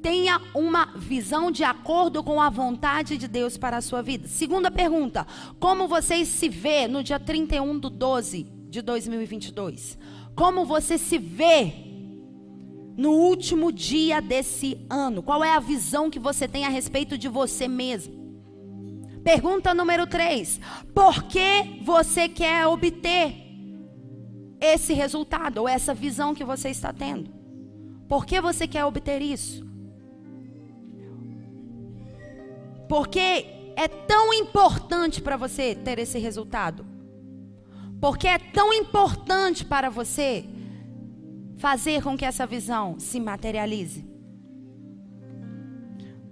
tenha 0.02 0.40
uma 0.54 0.86
visão 0.96 1.50
de 1.50 1.64
acordo 1.64 2.22
com 2.22 2.40
a 2.40 2.50
vontade 2.50 3.16
de 3.16 3.28
Deus 3.28 3.56
para 3.56 3.76
a 3.76 3.80
sua 3.82 4.02
vida. 4.02 4.26
Segunda 4.28 4.70
pergunta: 4.70 5.26
como 5.60 5.86
você 5.86 6.24
se 6.24 6.48
vê 6.48 6.88
no 6.88 7.02
dia 7.02 7.20
31 7.20 7.78
de 7.78 7.90
12 7.90 8.46
de 8.68 8.82
2022? 8.82 9.98
Como 10.34 10.64
você 10.64 10.98
se 10.98 11.16
vê 11.16 11.83
no 12.96 13.10
último 13.10 13.72
dia 13.72 14.20
desse 14.20 14.86
ano? 14.88 15.22
Qual 15.22 15.42
é 15.42 15.54
a 15.54 15.60
visão 15.60 16.10
que 16.10 16.18
você 16.18 16.46
tem 16.46 16.64
a 16.64 16.68
respeito 16.68 17.18
de 17.18 17.28
você 17.28 17.66
mesmo? 17.66 18.14
Pergunta 19.22 19.74
número 19.74 20.06
3: 20.06 20.60
Por 20.94 21.24
que 21.24 21.80
você 21.82 22.28
quer 22.28 22.66
obter 22.66 23.34
esse 24.60 24.92
resultado 24.92 25.58
ou 25.58 25.68
essa 25.68 25.94
visão 25.94 26.34
que 26.34 26.44
você 26.44 26.68
está 26.68 26.92
tendo? 26.92 27.30
Por 28.08 28.26
que 28.26 28.40
você 28.40 28.66
quer 28.66 28.84
obter 28.84 29.22
isso? 29.22 29.64
Porque 32.88 33.46
é 33.76 33.88
tão 33.88 34.32
importante 34.32 35.20
para 35.20 35.36
você 35.36 35.74
ter 35.74 35.98
esse 35.98 36.18
resultado? 36.18 36.86
Porque 38.00 38.28
é 38.28 38.38
tão 38.38 38.72
importante 38.72 39.64
para 39.64 39.88
você 39.88 40.44
fazer 41.56 42.02
com 42.02 42.16
que 42.16 42.24
essa 42.24 42.46
visão 42.46 42.98
se 42.98 43.20
materialize. 43.20 44.04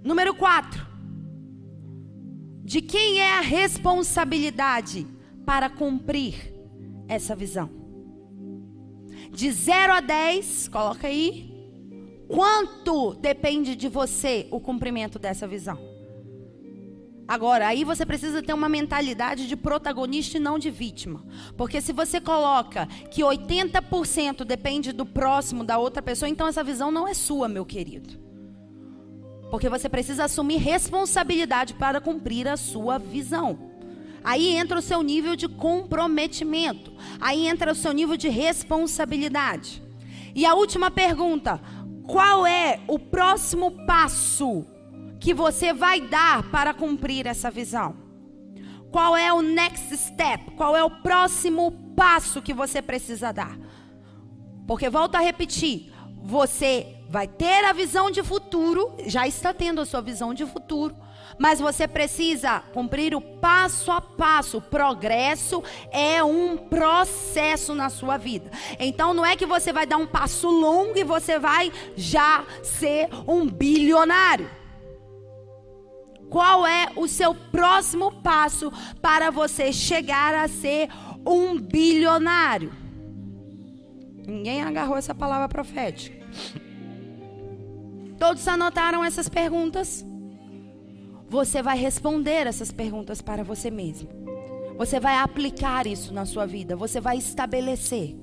Número 0.03 0.33
4. 0.35 0.85
De 2.63 2.81
quem 2.81 3.19
é 3.19 3.37
a 3.37 3.41
responsabilidade 3.41 5.07
para 5.45 5.69
cumprir 5.69 6.53
essa 7.07 7.35
visão? 7.35 7.69
De 9.31 9.51
0 9.51 9.93
a 9.93 10.01
10, 10.01 10.67
coloca 10.67 11.07
aí. 11.07 11.51
Quanto 12.27 13.13
depende 13.15 13.75
de 13.75 13.87
você 13.87 14.47
o 14.49 14.59
cumprimento 14.59 15.19
dessa 15.19 15.47
visão? 15.47 15.92
Agora, 17.27 17.67
aí 17.67 17.83
você 17.83 18.05
precisa 18.05 18.41
ter 18.41 18.53
uma 18.53 18.67
mentalidade 18.67 19.47
de 19.47 19.55
protagonista 19.55 20.37
e 20.37 20.41
não 20.41 20.59
de 20.59 20.69
vítima. 20.69 21.25
Porque 21.55 21.79
se 21.79 21.93
você 21.93 22.19
coloca 22.19 22.85
que 23.09 23.21
80% 23.21 24.43
depende 24.43 24.91
do 24.91 25.05
próximo, 25.05 25.63
da 25.63 25.77
outra 25.77 26.01
pessoa, 26.01 26.27
então 26.27 26.47
essa 26.47 26.63
visão 26.63 26.91
não 26.91 27.07
é 27.07 27.13
sua, 27.13 27.47
meu 27.47 27.65
querido. 27.65 28.21
Porque 29.49 29.69
você 29.69 29.87
precisa 29.87 30.25
assumir 30.25 30.57
responsabilidade 30.57 31.75
para 31.75 32.01
cumprir 32.01 32.47
a 32.47 32.57
sua 32.57 32.97
visão. 32.97 33.71
Aí 34.23 34.55
entra 34.55 34.79
o 34.79 34.81
seu 34.81 35.01
nível 35.01 35.35
de 35.35 35.47
comprometimento. 35.47 36.91
Aí 37.21 37.47
entra 37.47 37.71
o 37.71 37.75
seu 37.75 37.91
nível 37.93 38.17
de 38.17 38.29
responsabilidade. 38.29 39.83
E 40.35 40.45
a 40.45 40.55
última 40.55 40.89
pergunta: 40.89 41.61
qual 42.05 42.47
é 42.47 42.79
o 42.87 42.97
próximo 42.97 43.71
passo 43.85 44.65
que 45.23 45.33
você 45.33 45.71
vai 45.71 46.01
dar 46.01 46.43
para 46.51 46.73
cumprir 46.73 47.25
essa 47.25 47.49
visão? 47.49 47.95
Qual 48.91 49.15
é 49.15 49.31
o 49.31 49.41
next 49.41 49.95
step? 49.95 50.51
Qual 50.51 50.75
é 50.75 50.83
o 50.83 50.89
próximo 50.89 51.71
passo 51.95 52.41
que 52.41 52.53
você 52.53 52.81
precisa 52.81 53.31
dar? 53.31 53.57
Porque 54.67 54.89
volto 54.89 55.15
a 55.15 55.21
repetir, 55.21 55.93
você 56.21 56.97
vai 57.07 57.25
ter 57.25 57.63
a 57.63 57.71
visão 57.71 58.11
de 58.11 58.21
futuro, 58.21 58.97
já 59.05 59.25
está 59.25 59.53
tendo 59.53 59.79
a 59.79 59.85
sua 59.85 60.01
visão 60.01 60.33
de 60.33 60.45
futuro, 60.45 60.93
mas 61.39 61.57
você 61.57 61.87
precisa 61.87 62.59
cumprir 62.73 63.15
o 63.15 63.21
passo 63.21 63.93
a 63.93 64.01
passo. 64.01 64.57
O 64.57 64.61
progresso 64.61 65.63
é 65.89 66.21
um 66.21 66.57
processo 66.57 67.73
na 67.73 67.89
sua 67.89 68.17
vida. 68.17 68.51
Então 68.77 69.13
não 69.13 69.25
é 69.25 69.37
que 69.37 69.45
você 69.45 69.71
vai 69.71 69.85
dar 69.85 69.97
um 69.97 70.05
passo 70.05 70.49
longo 70.49 70.97
e 70.97 71.03
você 71.05 71.39
vai 71.39 71.71
já 71.95 72.43
ser 72.61 73.07
um 73.25 73.47
bilionário. 73.47 74.62
Qual 76.33 76.65
é 76.65 76.91
o 76.95 77.07
seu 77.07 77.35
próximo 77.35 78.11
passo 78.11 78.73
para 78.99 79.29
você 79.29 79.71
chegar 79.71 80.33
a 80.33 80.47
ser 80.47 80.89
um 81.23 81.59
bilionário? 81.59 82.73
Ninguém 84.25 84.63
agarrou 84.63 84.97
essa 84.97 85.13
palavra 85.13 85.47
profética. 85.47 86.17
Todos 88.17 88.47
anotaram 88.47 89.03
essas 89.03 89.29
perguntas? 89.29 90.03
Você 91.29 91.61
vai 91.61 91.77
responder 91.77 92.47
essas 92.47 92.71
perguntas 92.71 93.21
para 93.21 93.43
você 93.43 93.69
mesmo. 93.69 94.09
Você 94.75 94.99
vai 94.99 95.17
aplicar 95.17 95.85
isso 95.85 96.11
na 96.11 96.25
sua 96.25 96.47
vida. 96.47 96.75
Você 96.75 96.99
vai 96.99 97.15
estabelecer. 97.15 98.17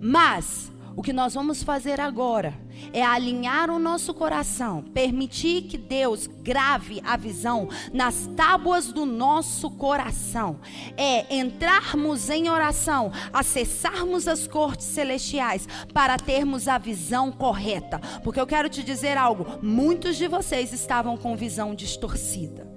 Mas 0.00 0.72
o 0.96 1.02
que 1.02 1.12
nós 1.12 1.34
vamos 1.34 1.62
fazer 1.62 2.00
agora 2.00 2.54
é 2.92 3.02
alinhar 3.02 3.70
o 3.70 3.78
nosso 3.78 4.14
coração, 4.14 4.82
permitir 4.82 5.62
que 5.62 5.76
Deus 5.76 6.26
grave 6.26 7.02
a 7.04 7.16
visão 7.16 7.68
nas 7.92 8.28
tábuas 8.36 8.92
do 8.92 9.04
nosso 9.04 9.70
coração. 9.70 10.60
É 10.96 11.34
entrarmos 11.34 12.30
em 12.30 12.48
oração, 12.48 13.10
acessarmos 13.32 14.28
as 14.28 14.46
cortes 14.46 14.86
celestiais 14.86 15.66
para 15.92 16.16
termos 16.16 16.68
a 16.68 16.78
visão 16.78 17.32
correta. 17.32 18.00
Porque 18.22 18.40
eu 18.40 18.46
quero 18.46 18.68
te 18.68 18.82
dizer 18.82 19.16
algo: 19.16 19.58
muitos 19.62 20.16
de 20.16 20.28
vocês 20.28 20.72
estavam 20.72 21.16
com 21.16 21.36
visão 21.36 21.74
distorcida. 21.74 22.72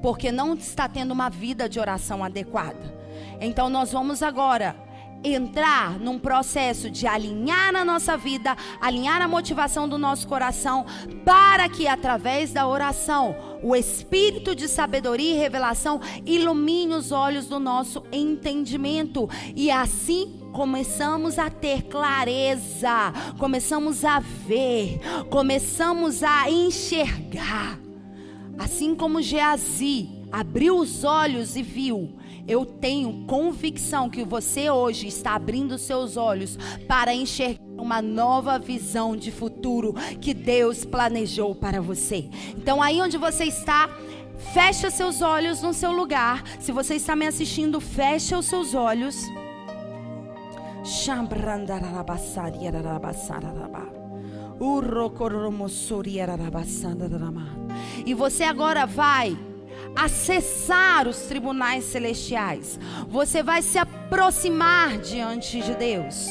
Porque 0.00 0.30
não 0.30 0.54
está 0.54 0.88
tendo 0.88 1.12
uma 1.12 1.30
vida 1.30 1.68
de 1.68 1.80
oração 1.80 2.22
adequada. 2.22 2.94
Então 3.40 3.68
nós 3.68 3.90
vamos 3.90 4.22
agora 4.22 4.76
entrar 5.24 5.98
num 5.98 6.18
processo 6.18 6.90
de 6.90 7.06
alinhar 7.06 7.74
a 7.74 7.84
nossa 7.84 8.16
vida, 8.16 8.56
alinhar 8.80 9.22
a 9.22 9.28
motivação 9.28 9.88
do 9.88 9.96
nosso 9.96 10.28
coração, 10.28 10.84
para 11.24 11.68
que 11.68 11.88
através 11.88 12.52
da 12.52 12.68
oração 12.68 13.34
o 13.62 13.74
espírito 13.74 14.54
de 14.54 14.68
sabedoria 14.68 15.34
e 15.34 15.38
revelação 15.38 16.00
ilumine 16.26 16.94
os 16.94 17.10
olhos 17.10 17.46
do 17.46 17.58
nosso 17.58 18.02
entendimento 18.12 19.28
e 19.56 19.70
assim 19.70 20.40
começamos 20.52 21.38
a 21.38 21.50
ter 21.50 21.82
clareza, 21.84 23.12
começamos 23.38 24.04
a 24.04 24.20
ver, 24.20 25.00
começamos 25.30 26.22
a 26.22 26.48
enxergar. 26.50 27.80
Assim 28.58 28.94
como 28.94 29.20
Geazi 29.20 30.08
abriu 30.30 30.78
os 30.78 31.02
olhos 31.02 31.56
e 31.56 31.62
viu, 31.62 32.12
eu 32.46 32.64
tenho 32.64 33.24
convicção 33.26 34.10
que 34.10 34.24
você 34.24 34.70
hoje 34.70 35.06
está 35.06 35.34
abrindo 35.34 35.78
seus 35.78 36.16
olhos 36.16 36.58
para 36.86 37.14
enxergar 37.14 37.62
uma 37.76 38.00
nova 38.00 38.58
visão 38.58 39.16
de 39.16 39.30
futuro 39.30 39.94
que 40.20 40.32
Deus 40.32 40.84
planejou 40.84 41.54
para 41.54 41.80
você. 41.80 42.28
Então, 42.56 42.82
aí 42.82 43.00
onde 43.00 43.18
você 43.18 43.44
está, 43.44 43.88
fecha 44.52 44.90
seus 44.90 45.22
olhos 45.22 45.62
no 45.62 45.72
seu 45.72 45.92
lugar. 45.92 46.42
Se 46.60 46.72
você 46.72 46.94
está 46.94 47.14
me 47.16 47.26
assistindo, 47.26 47.80
fecha 47.80 48.38
os 48.38 48.46
seus 48.46 48.74
olhos. 48.74 49.16
E 58.06 58.14
você 58.14 58.44
agora 58.44 58.86
vai 58.86 59.36
acessar 59.94 61.06
os 61.08 61.18
tribunais 61.22 61.84
celestiais. 61.84 62.78
Você 63.08 63.42
vai 63.42 63.62
se 63.62 63.78
aproximar 63.78 64.98
diante 64.98 65.60
de 65.60 65.74
Deus. 65.74 66.28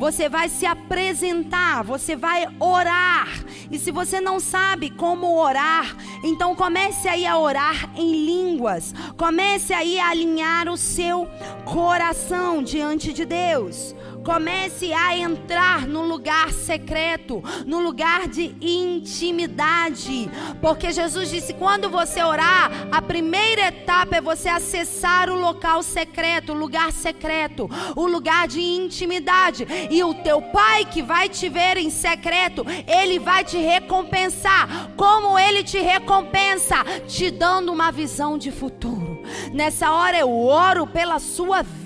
Você 0.00 0.30
vai 0.30 0.48
se 0.48 0.64
apresentar, 0.64 1.84
você 1.84 2.16
vai 2.16 2.48
orar. 2.58 3.28
E 3.70 3.78
se 3.78 3.90
você 3.90 4.18
não 4.18 4.40
sabe 4.40 4.88
como 4.88 5.38
orar, 5.38 5.94
então 6.24 6.56
comece 6.56 7.06
aí 7.06 7.26
a 7.26 7.36
orar 7.36 7.90
em 7.94 8.24
línguas. 8.24 8.94
Comece 9.18 9.74
aí 9.74 10.00
a 10.00 10.08
alinhar 10.08 10.70
o 10.70 10.76
seu 10.78 11.28
coração 11.66 12.62
diante 12.62 13.12
de 13.12 13.26
Deus. 13.26 13.94
Comece 14.24 14.92
a 14.92 15.16
entrar 15.16 15.86
no 15.86 16.02
lugar 16.02 16.52
secreto, 16.52 17.42
no 17.66 17.80
lugar 17.80 18.28
de 18.28 18.54
intimidade. 18.60 20.30
Porque 20.60 20.92
Jesus 20.92 21.30
disse: 21.30 21.54
quando 21.54 21.88
você 21.88 22.22
orar, 22.22 22.70
a 22.92 23.00
primeira 23.00 23.68
etapa 23.68 24.16
é 24.16 24.20
você 24.20 24.48
acessar 24.48 25.30
o 25.30 25.40
local 25.40 25.82
secreto, 25.82 26.52
o 26.52 26.56
lugar 26.56 26.92
secreto, 26.92 27.68
o 27.96 28.06
lugar 28.06 28.46
de 28.46 28.60
intimidade. 28.60 29.66
E 29.90 30.04
o 30.04 30.14
teu 30.14 30.42
pai 30.42 30.84
que 30.84 31.02
vai 31.02 31.28
te 31.28 31.48
ver 31.48 31.78
em 31.78 31.90
secreto, 31.90 32.64
ele 32.86 33.18
vai 33.18 33.42
te 33.42 33.56
recompensar. 33.56 34.90
Como 34.96 35.38
ele 35.38 35.64
te 35.64 35.78
recompensa? 35.78 36.84
Te 37.06 37.30
dando 37.30 37.72
uma 37.72 37.90
visão 37.90 38.36
de 38.36 38.50
futuro. 38.50 39.22
Nessa 39.52 39.90
hora 39.92 40.18
eu 40.18 40.30
oro 40.30 40.86
pela 40.86 41.18
sua 41.18 41.62
vida 41.62 41.79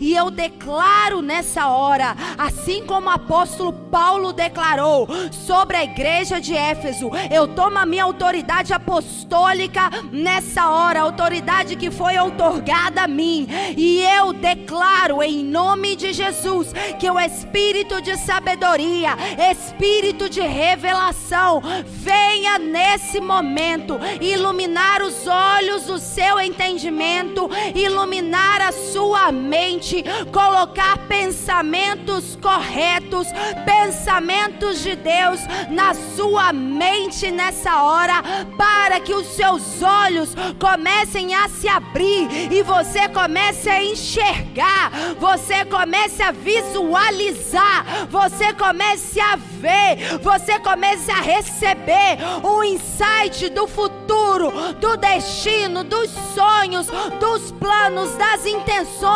e 0.00 0.14
eu 0.14 0.30
declaro 0.30 1.20
nessa 1.20 1.68
hora, 1.68 2.16
assim 2.38 2.84
como 2.86 3.08
o 3.08 3.10
apóstolo 3.10 3.72
Paulo 3.72 4.32
declarou 4.32 5.06
sobre 5.30 5.76
a 5.76 5.84
igreja 5.84 6.40
de 6.40 6.54
Éfeso, 6.54 7.10
eu 7.30 7.46
tomo 7.46 7.78
a 7.78 7.84
minha 7.84 8.04
autoridade 8.04 8.72
apostólica 8.72 9.90
nessa 10.10 10.70
hora, 10.70 11.00
autoridade 11.00 11.76
que 11.76 11.90
foi 11.90 12.16
outorgada 12.16 13.02
a 13.02 13.08
mim, 13.08 13.46
e 13.76 14.02
eu 14.02 14.32
declaro 14.32 15.22
em 15.22 15.44
nome 15.44 15.94
de 15.94 16.12
Jesus 16.12 16.72
que 16.98 17.10
o 17.10 17.20
espírito 17.20 18.00
de 18.00 18.16
sabedoria, 18.16 19.10
espírito 19.50 20.28
de 20.28 20.40
revelação, 20.40 21.60
venha 21.86 22.58
nesse 22.58 23.20
momento 23.20 23.98
iluminar 24.20 25.02
os 25.02 25.26
olhos 25.26 25.84
do 25.84 25.98
seu 25.98 26.40
entendimento, 26.40 27.48
iluminar 27.74 28.62
a 28.62 28.72
sua 28.72 29.17
mente, 29.32 30.04
colocar 30.32 30.96
pensamentos 31.08 32.36
corretos, 32.40 33.26
pensamentos 33.64 34.82
de 34.82 34.94
Deus 34.96 35.40
na 35.70 35.94
sua 35.94 36.52
mente 36.52 37.30
nessa 37.30 37.82
hora, 37.82 38.22
para 38.56 39.00
que 39.00 39.12
os 39.12 39.26
seus 39.26 39.82
olhos 39.82 40.34
comecem 40.58 41.34
a 41.34 41.48
se 41.48 41.68
abrir 41.68 42.52
e 42.52 42.62
você 42.62 43.08
comece 43.08 43.68
a 43.68 43.82
enxergar, 43.82 44.90
você 45.18 45.64
comece 45.64 46.22
a 46.22 46.30
visualizar, 46.30 48.06
você 48.08 48.52
comece 48.54 49.20
a 49.20 49.36
ver, 49.36 50.18
você 50.22 50.58
comece 50.60 51.10
a 51.10 51.20
receber 51.20 52.18
o 52.42 52.62
insight 52.62 53.48
do 53.50 53.66
futuro, 53.66 54.52
do 54.80 54.96
destino, 54.96 55.82
dos 55.84 56.10
sonhos, 56.34 56.86
dos 57.20 57.52
planos, 57.52 58.14
das 58.16 58.46
intenções 58.46 59.07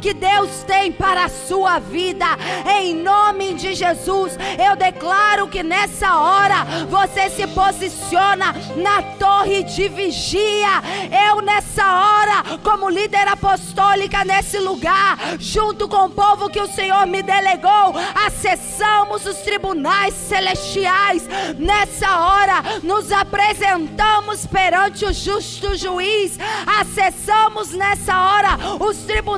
que 0.00 0.14
Deus 0.14 0.62
tem 0.66 0.90
para 0.90 1.24
a 1.24 1.28
sua 1.28 1.78
vida. 1.78 2.24
Em 2.80 2.94
nome 2.94 3.54
de 3.54 3.74
Jesus, 3.74 4.38
eu 4.58 4.74
declaro 4.74 5.48
que 5.48 5.62
nessa 5.62 6.18
hora 6.18 6.64
você 6.88 7.28
se 7.28 7.46
posiciona 7.48 8.54
na 8.76 9.02
torre 9.18 9.62
de 9.62 9.88
vigia. 9.88 10.82
Eu 11.28 11.42
nessa 11.42 11.84
hora, 11.84 12.58
como 12.62 12.88
líder 12.88 13.28
apostólica 13.28 14.24
nesse 14.24 14.58
lugar, 14.58 15.18
junto 15.38 15.88
com 15.88 16.06
o 16.06 16.10
povo 16.10 16.48
que 16.48 16.60
o 16.60 16.68
Senhor 16.68 17.06
me 17.06 17.22
delegou, 17.22 17.94
acessamos 18.26 19.26
os 19.26 19.36
tribunais 19.38 20.14
celestiais. 20.14 21.28
Nessa 21.58 22.18
hora, 22.18 22.62
nos 22.82 23.12
apresentamos 23.12 24.46
perante 24.46 25.04
o 25.04 25.12
justo 25.12 25.76
juiz. 25.76 26.38
Acessamos 26.80 27.72
nessa 27.72 28.18
hora 28.18 28.58
os 28.80 28.98
tribunais 28.98 29.33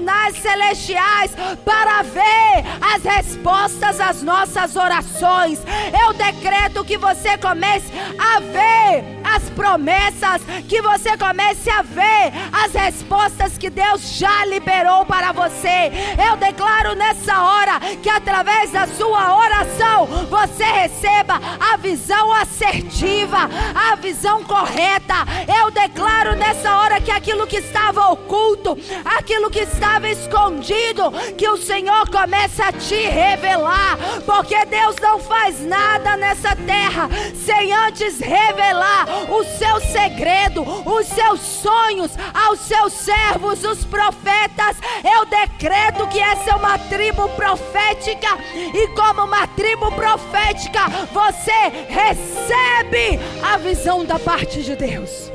celestiais 0.47 1.33
para 1.65 2.03
ver 2.03 2.65
as 2.95 3.03
respostas 3.03 4.01
às 4.01 4.23
nossas 4.23 4.77
orações. 4.77 5.59
Eu 6.05 6.13
decreto 6.13 6.85
que 6.85 6.99
você 6.99 7.39
comece 7.39 7.87
a 8.19 8.41
ver 8.41 9.05
as 9.25 9.49
promessas, 9.51 10.43
que 10.69 10.81
você 10.83 11.17
comece 11.17 11.71
a 11.71 11.83
ver 11.83 12.33
as 12.53 12.73
respostas 12.73 13.59
que 13.59 13.71
Deus 13.71 14.17
já 14.17 14.45
liberou 14.45 15.05
para 15.07 15.33
você. 15.33 15.91
Eu 16.29 16.37
declaro 16.37 16.95
nessa 16.95 17.43
hora 17.43 17.81
que 18.03 18.11
através 18.11 18.71
da 18.73 18.87
sua 18.87 19.37
oração 19.37 20.07
você 20.29 20.65
receba 20.65 21.41
a 21.59 21.77
visão 21.77 22.33
assertiva, 22.33 23.49
a 23.75 23.97
visão 23.97 24.45
correta. 24.45 25.15
Eu 25.61 25.71
declaro 25.71 26.37
nessa 26.37 26.77
hora 26.77 27.01
que 27.01 27.11
aquilo 27.11 27.47
que 27.47 27.57
estava 27.57 28.11
oculto, 28.11 28.77
aquilo 29.05 29.51
que 29.51 29.61
estava 29.61 29.86
escondido, 30.11 31.13
que 31.37 31.49
o 31.49 31.57
Senhor 31.57 32.09
comece 32.11 32.63
a 32.63 32.73
te 32.73 32.95
revelar, 32.95 33.97
porque 34.25 34.65
Deus 34.67 34.97
não 35.01 35.19
faz 35.19 35.61
nada 35.65 36.17
nessa 36.17 36.55
terra 36.57 37.09
sem 37.35 37.73
antes 37.73 38.19
revelar 38.19 39.07
o 39.31 39.45
seu 39.45 39.81
segredo, 39.81 40.63
os 40.63 41.07
seus 41.07 41.41
sonhos 41.41 42.13
aos 42.35 42.61
seus 42.61 42.93
servos, 42.93 43.65
os 43.65 43.85
profetas. 43.85 44.77
Eu 45.05 45.25
decreto 45.27 46.07
que 46.09 46.19
essa 46.19 46.51
é 46.51 46.55
uma 46.55 46.79
tribo 46.79 47.29
profética, 47.31 48.29
e 48.55 48.89
como 48.89 49.25
uma 49.25 49.47
tribo 49.49 49.91
profética, 49.93 50.89
você 51.13 51.87
recebe 51.89 53.19
a 53.43 53.57
visão 53.57 54.05
da 54.05 54.19
parte 54.19 54.63
de 54.63 54.75
Deus. 54.77 55.33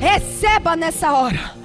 Receba 0.00 0.76
nessa 0.76 1.12
hora 1.12 1.59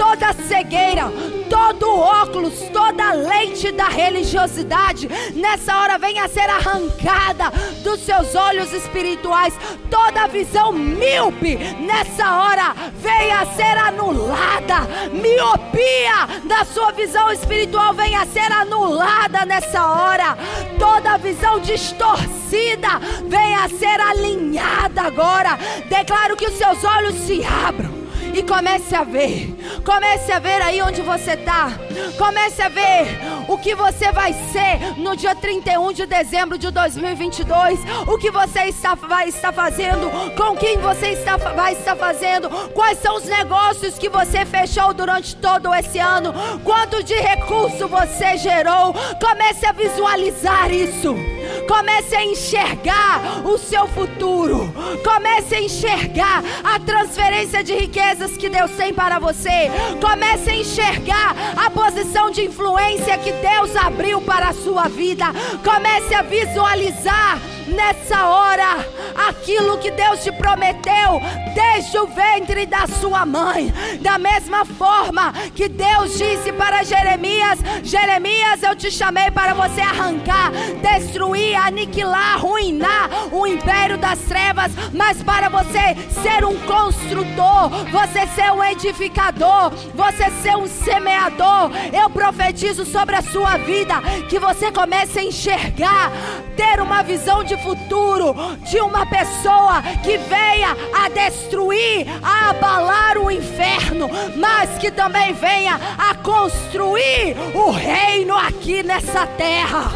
toda 0.00 0.32
cegueira, 0.32 1.12
todo 1.50 1.94
óculos, 1.94 2.54
toda 2.72 3.12
lente 3.12 3.70
da 3.70 3.86
religiosidade, 3.86 5.06
nessa 5.34 5.78
hora 5.78 5.98
venha 5.98 6.24
a 6.24 6.28
ser 6.28 6.48
arrancada 6.48 7.50
dos 7.84 8.00
seus 8.00 8.34
olhos 8.34 8.72
espirituais, 8.72 9.52
toda 9.90 10.26
visão 10.26 10.72
míope, 10.72 11.58
nessa 11.80 12.34
hora 12.34 12.74
venha 12.96 13.40
a 13.40 13.46
ser 13.48 13.76
anulada, 13.76 14.88
miopia 15.12 16.40
da 16.44 16.64
sua 16.64 16.92
visão 16.92 17.30
espiritual 17.30 17.92
venha 17.92 18.22
a 18.22 18.26
ser 18.26 18.50
anulada 18.50 19.44
nessa 19.44 19.86
hora, 19.86 20.38
toda 20.78 21.18
visão 21.18 21.60
distorcida 21.60 22.88
venha 23.26 23.64
a 23.64 23.68
ser 23.68 24.00
alinhada 24.00 25.02
agora. 25.02 25.58
Declaro 25.90 26.38
que 26.38 26.46
os 26.46 26.54
seus 26.54 26.82
olhos 26.84 27.16
se 27.16 27.44
abram 27.44 27.99
e 28.34 28.42
comece 28.42 28.94
a 28.94 29.04
ver. 29.04 29.56
Comece 29.84 30.32
a 30.32 30.38
ver 30.38 30.62
aí 30.62 30.82
onde 30.82 31.02
você 31.02 31.32
está. 31.32 31.70
Comece 32.16 32.62
a 32.62 32.68
ver 32.68 33.18
o 33.48 33.58
que 33.58 33.74
você 33.74 34.12
vai 34.12 34.32
ser 34.32 34.98
no 34.98 35.16
dia 35.16 35.34
31 35.34 35.92
de 35.92 36.06
dezembro 36.06 36.58
de 36.58 36.70
2022. 36.70 37.80
O 38.06 38.18
que 38.18 38.30
você 38.30 38.64
está, 38.64 38.94
vai 38.94 39.28
estar 39.28 39.52
fazendo, 39.52 40.10
com 40.36 40.56
quem 40.56 40.78
você 40.78 41.08
está, 41.08 41.36
vai 41.36 41.72
estar 41.72 41.96
fazendo, 41.96 42.48
quais 42.74 42.98
são 42.98 43.16
os 43.16 43.24
negócios 43.24 43.98
que 43.98 44.08
você 44.08 44.44
fechou 44.44 44.92
durante 44.94 45.36
todo 45.36 45.74
esse 45.74 45.98
ano, 45.98 46.32
quanto 46.64 47.02
de 47.02 47.14
recurso 47.14 47.88
você 47.88 48.36
gerou. 48.36 48.94
Comece 49.20 49.66
a 49.66 49.72
visualizar 49.72 50.70
isso. 50.70 51.39
Comece 51.66 52.16
a 52.16 52.24
enxergar 52.24 53.42
o 53.44 53.58
seu 53.58 53.86
futuro. 53.88 54.72
Comece 55.04 55.54
a 55.54 55.60
enxergar 55.60 56.42
a 56.62 56.78
transferência 56.78 57.62
de 57.62 57.74
riquezas 57.74 58.36
que 58.36 58.48
Deus 58.48 58.70
tem 58.72 58.92
para 58.92 59.18
você. 59.18 59.70
Comece 60.00 60.50
a 60.50 60.56
enxergar 60.56 61.34
a 61.56 61.70
posição 61.70 62.30
de 62.30 62.44
influência 62.44 63.18
que 63.18 63.32
Deus 63.32 63.74
abriu 63.76 64.20
para 64.20 64.48
a 64.48 64.54
sua 64.54 64.88
vida. 64.88 65.26
Comece 65.64 66.14
a 66.14 66.22
visualizar 66.22 67.38
nessa 67.70 68.26
hora 68.28 68.86
aquilo 69.28 69.78
que 69.78 69.90
Deus 69.90 70.22
te 70.22 70.32
prometeu 70.32 71.20
desde 71.54 71.98
o 71.98 72.06
ventre 72.06 72.66
da 72.66 72.86
sua 72.86 73.26
mãe. 73.26 73.72
Da 74.00 74.18
mesma 74.18 74.64
forma 74.64 75.32
que 75.54 75.68
Deus 75.68 76.16
disse 76.16 76.52
para 76.52 76.82
Jeremias: 76.82 77.58
Jeremias, 77.82 78.62
eu 78.62 78.74
te 78.74 78.90
chamei 78.90 79.30
para 79.30 79.54
você 79.54 79.80
arrancar, 79.80 80.50
destruir, 80.82 81.54
aniquilar, 81.56 82.40
ruinar 82.40 83.08
o 83.32 83.46
império 83.46 83.98
das 83.98 84.18
trevas, 84.20 84.72
mas 84.92 85.22
para 85.22 85.48
você 85.48 85.96
ser 86.22 86.44
um 86.44 86.58
construtor, 86.60 87.70
você 87.90 88.26
ser 88.28 88.52
um 88.52 88.62
edificador, 88.62 89.70
você 89.94 90.30
ser 90.42 90.56
um 90.56 90.66
semeador. 90.66 91.70
Eu 91.92 92.10
profetizo 92.10 92.84
sobre 92.84 93.16
a 93.16 93.22
sua 93.22 93.56
vida 93.58 94.00
que 94.28 94.38
você 94.38 94.70
comece 94.72 95.18
a 95.18 95.24
enxergar, 95.24 96.10
ter 96.56 96.80
uma 96.80 97.02
visão 97.02 97.42
de 97.44 97.56
futuro 97.62 98.34
de 98.68 98.80
uma 98.80 99.06
pessoa 99.06 99.82
que 100.02 100.18
venha 100.18 100.76
a 100.94 101.08
destruir, 101.08 102.06
a 102.22 102.50
abalar 102.50 103.18
o 103.18 103.30
inferno, 103.30 104.08
mas 104.36 104.78
que 104.78 104.90
também 104.90 105.32
venha 105.32 105.78
a 105.98 106.14
construir 106.16 107.36
o 107.54 107.70
reino 107.70 108.36
aqui 108.36 108.82
nessa 108.82 109.26
terra. 109.26 109.90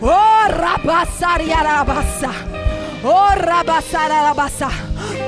Oh, 0.00 0.60
rabassariarabassa. 0.60 2.30
Oh, 3.02 3.48
rabassarabassa. 3.48 4.68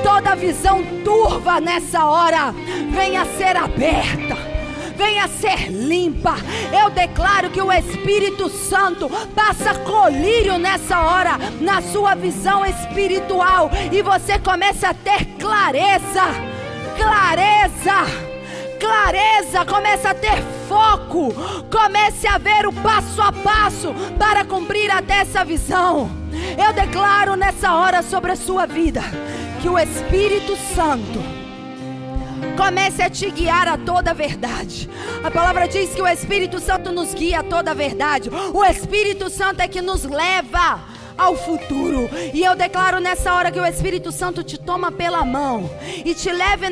Toda 0.03 0.35
visão 0.35 0.83
turva 1.03 1.59
nessa 1.59 2.05
hora 2.05 2.53
venha 2.91 3.25
ser 3.37 3.55
aberta 3.57 4.58
venha 4.99 5.29
ser 5.29 5.71
limpa. 5.71 6.35
Eu 6.77 6.89
declaro 6.89 7.49
que 7.49 7.61
o 7.61 7.71
Espírito 7.71 8.49
Santo 8.49 9.09
passa 9.33 9.73
colírio 9.79 10.57
nessa 10.57 10.99
hora 10.99 11.37
na 11.61 11.81
sua 11.81 12.15
visão 12.15 12.65
espiritual 12.65 13.71
e 13.93 14.01
você 14.01 14.37
começa 14.37 14.89
a 14.89 14.93
ter 14.93 15.25
clareza. 15.39 16.23
Clareza 16.97 18.29
clareza, 18.79 19.65
comece 19.65 20.07
a 20.07 20.13
ter 20.13 20.41
foco, 20.67 21.33
comece 21.69 22.25
a 22.27 22.37
ver 22.37 22.65
o 22.65 22.71
passo 22.71 23.21
a 23.21 23.29
passo 23.31 23.93
para 24.17 24.45
cumprir 24.45 24.89
até 24.89 25.19
essa 25.19 25.43
visão. 25.43 26.09
Eu 26.57 26.71
declaro 26.71 27.35
nessa 27.35 27.73
hora 27.73 28.01
sobre 28.01 28.31
a 28.31 28.37
sua 28.37 28.65
vida 28.65 29.01
que 29.61 29.67
o 29.67 29.77
Espírito 29.77 30.55
Santo 30.73 31.38
comece 32.57 33.01
a 33.01 33.09
te 33.09 33.29
guiar 33.29 33.67
a 33.67 33.77
toda 33.77 34.11
a 34.11 34.13
verdade. 34.13 34.89
A 35.23 35.31
palavra 35.31 35.67
diz 35.67 35.93
que 35.93 36.01
o 36.01 36.07
Espírito 36.07 36.59
Santo 36.59 36.91
nos 36.91 37.13
guia 37.13 37.39
a 37.39 37.43
toda 37.43 37.71
a 37.71 37.73
verdade. 37.73 38.29
O 38.53 38.63
Espírito 38.63 39.29
Santo 39.29 39.61
é 39.61 39.67
que 39.67 39.81
nos 39.81 40.03
leva 40.03 40.79
ao 41.17 41.35
futuro. 41.35 42.09
E 42.33 42.43
eu 42.43 42.55
declaro 42.55 42.99
nessa 42.99 43.33
hora 43.33 43.51
que 43.51 43.59
o 43.59 43.65
Espírito 43.65 44.11
Santo 44.11 44.41
te 44.43 44.57
toma 44.57 44.91
pela 44.91 45.25
mão 45.25 45.69
e 46.05 46.15
te 46.15 46.31
leve 46.31 46.67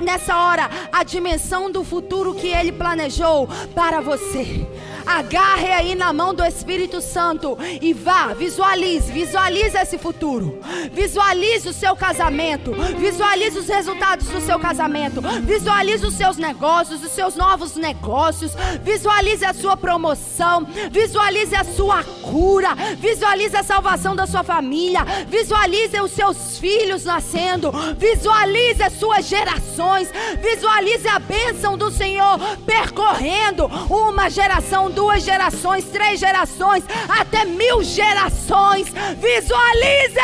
nessa 0.00 0.36
hora 0.36 0.68
a 0.90 1.04
dimensão 1.04 1.70
do 1.70 1.84
futuro 1.84 2.34
que 2.34 2.48
ele 2.48 2.72
planejou 2.72 3.48
para 3.74 4.00
você. 4.00 4.66
Agarre 5.06 5.72
aí 5.72 5.94
na 5.94 6.12
mão 6.12 6.34
do 6.34 6.44
Espírito 6.44 7.00
Santo 7.00 7.56
e 7.80 7.92
vá, 7.92 8.34
visualize, 8.34 9.10
visualize 9.12 9.76
esse 9.76 9.98
futuro. 9.98 10.60
Visualize 10.92 11.68
o 11.68 11.72
seu 11.72 11.94
casamento, 11.96 12.72
visualize 12.98 13.58
os 13.58 13.68
resultados 13.68 14.28
do 14.28 14.40
seu 14.40 14.58
casamento, 14.58 15.20
visualize 15.42 16.04
os 16.04 16.14
seus 16.14 16.36
negócios, 16.36 17.02
os 17.02 17.12
seus 17.12 17.36
novos 17.36 17.76
negócios, 17.76 18.52
visualize 18.82 19.44
a 19.44 19.52
sua 19.52 19.76
promoção, 19.76 20.66
visualize 20.90 21.54
a 21.54 21.64
sua 21.64 22.04
cura, 22.04 22.74
visualize 22.98 23.56
a 23.56 23.62
salvação 23.62 24.14
da 24.14 24.26
sua 24.26 24.42
família, 24.42 25.04
visualize 25.28 26.00
os 26.00 26.12
seus 26.12 26.58
filhos 26.58 27.04
nascendo, 27.04 27.72
visualize 27.96 28.82
as 28.82 28.92
suas 28.94 29.26
gerações, 29.26 30.10
visualize 30.40 31.08
a 31.08 31.18
bênção 31.18 31.76
do 31.76 31.90
Senhor 31.90 32.38
percorrendo 32.66 33.66
uma 33.90 34.28
geração 34.28 34.90
duas 34.92 35.22
gerações, 35.22 35.84
três 35.84 36.20
gerações, 36.20 36.84
até 37.08 37.44
mil 37.44 37.82
gerações. 37.82 38.88
Visualize! 39.18 40.20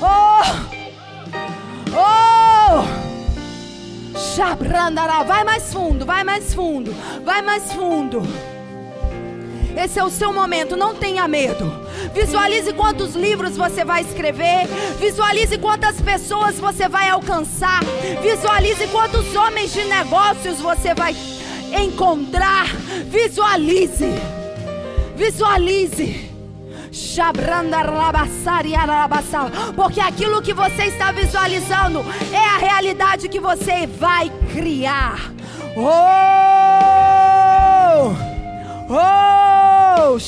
Oh! 0.00 0.42
Oh! 1.96 3.04
Chabrandará, 4.34 5.22
vai 5.22 5.44
mais 5.44 5.72
fundo, 5.72 6.04
vai 6.04 6.24
mais 6.24 6.54
fundo, 6.54 6.94
vai 7.24 7.42
mais 7.42 7.72
fundo. 7.72 8.22
Esse 9.76 9.98
é 9.98 10.04
o 10.04 10.10
seu 10.10 10.32
momento, 10.32 10.76
não 10.76 10.94
tenha 10.94 11.26
medo. 11.26 11.84
Visualize 12.14 12.72
quantos 12.72 13.16
livros 13.16 13.56
você 13.56 13.84
vai 13.84 14.02
escrever. 14.02 14.68
Visualize 15.00 15.58
quantas 15.58 16.00
pessoas 16.00 16.60
você 16.60 16.88
vai 16.88 17.08
alcançar. 17.08 17.80
Visualize 18.22 18.86
quantos 18.88 19.34
homens 19.34 19.72
de 19.72 19.84
negócios 19.84 20.60
você 20.60 20.94
vai 20.94 21.12
encontrar. 21.82 22.66
Visualize. 23.06 24.08
Visualize. 25.16 26.30
Porque 29.74 30.00
aquilo 30.00 30.40
que 30.40 30.52
você 30.52 30.84
está 30.84 31.10
visualizando 31.12 32.04
é 32.32 32.38
a 32.38 32.58
realidade 32.58 33.28
que 33.28 33.40
você 33.40 33.86
vai 33.86 34.30
criar. 34.52 35.32
Oh! 35.76 36.54
Oh! 38.88 40.14
Uh! 40.14 40.18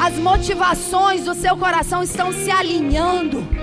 As 0.00 0.14
motivações 0.18 1.24
do 1.24 1.34
seu 1.34 1.56
coração 1.56 2.02
estão 2.02 2.32
se 2.32 2.50
alinhando. 2.50 3.61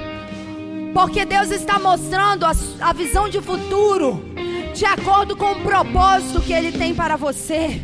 Porque 0.94 1.26
Deus 1.26 1.52
está 1.52 1.80
mostrando 1.80 2.46
a, 2.46 2.52
a 2.82 2.94
visão 2.94 3.30
de 3.30 3.42
futuro 3.42 4.26
de 4.74 4.86
acordo 4.86 5.36
com 5.36 5.52
o 5.52 5.62
propósito 5.62 6.42
que 6.42 6.54
Ele 6.54 6.72
tem 6.72 6.96
para 6.96 7.16
você. 7.16 7.82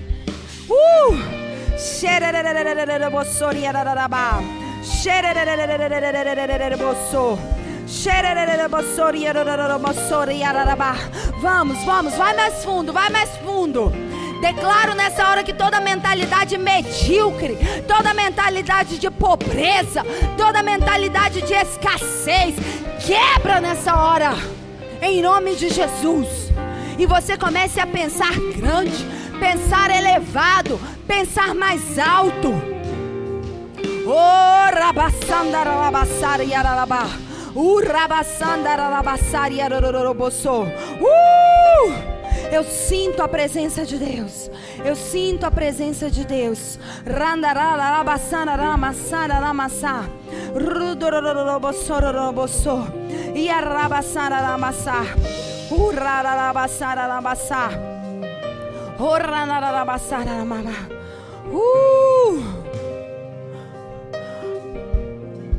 Uh! 0.69 1.45
Vamos, 11.41 11.84
vamos, 11.84 12.14
vai 12.15 12.36
mais 12.36 12.64
fundo, 12.64 12.94
vai 12.94 13.10
mais 13.10 13.30
fundo. 13.38 13.91
Declaro 14.41 14.94
nessa 14.94 15.30
hora 15.30 15.44
que 15.44 15.53
toda 15.53 15.80
mentalidade 15.80 16.57
medíocre, 16.57 17.57
toda 17.88 18.14
mentalidade 18.14 18.98
de 18.98 19.10
pobreza, 19.10 20.03
toda 20.38 20.62
mentalidade 20.62 21.41
de 21.41 21.53
escassez, 21.53 22.56
quebra 23.06 23.62
nessa 23.62 23.95
hora, 23.95 24.34
em 25.02 25.22
nome 25.22 25.56
de 25.56 25.70
Jesus. 25.70 26.52
E 26.98 27.06
você 27.06 27.38
comece 27.38 27.80
a 27.80 27.88
pensar 27.88 28.34
grande, 28.56 29.06
pensar 29.40 29.90
elevado, 29.90 30.80
pensar 31.07 31.53
mais 31.53 31.98
alto. 31.98 32.53
Oh. 34.07 34.56
Uh! 41.02 42.15
Eu 42.52 42.64
sinto 42.64 43.22
a 43.22 43.28
presença 43.28 43.86
de 43.86 43.98
Deus. 43.98 44.50
Eu 44.84 44.96
sinto 44.96 45.46
a 45.46 45.52
presença 45.52 46.10
de 46.10 46.26
Deus. 46.26 46.80
Uh! 61.52 62.44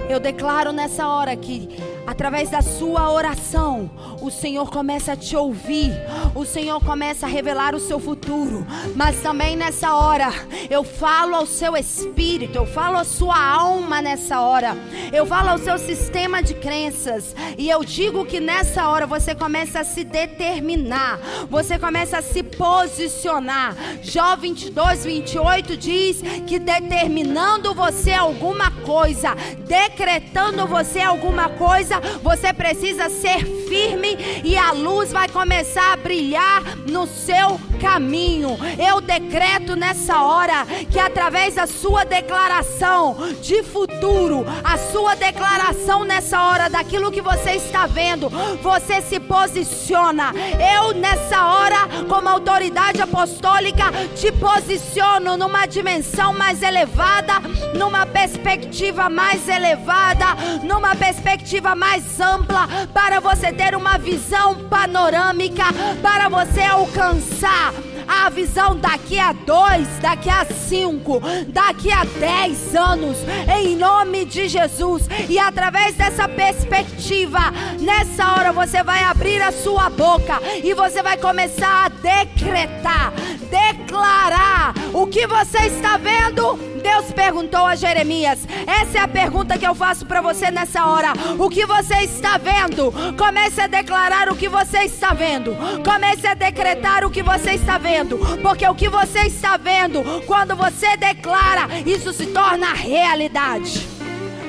Eu 0.08 0.20
declaro 0.20 0.72
nessa 0.72 1.08
hora 1.08 1.36
que 1.36 1.76
através 2.06 2.48
da 2.48 2.62
sua 2.62 3.10
oração, 3.10 3.90
o 4.22 4.30
Senhor 4.30 4.70
começa 4.70 5.12
a 5.12 5.16
te 5.16 5.36
ouvir, 5.36 5.92
o 6.34 6.44
Senhor 6.44 6.82
começa 6.82 7.26
a 7.26 7.28
revelar 7.28 7.74
o 7.74 7.80
seu 7.80 7.98
futuro. 7.98 8.66
Mas 8.94 9.20
também 9.20 9.56
nessa 9.56 9.94
hora, 9.94 10.28
eu 10.70 10.84
falo 10.84 11.34
ao 11.34 11.46
seu 11.46 11.76
espírito, 11.76 12.56
eu 12.56 12.66
falo 12.66 12.96
à 12.96 13.04
sua 13.04 13.38
alma 13.38 14.00
nessa 14.00 14.40
hora, 14.40 14.76
eu 15.12 15.26
falo 15.26 15.50
ao 15.50 15.58
seu 15.58 15.78
sistema 15.78 16.42
de 16.42 16.54
crenças, 16.54 17.34
e 17.58 17.68
eu 17.68 17.84
digo 17.84 18.24
que 18.24 18.40
nessa 18.40 18.88
hora 18.88 19.06
você 19.06 19.34
começa 19.34 19.80
a 19.80 19.84
se 19.84 20.04
determinar, 20.04 21.18
você 21.50 21.78
começa 21.78 22.18
a 22.18 22.22
se 22.22 22.42
posicionar. 22.42 23.76
Jó 24.02 24.36
22, 24.36 25.04
28 25.04 25.76
diz 25.76 26.22
que 26.46 26.58
determinando 26.58 27.74
você 27.74 28.12
alguma 28.12 28.70
coisa, 28.70 29.34
decretando 29.66 30.66
você 30.66 31.00
alguma 31.00 31.48
coisa, 31.48 31.95
você 32.22 32.52
precisa 32.52 33.08
ser 33.08 33.44
firme 33.68 34.16
e 34.44 34.56
a 34.56 34.72
luz 34.72 35.12
vai 35.12 35.28
começar 35.28 35.92
a 35.92 35.96
brilhar 35.96 36.62
no 36.88 37.06
seu 37.06 37.58
caminho. 37.76 38.58
Eu 38.78 39.00
decreto 39.00 39.76
nessa 39.76 40.22
hora 40.22 40.66
que 40.90 40.98
através 40.98 41.54
da 41.54 41.66
sua 41.66 42.04
declaração 42.04 43.16
de 43.40 43.62
futuro, 43.62 44.44
a 44.64 44.76
sua 44.78 45.14
declaração 45.14 46.04
nessa 46.04 46.42
hora 46.42 46.68
daquilo 46.68 47.10
que 47.10 47.20
você 47.20 47.52
está 47.52 47.86
vendo, 47.86 48.28
você 48.62 49.00
se 49.00 49.20
posiciona. 49.20 50.32
Eu 50.76 50.94
nessa 50.94 51.46
hora, 51.46 51.88
como 52.08 52.28
autoridade 52.28 53.00
apostólica, 53.00 53.84
te 54.14 54.32
posiciono 54.32 55.36
numa 55.36 55.66
dimensão 55.66 56.32
mais 56.32 56.62
elevada, 56.62 57.34
numa 57.74 58.06
perspectiva 58.06 59.08
mais 59.08 59.48
elevada, 59.48 60.26
numa 60.62 60.94
perspectiva 60.94 61.74
mais 61.74 62.20
ampla 62.20 62.68
para 62.92 63.20
você 63.20 63.52
ter 63.52 63.74
uma 63.74 63.98
visão 63.98 64.54
panorâmica, 64.68 65.64
para 66.02 66.28
você 66.28 66.62
alcançar 66.62 67.65
a 68.06 68.28
visão 68.28 68.76
daqui 68.76 69.18
a 69.18 69.32
dois, 69.32 69.86
daqui 70.00 70.30
a 70.30 70.44
cinco, 70.44 71.20
daqui 71.48 71.90
a 71.92 72.04
dez 72.04 72.74
anos, 72.74 73.18
em 73.58 73.76
nome 73.76 74.24
de 74.24 74.48
Jesus. 74.48 75.08
E 75.28 75.38
através 75.38 75.94
dessa 75.96 76.28
perspectiva, 76.28 77.40
nessa 77.80 78.32
hora 78.32 78.52
você 78.52 78.82
vai 78.82 79.02
abrir 79.02 79.40
a 79.42 79.52
sua 79.52 79.90
boca 79.90 80.40
e 80.62 80.72
você 80.74 81.02
vai 81.02 81.16
começar 81.16 81.86
a 81.86 81.88
decretar, 81.88 83.12
declarar 83.46 84.74
o 84.92 85.06
que 85.06 85.26
você 85.26 85.66
está 85.66 85.96
vendo. 85.96 86.56
Deus 86.82 87.12
perguntou 87.12 87.66
a 87.66 87.74
Jeremias. 87.74 88.46
Essa 88.66 88.98
é 88.98 89.00
a 89.00 89.08
pergunta 89.08 89.58
que 89.58 89.66
eu 89.66 89.74
faço 89.74 90.06
para 90.06 90.20
você 90.20 90.50
nessa 90.50 90.86
hora. 90.86 91.12
O 91.38 91.48
que 91.48 91.66
você 91.66 91.96
está 92.02 92.38
vendo? 92.38 92.92
Comece 93.18 93.60
a 93.60 93.66
declarar 93.66 94.28
o 94.28 94.36
que 94.36 94.48
você 94.48 94.84
está 94.84 95.12
vendo. 95.12 95.56
Comece 95.84 96.26
a 96.26 96.34
decretar 96.34 97.04
o 97.04 97.10
que 97.10 97.22
você 97.22 97.52
está 97.52 97.78
vendo. 97.78 98.18
Porque 98.42 98.66
o 98.66 98.74
que 98.74 98.88
você 98.88 99.20
está 99.22 99.56
vendo, 99.56 100.02
quando 100.26 100.54
você 100.54 100.96
declara, 100.96 101.68
isso 101.84 102.12
se 102.12 102.26
torna 102.26 102.72
realidade. 102.72 103.86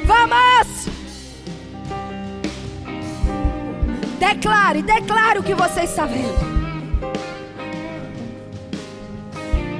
Vamos! 0.05 0.87
Declare, 4.19 4.81
declare 4.81 5.39
o 5.39 5.43
que 5.43 5.53
você 5.53 5.81
está 5.81 6.05
vendo. 6.05 6.56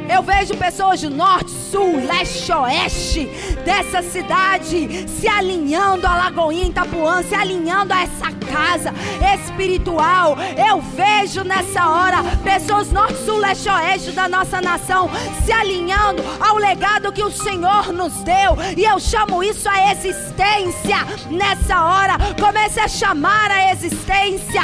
Eu 0.10 0.24
vejo 0.24 0.56
pessoas 0.56 1.00
de 1.00 1.10
norte, 1.10 1.52
sul, 1.52 2.06
leste, 2.06 2.52
oeste 2.52 3.26
dessa 3.66 4.02
cidade 4.02 5.08
se 5.08 5.28
alinhando 5.28 6.08
a 6.08 6.16
Lagoinha 6.16 6.68
Itapuã, 6.68 7.22
se 7.24 7.36
alinhando 7.36 7.94
a 7.94 8.02
essa 8.02 8.32
casa 8.32 8.94
espiritual. 9.36 10.38
Eu 10.58 10.82
vejo 10.82 11.44
nessa 11.44 11.90
hora 11.90 12.18
pessoas 12.44 12.92
norte, 12.92 13.18
sul, 13.26 13.38
leste, 13.38 13.70
oeste 13.70 14.12
da 14.12 14.28
nossa 14.28 14.62
nação 14.62 15.10
se 15.46 15.52
alinhando 15.52 16.24
ao 16.40 16.58
legado 16.58 17.12
que 17.12 17.24
o 17.24 17.32
Senhor 17.32 17.92
nos 17.92 18.14
deu. 18.24 18.58
E 18.76 18.84
eu 18.84 19.00
chamo 19.00 19.44
isso 19.44 19.68
a 19.70 19.92
existência 19.92 20.98
nessa 21.30 21.84
hora. 21.84 22.18
Comece 22.40 22.80
a 22.80 22.88
chamar 22.88 23.52
a 23.52 23.72
existência. 23.72 24.62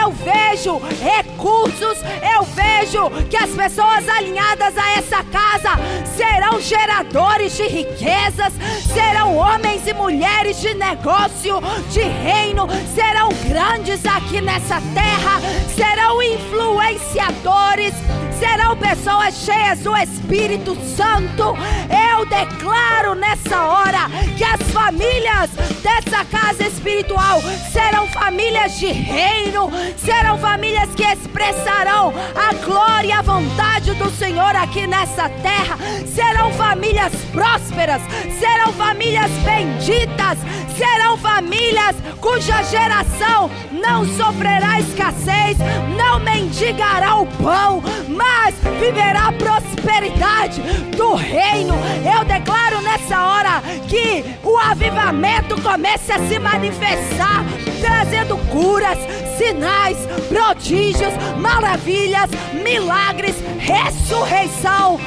Eu 0.00 0.10
vejo 0.12 0.78
recursos, 1.02 1.98
eu 2.34 2.42
vejo 2.44 3.10
que 3.28 3.36
as 3.36 3.50
pessoas 3.50 4.08
alinhadas 4.08 4.76
a 4.76 4.85
essa 4.90 5.22
casa 5.24 5.70
serão 6.16 6.60
geradores 6.60 7.56
de 7.56 7.64
riquezas, 7.64 8.52
serão 8.92 9.36
homens 9.36 9.86
e 9.86 9.92
mulheres 9.92 10.60
de 10.60 10.74
negócio, 10.74 11.60
de 11.90 12.02
reino, 12.02 12.66
serão 12.94 13.28
grandes 13.48 14.04
aqui 14.06 14.40
nessa 14.40 14.80
terra, 14.94 15.40
serão 15.74 16.22
influenciadores, 16.22 17.94
serão 18.38 18.76
pessoas 18.76 19.34
cheias 19.34 19.80
do 19.80 19.96
Espírito 19.96 20.76
Santo. 20.96 21.56
Eu 21.88 22.26
declaro 22.26 23.14
nessa 23.14 23.62
hora 23.62 24.08
que 24.36 24.44
as 24.44 24.60
famílias 24.72 25.50
dessa 25.82 26.24
casa 26.24 26.66
espiritual 26.66 27.40
serão 27.72 28.06
famílias 28.08 28.78
de 28.78 28.88
reino, 28.88 29.70
serão 29.96 30.38
famílias 30.38 30.94
que 30.94 31.04
expressarão 31.04 32.12
a 32.34 32.52
glória 32.64 33.06
e 33.06 33.12
a 33.12 33.22
vontade 33.22 33.94
do 33.94 34.10
Senhor 34.10 34.56
aqui 34.56 34.75
nessa 34.84 35.28
terra, 35.28 35.78
serão 36.12 36.52
famílias 36.54 37.12
prósperas, 37.32 38.02
serão 38.40 38.72
famílias 38.72 39.30
benditas, 39.44 40.38
serão 40.76 41.16
famílias 41.16 41.94
cuja 42.20 42.62
geração 42.64 43.48
não 43.70 44.04
sofrerá 44.04 44.80
escassez, 44.80 45.56
não 45.96 46.18
mendigará 46.18 47.16
o 47.16 47.26
pão, 47.26 47.82
mas 48.08 48.54
viverá 48.80 49.28
a 49.28 49.32
prosperidade 49.32 50.60
do 50.96 51.14
reino. 51.14 51.74
Eu 52.04 52.24
declaro 52.24 52.80
nessa 52.82 53.24
hora 53.24 53.62
que 53.88 54.24
o 54.42 54.58
avivamento 54.58 55.60
comece 55.62 56.12
a 56.12 56.18
se 56.26 56.38
manifestar, 56.38 57.44
trazendo 57.80 58.36
curas, 58.50 58.98
sinais, 59.36 59.98
prodígios, 60.28 61.12
maravilhas, 61.38 62.30
milagres, 62.52 63.36
ressurreição, 63.58 64.98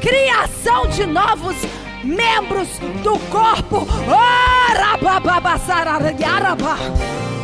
criação 0.00 0.86
de 0.88 1.06
novos 1.06 1.56
membros 2.04 2.68
do 3.02 3.18
corpo. 3.30 3.86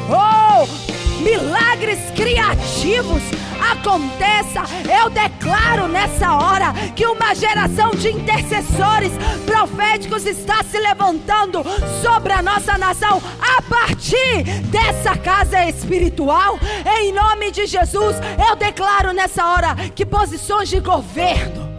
Oh, 0.09 0.92
milagres 1.23 1.99
criativos 2.15 3.23
aconteça. 3.71 4.63
Eu 5.03 5.09
declaro 5.09 5.87
nessa 5.89 6.35
hora 6.35 6.73
que 6.95 7.07
uma 7.07 7.35
geração 7.35 7.91
de 7.91 8.11
intercessores 8.11 9.13
proféticos 9.47 10.27
está 10.27 10.63
se 10.65 10.79
levantando 10.79 11.63
sobre 12.03 12.33
a 12.33 12.43
nossa 12.43 12.77
nação 12.77 13.23
a 13.41 13.63
partir 13.63 14.43
dessa 14.71 15.17
casa 15.17 15.65
espiritual. 15.65 16.59
Em 16.99 17.13
nome 17.13 17.51
de 17.51 17.67
Jesus, 17.67 18.17
eu 18.49 18.57
declaro 18.57 19.13
nessa 19.13 19.47
hora 19.47 19.77
que 19.95 20.05
posições 20.05 20.69
de 20.69 20.81
governo, 20.81 21.71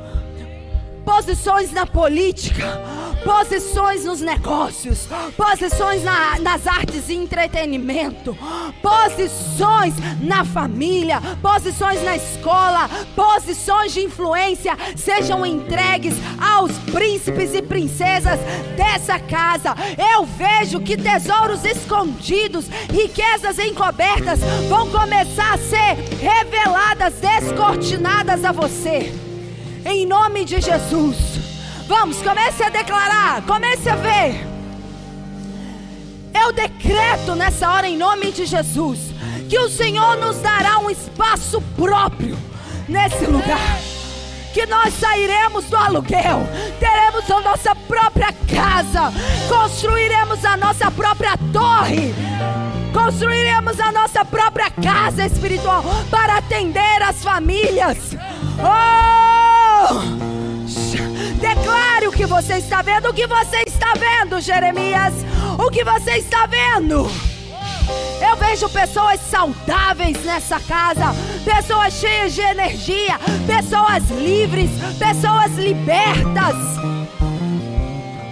posições 1.06 1.72
na 1.72 1.86
política, 1.86 2.82
posições 3.24 4.06
nos 4.06 4.22
negócios, 4.22 5.08
posições 5.36 6.04
na, 6.04 6.40
nas 6.40 6.68
artes 6.68 7.10
e 7.10 7.14
entretenimento, 7.14 8.38
posições 8.82 9.94
na 10.22 10.44
família, 10.46 11.22
posições 11.42 12.04
na 12.04 12.16
escola, 12.16 12.90
posições 13.16 13.94
de 13.94 14.02
influência 14.02 14.78
sejam 14.96 15.46
entregues 15.46 16.16
aos 16.40 16.72
príncipes 16.92 17.54
e 17.54 17.62
princesas 17.62 18.40
dessa 18.76 19.20
casa. 19.20 19.76
Eu 20.14 20.26
vejo 20.26 20.80
que 20.82 20.98
tesouros 20.98 21.64
escondidos, 21.64 22.68
riquezas 22.92 23.58
encobertas 23.60 24.40
vão 24.70 24.90
começar 24.90 25.54
a 25.54 25.58
ser 25.58 25.96
reveladas, 26.20 27.14
descortinadas 27.16 28.44
a 28.44 28.52
você. 28.52 29.14
Em 29.86 30.06
nome 30.06 30.46
de 30.46 30.62
Jesus. 30.62 31.33
Vamos, 31.88 32.22
comece 32.22 32.64
a 32.64 32.70
declarar, 32.70 33.42
comece 33.44 33.90
a 33.90 33.96
ver. 33.96 34.48
Eu 36.34 36.52
decreto 36.52 37.36
nessa 37.36 37.70
hora, 37.70 37.88
em 37.88 37.98
nome 37.98 38.32
de 38.32 38.46
Jesus, 38.46 39.00
que 39.50 39.58
o 39.60 39.70
Senhor 39.70 40.18
nos 40.18 40.38
dará 40.38 40.80
um 40.80 40.90
espaço 40.90 41.62
próprio 41.76 42.38
nesse 42.88 43.26
lugar. 43.26 43.80
Que 44.54 44.66
nós 44.66 44.94
sairemos 44.94 45.66
do 45.66 45.76
aluguel, 45.76 46.48
teremos 46.80 47.30
a 47.30 47.42
nossa 47.42 47.76
própria 47.76 48.32
casa, 48.32 49.12
construiremos 49.50 50.46
a 50.46 50.56
nossa 50.58 50.92
própria 50.92 51.38
torre, 51.52 52.14
construiremos 52.94 53.80
a 53.80 53.92
nossa 53.92 54.24
própria 54.24 54.70
casa 54.70 55.26
espiritual 55.26 55.84
para 56.12 56.38
atender 56.38 57.02
as 57.02 57.24
famílias. 57.24 58.16
Oh! 58.60 60.33
Declare 61.44 62.08
o 62.08 62.12
que 62.14 62.26
você 62.26 62.54
está 62.54 62.82
vendo, 62.82 63.10
o 63.10 63.14
que 63.14 63.28
você 63.28 63.64
está 63.68 63.94
vendo, 63.96 64.40
Jeremias. 64.40 65.14
O 65.60 65.70
que 65.70 65.84
você 65.84 66.12
está 66.12 66.46
vendo? 66.46 67.06
Eu 68.26 68.38
vejo 68.38 68.70
pessoas 68.70 69.20
saudáveis 69.20 70.24
nessa 70.24 70.58
casa, 70.62 71.14
pessoas 71.44 71.96
cheias 71.96 72.34
de 72.34 72.40
energia, 72.40 73.20
pessoas 73.46 74.10
livres, 74.10 74.70
pessoas 74.98 75.52
libertas. 75.58 76.56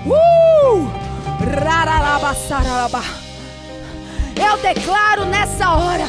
Uh! 0.05 0.89
Eu 4.37 4.57
declaro 4.59 5.25
nessa 5.25 5.69
hora 5.71 6.07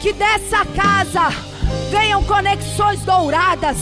que 0.00 0.12
dessa 0.12 0.64
casa 0.66 1.28
venham 1.88 2.24
conexões 2.24 3.00
douradas 3.02 3.76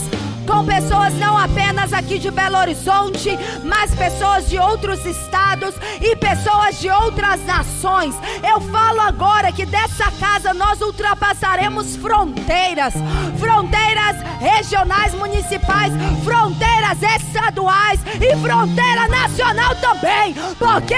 com 0.47 0.65
pessoas 0.65 1.13
não 1.15 1.37
apenas 1.37 1.93
aqui 1.93 2.17
de 2.19 2.31
Belo 2.31 2.57
Horizonte, 2.57 3.37
mas 3.63 3.93
pessoas 3.93 4.49
de 4.49 4.57
outros 4.57 5.05
estados 5.05 5.75
e 6.01 6.15
pessoas 6.15 6.79
de 6.79 6.89
outras 6.89 7.43
nações. 7.45 8.15
Eu 8.47 8.59
falo 8.61 9.01
agora 9.01 9.51
que 9.51 9.65
dessa 9.65 10.11
casa 10.11 10.53
nós 10.53 10.81
ultrapassaremos 10.81 11.95
fronteiras, 11.95 12.93
fronteiras 13.39 14.17
regionais, 14.39 15.13
municipais, 15.13 15.93
fronteiras 16.23 17.01
estaduais 17.01 17.99
e 18.19 18.35
fronteira 18.37 19.07
nacional 19.07 19.75
também, 19.75 20.33
porque 20.57 20.95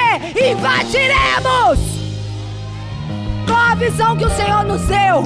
invadiremos 0.52 1.80
com 3.48 3.56
a 3.56 3.76
visão 3.76 4.16
que 4.18 4.26
o 4.26 4.30
Senhor 4.30 4.64
nos 4.64 4.82
deu. 4.84 5.24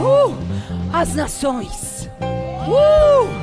Uh! 0.00 0.41
As 0.92 1.14
nações. 1.14 2.08
Uh! 2.68 3.42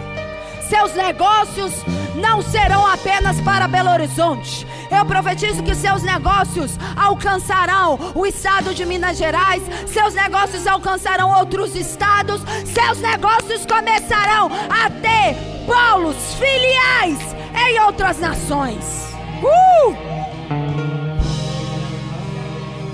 Seus 0.70 0.94
negócios 0.94 1.74
não 2.16 2.42
serão 2.44 2.86
apenas 2.86 3.42
para 3.42 3.68
Belo 3.68 3.90
Horizonte. 3.90 4.68
Eu 4.92 5.04
profetizo 5.06 5.64
que 5.64 5.74
seus 5.74 6.04
negócios 6.04 6.78
alcançarão 6.96 7.98
o 8.14 8.26
estado 8.26 8.74
de 8.74 8.86
Minas 8.86 9.18
Gerais, 9.18 9.64
seus 9.88 10.14
negócios 10.14 10.68
alcançarão 10.68 11.38
outros 11.38 11.76
estados, 11.76 12.42
seus 12.66 13.00
negócios 13.00 13.66
começarão 13.66 14.50
a 14.70 14.90
ter 14.90 15.36
polos 15.66 16.36
filiais 16.36 17.20
em 17.68 17.80
outras 17.80 18.20
nações. 18.20 19.16
Uh! 19.42 19.96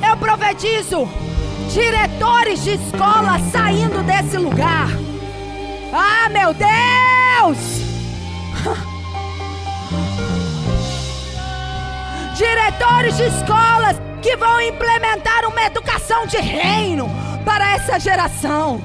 Eu 0.07 0.18
profetizo 0.18 1.10
diretor 1.73 2.05
diretores 2.15 2.63
de 2.63 2.75
escola 2.75 3.37
saindo 3.51 4.01
desse 4.03 4.37
lugar. 4.37 4.87
Ah, 5.91 6.29
meu 6.29 6.53
Deus! 6.53 7.57
Diretores 12.37 13.17
de 13.17 13.23
escolas 13.23 13.97
que 14.21 14.37
vão 14.37 14.61
implementar 14.61 15.45
uma 15.45 15.63
educação 15.63 16.25
de 16.25 16.37
reino 16.37 17.09
para 17.43 17.75
essa 17.75 17.99
geração. 17.99 18.81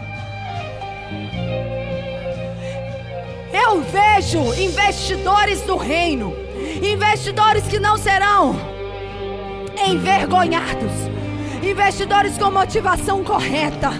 Eu 3.52 3.80
vejo 3.82 4.52
investidores 4.60 5.60
do 5.62 5.76
reino, 5.76 6.34
investidores 6.82 7.62
que 7.68 7.78
não 7.78 7.96
serão 7.96 8.56
envergonhados, 9.86 10.90
investidores 11.62 12.38
com 12.38 12.50
motivação 12.50 13.22
correta, 13.22 13.90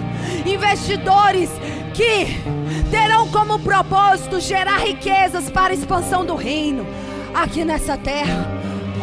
investidores 0.45 1.49
que 1.93 2.41
terão 2.89 3.27
como 3.29 3.59
propósito 3.59 4.39
gerar 4.39 4.77
riquezas 4.79 5.49
para 5.49 5.71
a 5.71 5.75
expansão 5.75 6.25
do 6.25 6.35
reino 6.35 6.85
aqui 7.33 7.63
nessa 7.63 7.97
terra. 7.97 8.47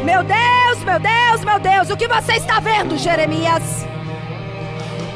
Meu 0.04 0.22
Deus, 0.22 0.84
meu 0.84 0.98
Deus, 0.98 1.44
meu 1.44 1.58
Deus, 1.58 1.90
o 1.90 1.96
que 1.96 2.06
você 2.06 2.34
está 2.34 2.60
vendo, 2.60 2.96
Jeremias? 2.96 3.86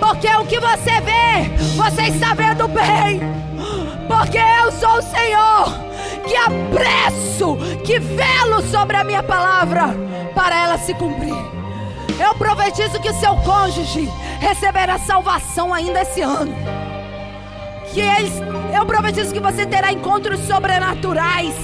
Porque 0.01 0.29
o 0.29 0.45
que 0.45 0.59
você 0.59 1.01
vê, 1.01 1.49
você 1.77 2.03
está 2.03 2.35
vendo 2.35 2.67
bem. 2.69 3.21
Porque 4.09 4.39
eu 4.39 4.73
sou 4.73 4.99
o 4.99 5.03
Senhor 5.03 5.93
que 6.27 6.37
apresso, 6.37 7.57
que 7.85 7.99
velo 7.99 8.63
sobre 8.63 8.97
a 8.97 9.05
minha 9.05 9.23
palavra 9.23 9.95
para 10.35 10.61
ela 10.61 10.79
se 10.79 10.95
cumprir. 10.95 11.62
Eu 12.23 12.37
profetizo 12.37 13.01
que 13.01 13.13
seu 13.15 13.35
cônjuge 13.39 14.09
receberá 14.39 14.97
salvação 14.97 15.75
ainda 15.75 16.03
esse 16.03 16.21
ano. 16.21 16.55
Que 17.93 18.01
eles, 18.01 18.33
eu 18.73 18.87
profetizo 18.87 19.35
que 19.35 19.41
você 19.41 19.67
terá 19.67 19.93
encontros 19.93 20.39
sobrenaturais. 20.47 21.55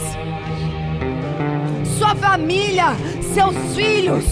Sua 1.97 2.14
família, 2.16 2.86
seus 3.32 3.56
filhos 3.76 4.24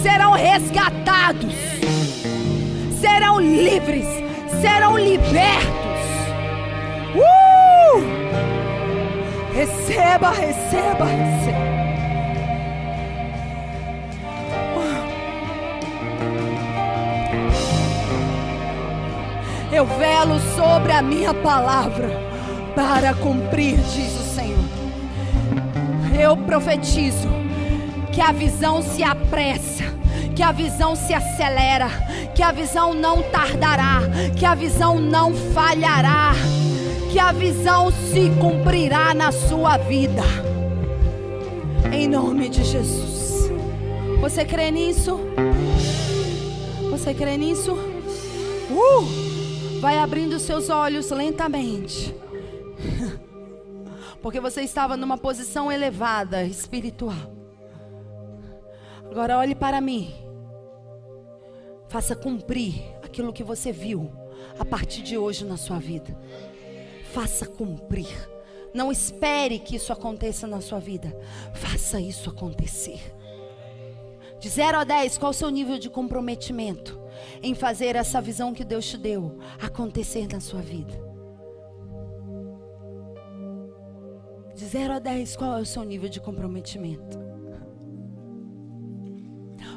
serão 0.00 0.32
resgatados, 0.32 1.54
serão 3.00 3.40
livres, 3.40 4.06
serão 4.60 4.96
libertos. 4.96 5.72
Uh! 7.16 8.00
Receba, 9.52 10.30
receba, 10.30 11.04
receba. 11.04 11.81
Eu 19.72 19.86
velo 19.86 20.38
sobre 20.54 20.92
a 20.92 21.00
minha 21.00 21.32
palavra 21.32 22.10
para 22.74 23.14
cumprir, 23.14 23.76
diz 23.76 24.12
o 24.20 24.34
Senhor. 24.34 24.58
Eu 26.20 26.36
profetizo 26.36 27.26
que 28.12 28.20
a 28.20 28.32
visão 28.32 28.82
se 28.82 29.02
apressa, 29.02 29.84
que 30.36 30.42
a 30.42 30.52
visão 30.52 30.94
se 30.94 31.14
acelera, 31.14 31.88
que 32.34 32.42
a 32.42 32.52
visão 32.52 32.92
não 32.92 33.22
tardará, 33.22 34.02
que 34.38 34.44
a 34.44 34.54
visão 34.54 35.00
não 35.00 35.32
falhará, 35.54 36.32
que 37.10 37.18
a 37.18 37.32
visão 37.32 37.90
se 37.90 38.30
cumprirá 38.38 39.14
na 39.14 39.32
sua 39.32 39.78
vida. 39.78 40.22
Em 41.90 42.06
nome 42.06 42.50
de 42.50 42.62
Jesus. 42.62 43.50
Você 44.20 44.44
crê 44.44 44.70
nisso? 44.70 45.18
Você 46.90 47.14
crê 47.14 47.38
nisso? 47.38 47.72
Uh! 48.70 49.31
Vai 49.82 49.98
abrindo 49.98 50.38
seus 50.38 50.70
olhos 50.70 51.10
lentamente. 51.10 52.14
Porque 54.22 54.38
você 54.38 54.60
estava 54.60 54.96
numa 54.96 55.18
posição 55.18 55.72
elevada 55.72 56.44
espiritual. 56.44 57.34
Agora 59.10 59.36
olhe 59.38 59.56
para 59.56 59.80
mim. 59.80 60.14
Faça 61.88 62.14
cumprir 62.14 62.80
aquilo 63.02 63.32
que 63.32 63.42
você 63.42 63.72
viu 63.72 64.12
a 64.56 64.64
partir 64.64 65.02
de 65.02 65.18
hoje 65.18 65.44
na 65.44 65.56
sua 65.56 65.80
vida. 65.80 66.16
Faça 67.12 67.44
cumprir. 67.44 68.06
Não 68.72 68.92
espere 68.92 69.58
que 69.58 69.74
isso 69.74 69.92
aconteça 69.92 70.46
na 70.46 70.60
sua 70.60 70.78
vida. 70.78 71.12
Faça 71.54 72.00
isso 72.00 72.30
acontecer. 72.30 73.00
De 74.42 74.48
0 74.48 74.78
a 74.78 74.84
10, 74.84 75.18
qual 75.18 75.30
o 75.30 75.34
seu 75.34 75.48
nível 75.48 75.78
de 75.78 75.88
comprometimento? 75.88 77.02
em 77.42 77.54
fazer 77.54 77.96
essa 77.96 78.20
visão 78.20 78.54
que 78.54 78.64
Deus 78.64 78.86
te 78.86 78.96
deu 78.96 79.38
acontecer 79.60 80.28
na 80.28 80.40
sua 80.40 80.60
vida. 80.60 80.92
De 84.54 84.64
0 84.64 84.94
a 84.94 84.98
10, 84.98 85.36
qual 85.36 85.58
é 85.58 85.62
o 85.62 85.66
seu 85.66 85.82
nível 85.82 86.08
de 86.08 86.20
comprometimento? 86.20 87.20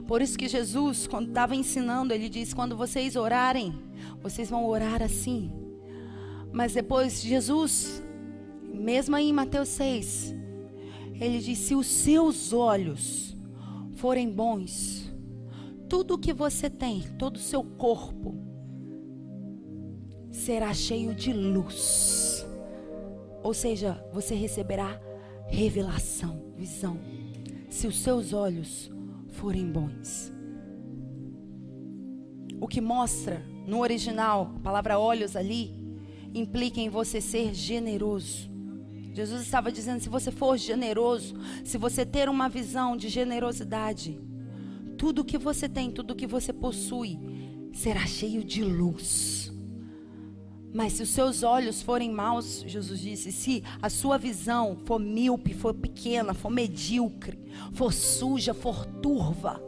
Por 0.08 0.22
isso 0.22 0.38
que 0.38 0.48
Jesus, 0.48 1.08
quando 1.08 1.30
estava 1.30 1.56
ensinando, 1.56 2.14
ele 2.14 2.30
disse: 2.30 2.54
quando 2.54 2.78
vocês 2.78 3.16
orarem, 3.16 3.74
vocês 4.22 4.50
vão 4.50 4.66
orar 4.66 5.02
assim. 5.02 5.52
Mas 6.52 6.74
depois, 6.74 7.22
Jesus, 7.22 8.04
mesmo 8.64 9.16
aí 9.16 9.30
em 9.30 9.34
Mateus 9.34 9.70
6, 9.70 10.36
ele 11.20 11.40
disse: 11.40 11.64
se 11.64 11.76
os 11.76 11.88
seus 11.88 12.54
olhos 12.54 13.35
forem 13.96 14.30
bons, 14.30 15.12
tudo 15.90 16.18
que 16.18 16.34
você 16.34 16.70
tem, 16.70 17.02
todo 17.18 17.38
o 17.38 17.40
seu 17.40 17.64
corpo, 17.64 18.36
será 20.30 20.74
cheio 20.74 21.16
de 21.16 21.32
luz. 21.32 22.46
Ou 23.42 23.54
seja, 23.54 24.04
você 24.12 24.36
receberá 24.36 25.00
revelação, 25.48 26.54
visão, 26.56 27.00
se 27.70 27.88
os 27.88 28.00
seus 28.00 28.34
olhos 28.34 28.92
forem 29.30 29.72
bons. 29.72 30.34
O 32.60 32.68
que 32.68 32.82
mostra 32.82 33.46
no 33.68 33.80
original, 33.80 34.54
a 34.56 34.60
palavra 34.60 35.00
olhos 35.00 35.36
ali, 35.36 35.72
implica 36.34 36.80
em 36.80 36.90
você 36.90 37.22
ser 37.22 37.54
generoso. 37.54 38.50
Jesus 39.16 39.44
estava 39.44 39.72
dizendo: 39.72 40.02
se 40.02 40.10
você 40.10 40.30
for 40.30 40.58
generoso, 40.58 41.36
se 41.64 41.78
você 41.78 42.06
ter 42.06 42.28
uma 42.28 42.50
visão 42.50 42.98
de 42.98 43.08
generosidade, 43.08 44.20
tudo 44.98 45.24
que 45.24 45.38
você 45.38 45.70
tem, 45.70 45.90
tudo 45.90 46.14
que 46.14 46.28
você 46.28 46.52
possui, 46.52 47.18
será 47.72 48.06
cheio 48.06 48.44
de 48.44 48.62
luz. 48.62 49.54
Mas 50.74 50.94
se 50.94 51.04
os 51.04 51.10
seus 51.10 51.44
olhos 51.44 51.82
forem 51.82 52.12
maus, 52.12 52.66
Jesus 52.68 53.00
disse, 53.00 53.32
se 53.32 53.64
a 53.82 53.90
sua 53.90 54.18
visão 54.18 54.78
for 54.84 55.00
míope, 55.00 55.54
for 55.54 55.74
pequena, 55.74 56.34
for 56.34 56.50
medíocre, 56.50 57.40
for 57.72 57.94
suja, 57.94 58.54
for 58.54 58.86
turva, 58.86 59.64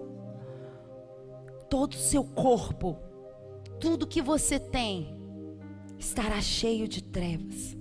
todo 1.70 1.94
o 1.94 1.98
seu 1.98 2.26
corpo, 2.26 2.98
tudo 3.80 4.06
que 4.06 4.22
você 4.22 4.60
tem, 4.60 5.16
estará 5.98 6.42
cheio 6.42 6.90
de 6.90 7.02
trevas. 7.02 7.77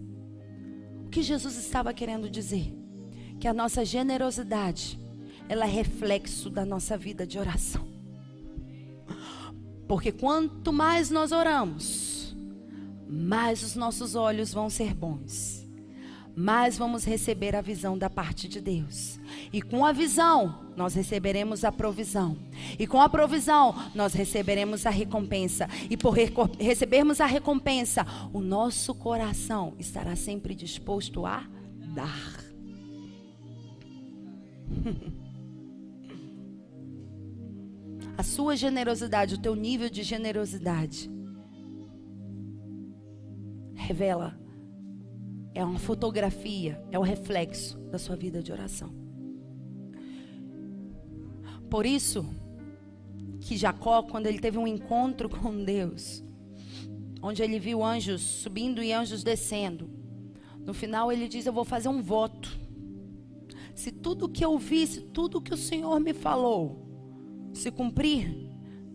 Que 1.16 1.22
Jesus 1.22 1.56
estava 1.56 1.94
querendo 1.94 2.28
dizer? 2.28 2.74
Que 3.40 3.48
a 3.48 3.54
nossa 3.54 3.86
generosidade 3.86 5.00
ela 5.48 5.64
é 5.64 5.66
reflexo 5.66 6.50
da 6.50 6.62
nossa 6.62 6.94
vida 6.94 7.26
de 7.26 7.38
oração. 7.38 7.88
Porque 9.88 10.12
quanto 10.12 10.74
mais 10.74 11.08
nós 11.08 11.32
oramos, 11.32 12.36
mais 13.08 13.62
os 13.62 13.74
nossos 13.74 14.14
olhos 14.14 14.52
vão 14.52 14.68
ser 14.68 14.92
bons. 14.92 15.65
Mais 16.38 16.76
vamos 16.76 17.02
receber 17.06 17.56
a 17.56 17.62
visão 17.62 17.96
da 17.96 18.10
parte 18.10 18.46
de 18.46 18.60
Deus. 18.60 19.18
E 19.50 19.62
com 19.62 19.86
a 19.86 19.92
visão, 19.92 20.66
nós 20.76 20.94
receberemos 20.94 21.64
a 21.64 21.72
provisão. 21.72 22.36
E 22.78 22.86
com 22.86 23.00
a 23.00 23.08
provisão, 23.08 23.74
nós 23.94 24.12
receberemos 24.12 24.84
a 24.84 24.90
recompensa. 24.90 25.66
E 25.88 25.96
por 25.96 26.14
recebermos 26.58 27.22
a 27.22 27.26
recompensa, 27.26 28.06
o 28.34 28.42
nosso 28.42 28.94
coração 28.94 29.72
estará 29.78 30.14
sempre 30.14 30.54
disposto 30.54 31.24
a 31.24 31.42
dar. 31.94 32.44
a 38.18 38.22
sua 38.22 38.56
generosidade, 38.56 39.36
o 39.36 39.38
teu 39.38 39.54
nível 39.54 39.88
de 39.88 40.02
generosidade. 40.02 41.10
Revela. 43.74 44.45
É 45.56 45.64
uma 45.64 45.78
fotografia, 45.78 46.78
é 46.92 46.98
o 46.98 47.02
reflexo 47.02 47.78
da 47.90 47.98
sua 47.98 48.14
vida 48.14 48.42
de 48.42 48.52
oração. 48.52 48.92
Por 51.70 51.86
isso 51.86 52.26
que 53.40 53.56
Jacó, 53.56 54.02
quando 54.02 54.26
ele 54.26 54.38
teve 54.38 54.58
um 54.58 54.66
encontro 54.66 55.30
com 55.30 55.64
Deus, 55.64 56.22
onde 57.22 57.42
ele 57.42 57.58
viu 57.58 57.82
anjos 57.82 58.20
subindo 58.20 58.82
e 58.82 58.92
anjos 58.92 59.22
descendo, 59.22 59.88
no 60.60 60.74
final 60.74 61.10
ele 61.10 61.26
diz: 61.26 61.46
Eu 61.46 61.54
vou 61.54 61.64
fazer 61.64 61.88
um 61.88 62.02
voto. 62.02 62.54
Se 63.74 63.90
tudo 63.90 64.28
que 64.28 64.44
eu 64.44 64.58
vi, 64.58 64.86
se 64.86 65.00
tudo 65.00 65.40
que 65.40 65.54
o 65.54 65.56
Senhor 65.56 65.98
me 65.98 66.12
falou, 66.12 66.86
se 67.54 67.70
cumprir 67.70 68.46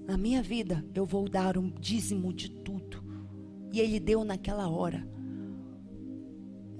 na 0.05 0.15
minha 0.15 0.43
vida 0.43 0.85
eu 0.93 1.07
vou 1.07 1.27
dar 1.27 1.57
um 1.57 1.71
dízimo 1.71 2.31
de 2.31 2.51
tudo. 2.51 3.03
E 3.73 3.79
ele 3.79 3.99
deu 3.99 4.23
naquela 4.23 4.69
hora. 4.69 5.09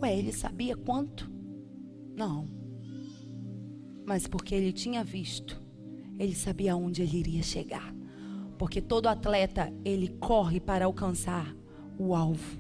Ué, 0.02 0.18
ele 0.18 0.32
sabia 0.32 0.76
quanto? 0.76 1.32
Não. 2.16 2.48
Mas 4.06 4.28
porque 4.28 4.56
ele 4.56 4.72
tinha 4.72 5.04
visto, 5.04 5.62
ele 6.18 6.34
sabia 6.34 6.76
onde 6.76 7.02
ele 7.02 7.18
iria 7.18 7.44
chegar. 7.44 7.94
Porque 8.58 8.82
todo 8.82 9.08
atleta, 9.08 9.74
ele 9.86 10.08
corre 10.20 10.60
para 10.60 10.86
alcançar 10.86 11.56
o 11.98 12.16
alvo. 12.16 12.60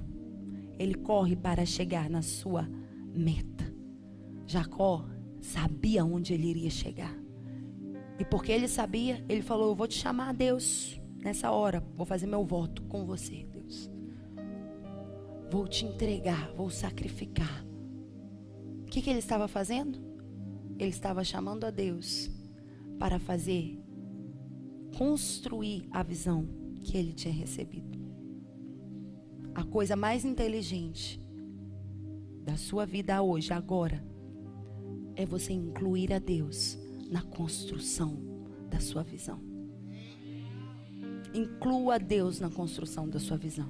Ele 0.77 0.95
corre 0.95 1.35
para 1.35 1.65
chegar 1.65 2.09
na 2.09 2.21
sua 2.21 2.67
meta. 3.13 3.71
Jacó 4.45 5.05
sabia 5.39 6.05
onde 6.05 6.33
ele 6.33 6.47
iria 6.47 6.69
chegar. 6.69 7.15
E 8.19 8.25
porque 8.25 8.51
ele 8.51 8.67
sabia, 8.67 9.23
ele 9.27 9.41
falou: 9.41 9.69
Eu 9.69 9.75
vou 9.75 9.87
te 9.87 9.97
chamar 9.97 10.29
a 10.29 10.33
Deus 10.33 10.99
nessa 11.23 11.51
hora. 11.51 11.83
Vou 11.95 12.05
fazer 12.05 12.27
meu 12.27 12.45
voto 12.45 12.83
com 12.83 13.05
você, 13.05 13.45
Deus. 13.51 13.89
Vou 15.51 15.67
te 15.67 15.83
entregar, 15.83 16.49
vou 16.53 16.69
sacrificar. 16.69 17.65
O 18.83 18.85
que, 18.85 19.01
que 19.01 19.09
ele 19.09 19.19
estava 19.19 19.49
fazendo? 19.49 19.99
Ele 20.79 20.91
estava 20.91 21.25
chamando 21.25 21.65
a 21.65 21.69
Deus 21.69 22.31
para 22.97 23.19
fazer, 23.19 23.77
construir 24.97 25.89
a 25.91 26.01
visão 26.03 26.47
que 26.81 26.95
ele 26.95 27.11
tinha 27.11 27.33
recebido. 27.33 27.99
A 29.53 29.65
coisa 29.65 29.97
mais 29.97 30.23
inteligente 30.23 31.21
da 32.45 32.55
sua 32.55 32.85
vida 32.85 33.21
hoje, 33.21 33.51
agora, 33.51 34.01
é 35.17 35.25
você 35.25 35.51
incluir 35.51 36.13
a 36.13 36.19
Deus 36.19 36.79
na 37.09 37.23
construção 37.23 38.17
da 38.69 38.79
sua 38.79 39.03
visão. 39.03 39.41
Inclua 41.33 41.99
Deus 41.99 42.39
na 42.39 42.49
construção 42.49 43.09
da 43.09 43.19
sua 43.19 43.35
visão. 43.35 43.69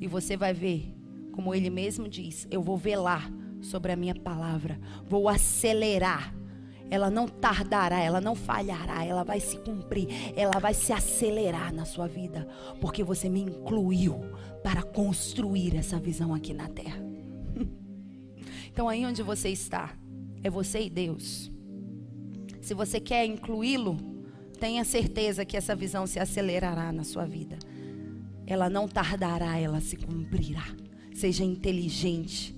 E 0.00 0.06
você 0.06 0.36
vai 0.36 0.54
ver, 0.54 0.99
como 1.30 1.54
ele 1.54 1.70
mesmo 1.70 2.08
diz: 2.08 2.46
Eu 2.50 2.62
vou 2.62 2.76
velar 2.76 3.30
sobre 3.60 3.92
a 3.92 3.96
minha 3.96 4.14
palavra, 4.14 4.78
vou 5.06 5.28
acelerar. 5.28 6.34
Ela 6.90 7.08
não 7.08 7.28
tardará, 7.28 8.00
ela 8.00 8.20
não 8.20 8.34
falhará, 8.34 9.04
ela 9.04 9.22
vai 9.22 9.38
se 9.38 9.56
cumprir, 9.58 10.08
ela 10.34 10.58
vai 10.58 10.74
se 10.74 10.92
acelerar 10.92 11.72
na 11.72 11.84
sua 11.84 12.08
vida, 12.08 12.48
porque 12.80 13.04
você 13.04 13.28
me 13.28 13.40
incluiu 13.40 14.20
para 14.64 14.82
construir 14.82 15.76
essa 15.76 16.00
visão 16.00 16.34
aqui 16.34 16.52
na 16.52 16.68
terra. 16.68 17.00
então, 18.66 18.88
aí 18.88 19.06
onde 19.06 19.22
você 19.22 19.50
está, 19.50 19.96
é 20.42 20.50
você 20.50 20.82
e 20.82 20.90
Deus. 20.90 21.50
Se 22.60 22.74
você 22.74 22.98
quer 22.98 23.24
incluí-lo, 23.24 23.96
tenha 24.58 24.84
certeza 24.84 25.44
que 25.44 25.56
essa 25.56 25.76
visão 25.76 26.06
se 26.06 26.18
acelerará 26.18 26.92
na 26.92 27.04
sua 27.04 27.24
vida. 27.24 27.56
Ela 28.46 28.68
não 28.68 28.88
tardará, 28.88 29.58
ela 29.58 29.80
se 29.80 29.96
cumprirá. 29.96 30.66
Seja 31.14 31.44
inteligente. 31.44 32.54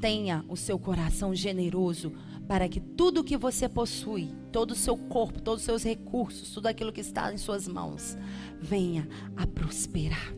Tenha 0.00 0.44
o 0.48 0.56
seu 0.56 0.78
coração 0.78 1.34
generoso 1.34 2.12
para 2.48 2.68
que 2.68 2.80
tudo 2.80 3.22
que 3.22 3.36
você 3.36 3.68
possui, 3.68 4.30
todo 4.50 4.70
o 4.70 4.74
seu 4.74 4.96
corpo, 4.96 5.40
todos 5.40 5.60
os 5.60 5.66
seus 5.66 5.84
recursos, 5.84 6.50
tudo 6.50 6.66
aquilo 6.66 6.92
que 6.92 7.02
está 7.02 7.32
em 7.32 7.36
suas 7.36 7.68
mãos, 7.68 8.16
venha 8.58 9.06
a 9.36 9.46
prosperar. 9.46 10.34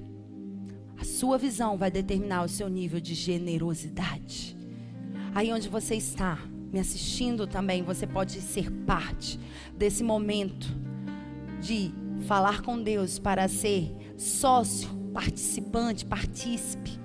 A 0.99 1.05
sua 1.05 1.39
visão 1.39 1.79
vai 1.79 1.91
determinar 1.91 2.45
o 2.45 2.49
seu 2.49 2.69
nível 2.69 3.01
de 3.01 3.15
generosidade. 3.15 4.57
Aí 5.35 5.53
onde 5.53 5.69
você 5.69 5.95
está, 5.95 6.39
me 6.73 6.79
assistindo 6.79 7.47
também, 7.47 7.83
você 7.83 8.07
pode 8.07 8.41
ser 8.41 8.71
parte 8.85 9.39
desse 9.79 10.03
momento 10.03 10.69
de 11.63 11.93
falar 12.27 12.61
com 12.63 12.83
Deus 12.83 13.19
para 13.19 13.49
ser 13.49 13.91
sócio, 14.19 14.89
participante, 15.13 16.05
partícipe. 16.05 17.00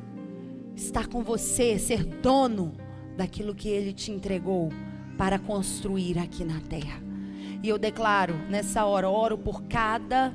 Estar 0.75 1.07
com 1.07 1.23
você, 1.23 1.79
ser 1.79 2.03
dono 2.03 2.73
daquilo 3.15 3.55
que 3.55 3.69
Ele 3.69 3.93
te 3.93 4.11
entregou 4.11 4.69
para 5.17 5.39
construir 5.39 6.19
aqui 6.19 6.43
na 6.43 6.59
terra. 6.59 7.01
E 7.63 7.69
eu 7.69 7.77
declaro 7.77 8.35
nessa 8.49 8.85
hora, 8.85 9.09
oro 9.09 9.37
por 9.37 9.63
cada 9.63 10.33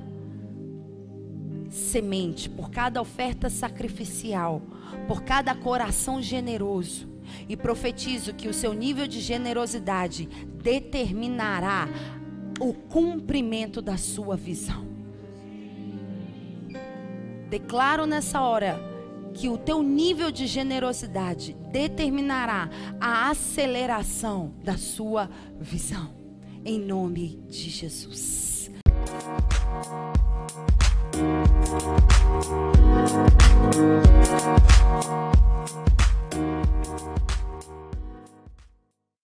semente, 1.68 2.48
por 2.48 2.70
cada 2.70 3.00
oferta 3.00 3.48
sacrificial, 3.48 4.62
por 5.06 5.22
cada 5.22 5.54
coração 5.54 6.20
generoso 6.20 7.08
e 7.48 7.56
profetizo 7.56 8.34
que 8.34 8.48
o 8.48 8.54
seu 8.54 8.72
nível 8.72 9.06
de 9.06 9.20
generosidade 9.20 10.26
determinará 10.62 11.88
o 12.58 12.74
cumprimento 12.74 13.80
da 13.80 13.96
sua 13.96 14.36
visão. 14.36 14.84
Declaro 17.48 18.06
nessa 18.06 18.40
hora 18.40 18.89
que 19.34 19.48
o 19.48 19.56
teu 19.56 19.82
nível 19.82 20.30
de 20.30 20.46
generosidade 20.46 21.56
determinará 21.70 22.68
a 23.00 23.30
aceleração 23.30 24.54
da 24.62 24.76
sua 24.76 25.30
visão. 25.58 26.14
Em 26.64 26.78
nome 26.78 27.42
de 27.48 27.70
Jesus. 27.70 28.70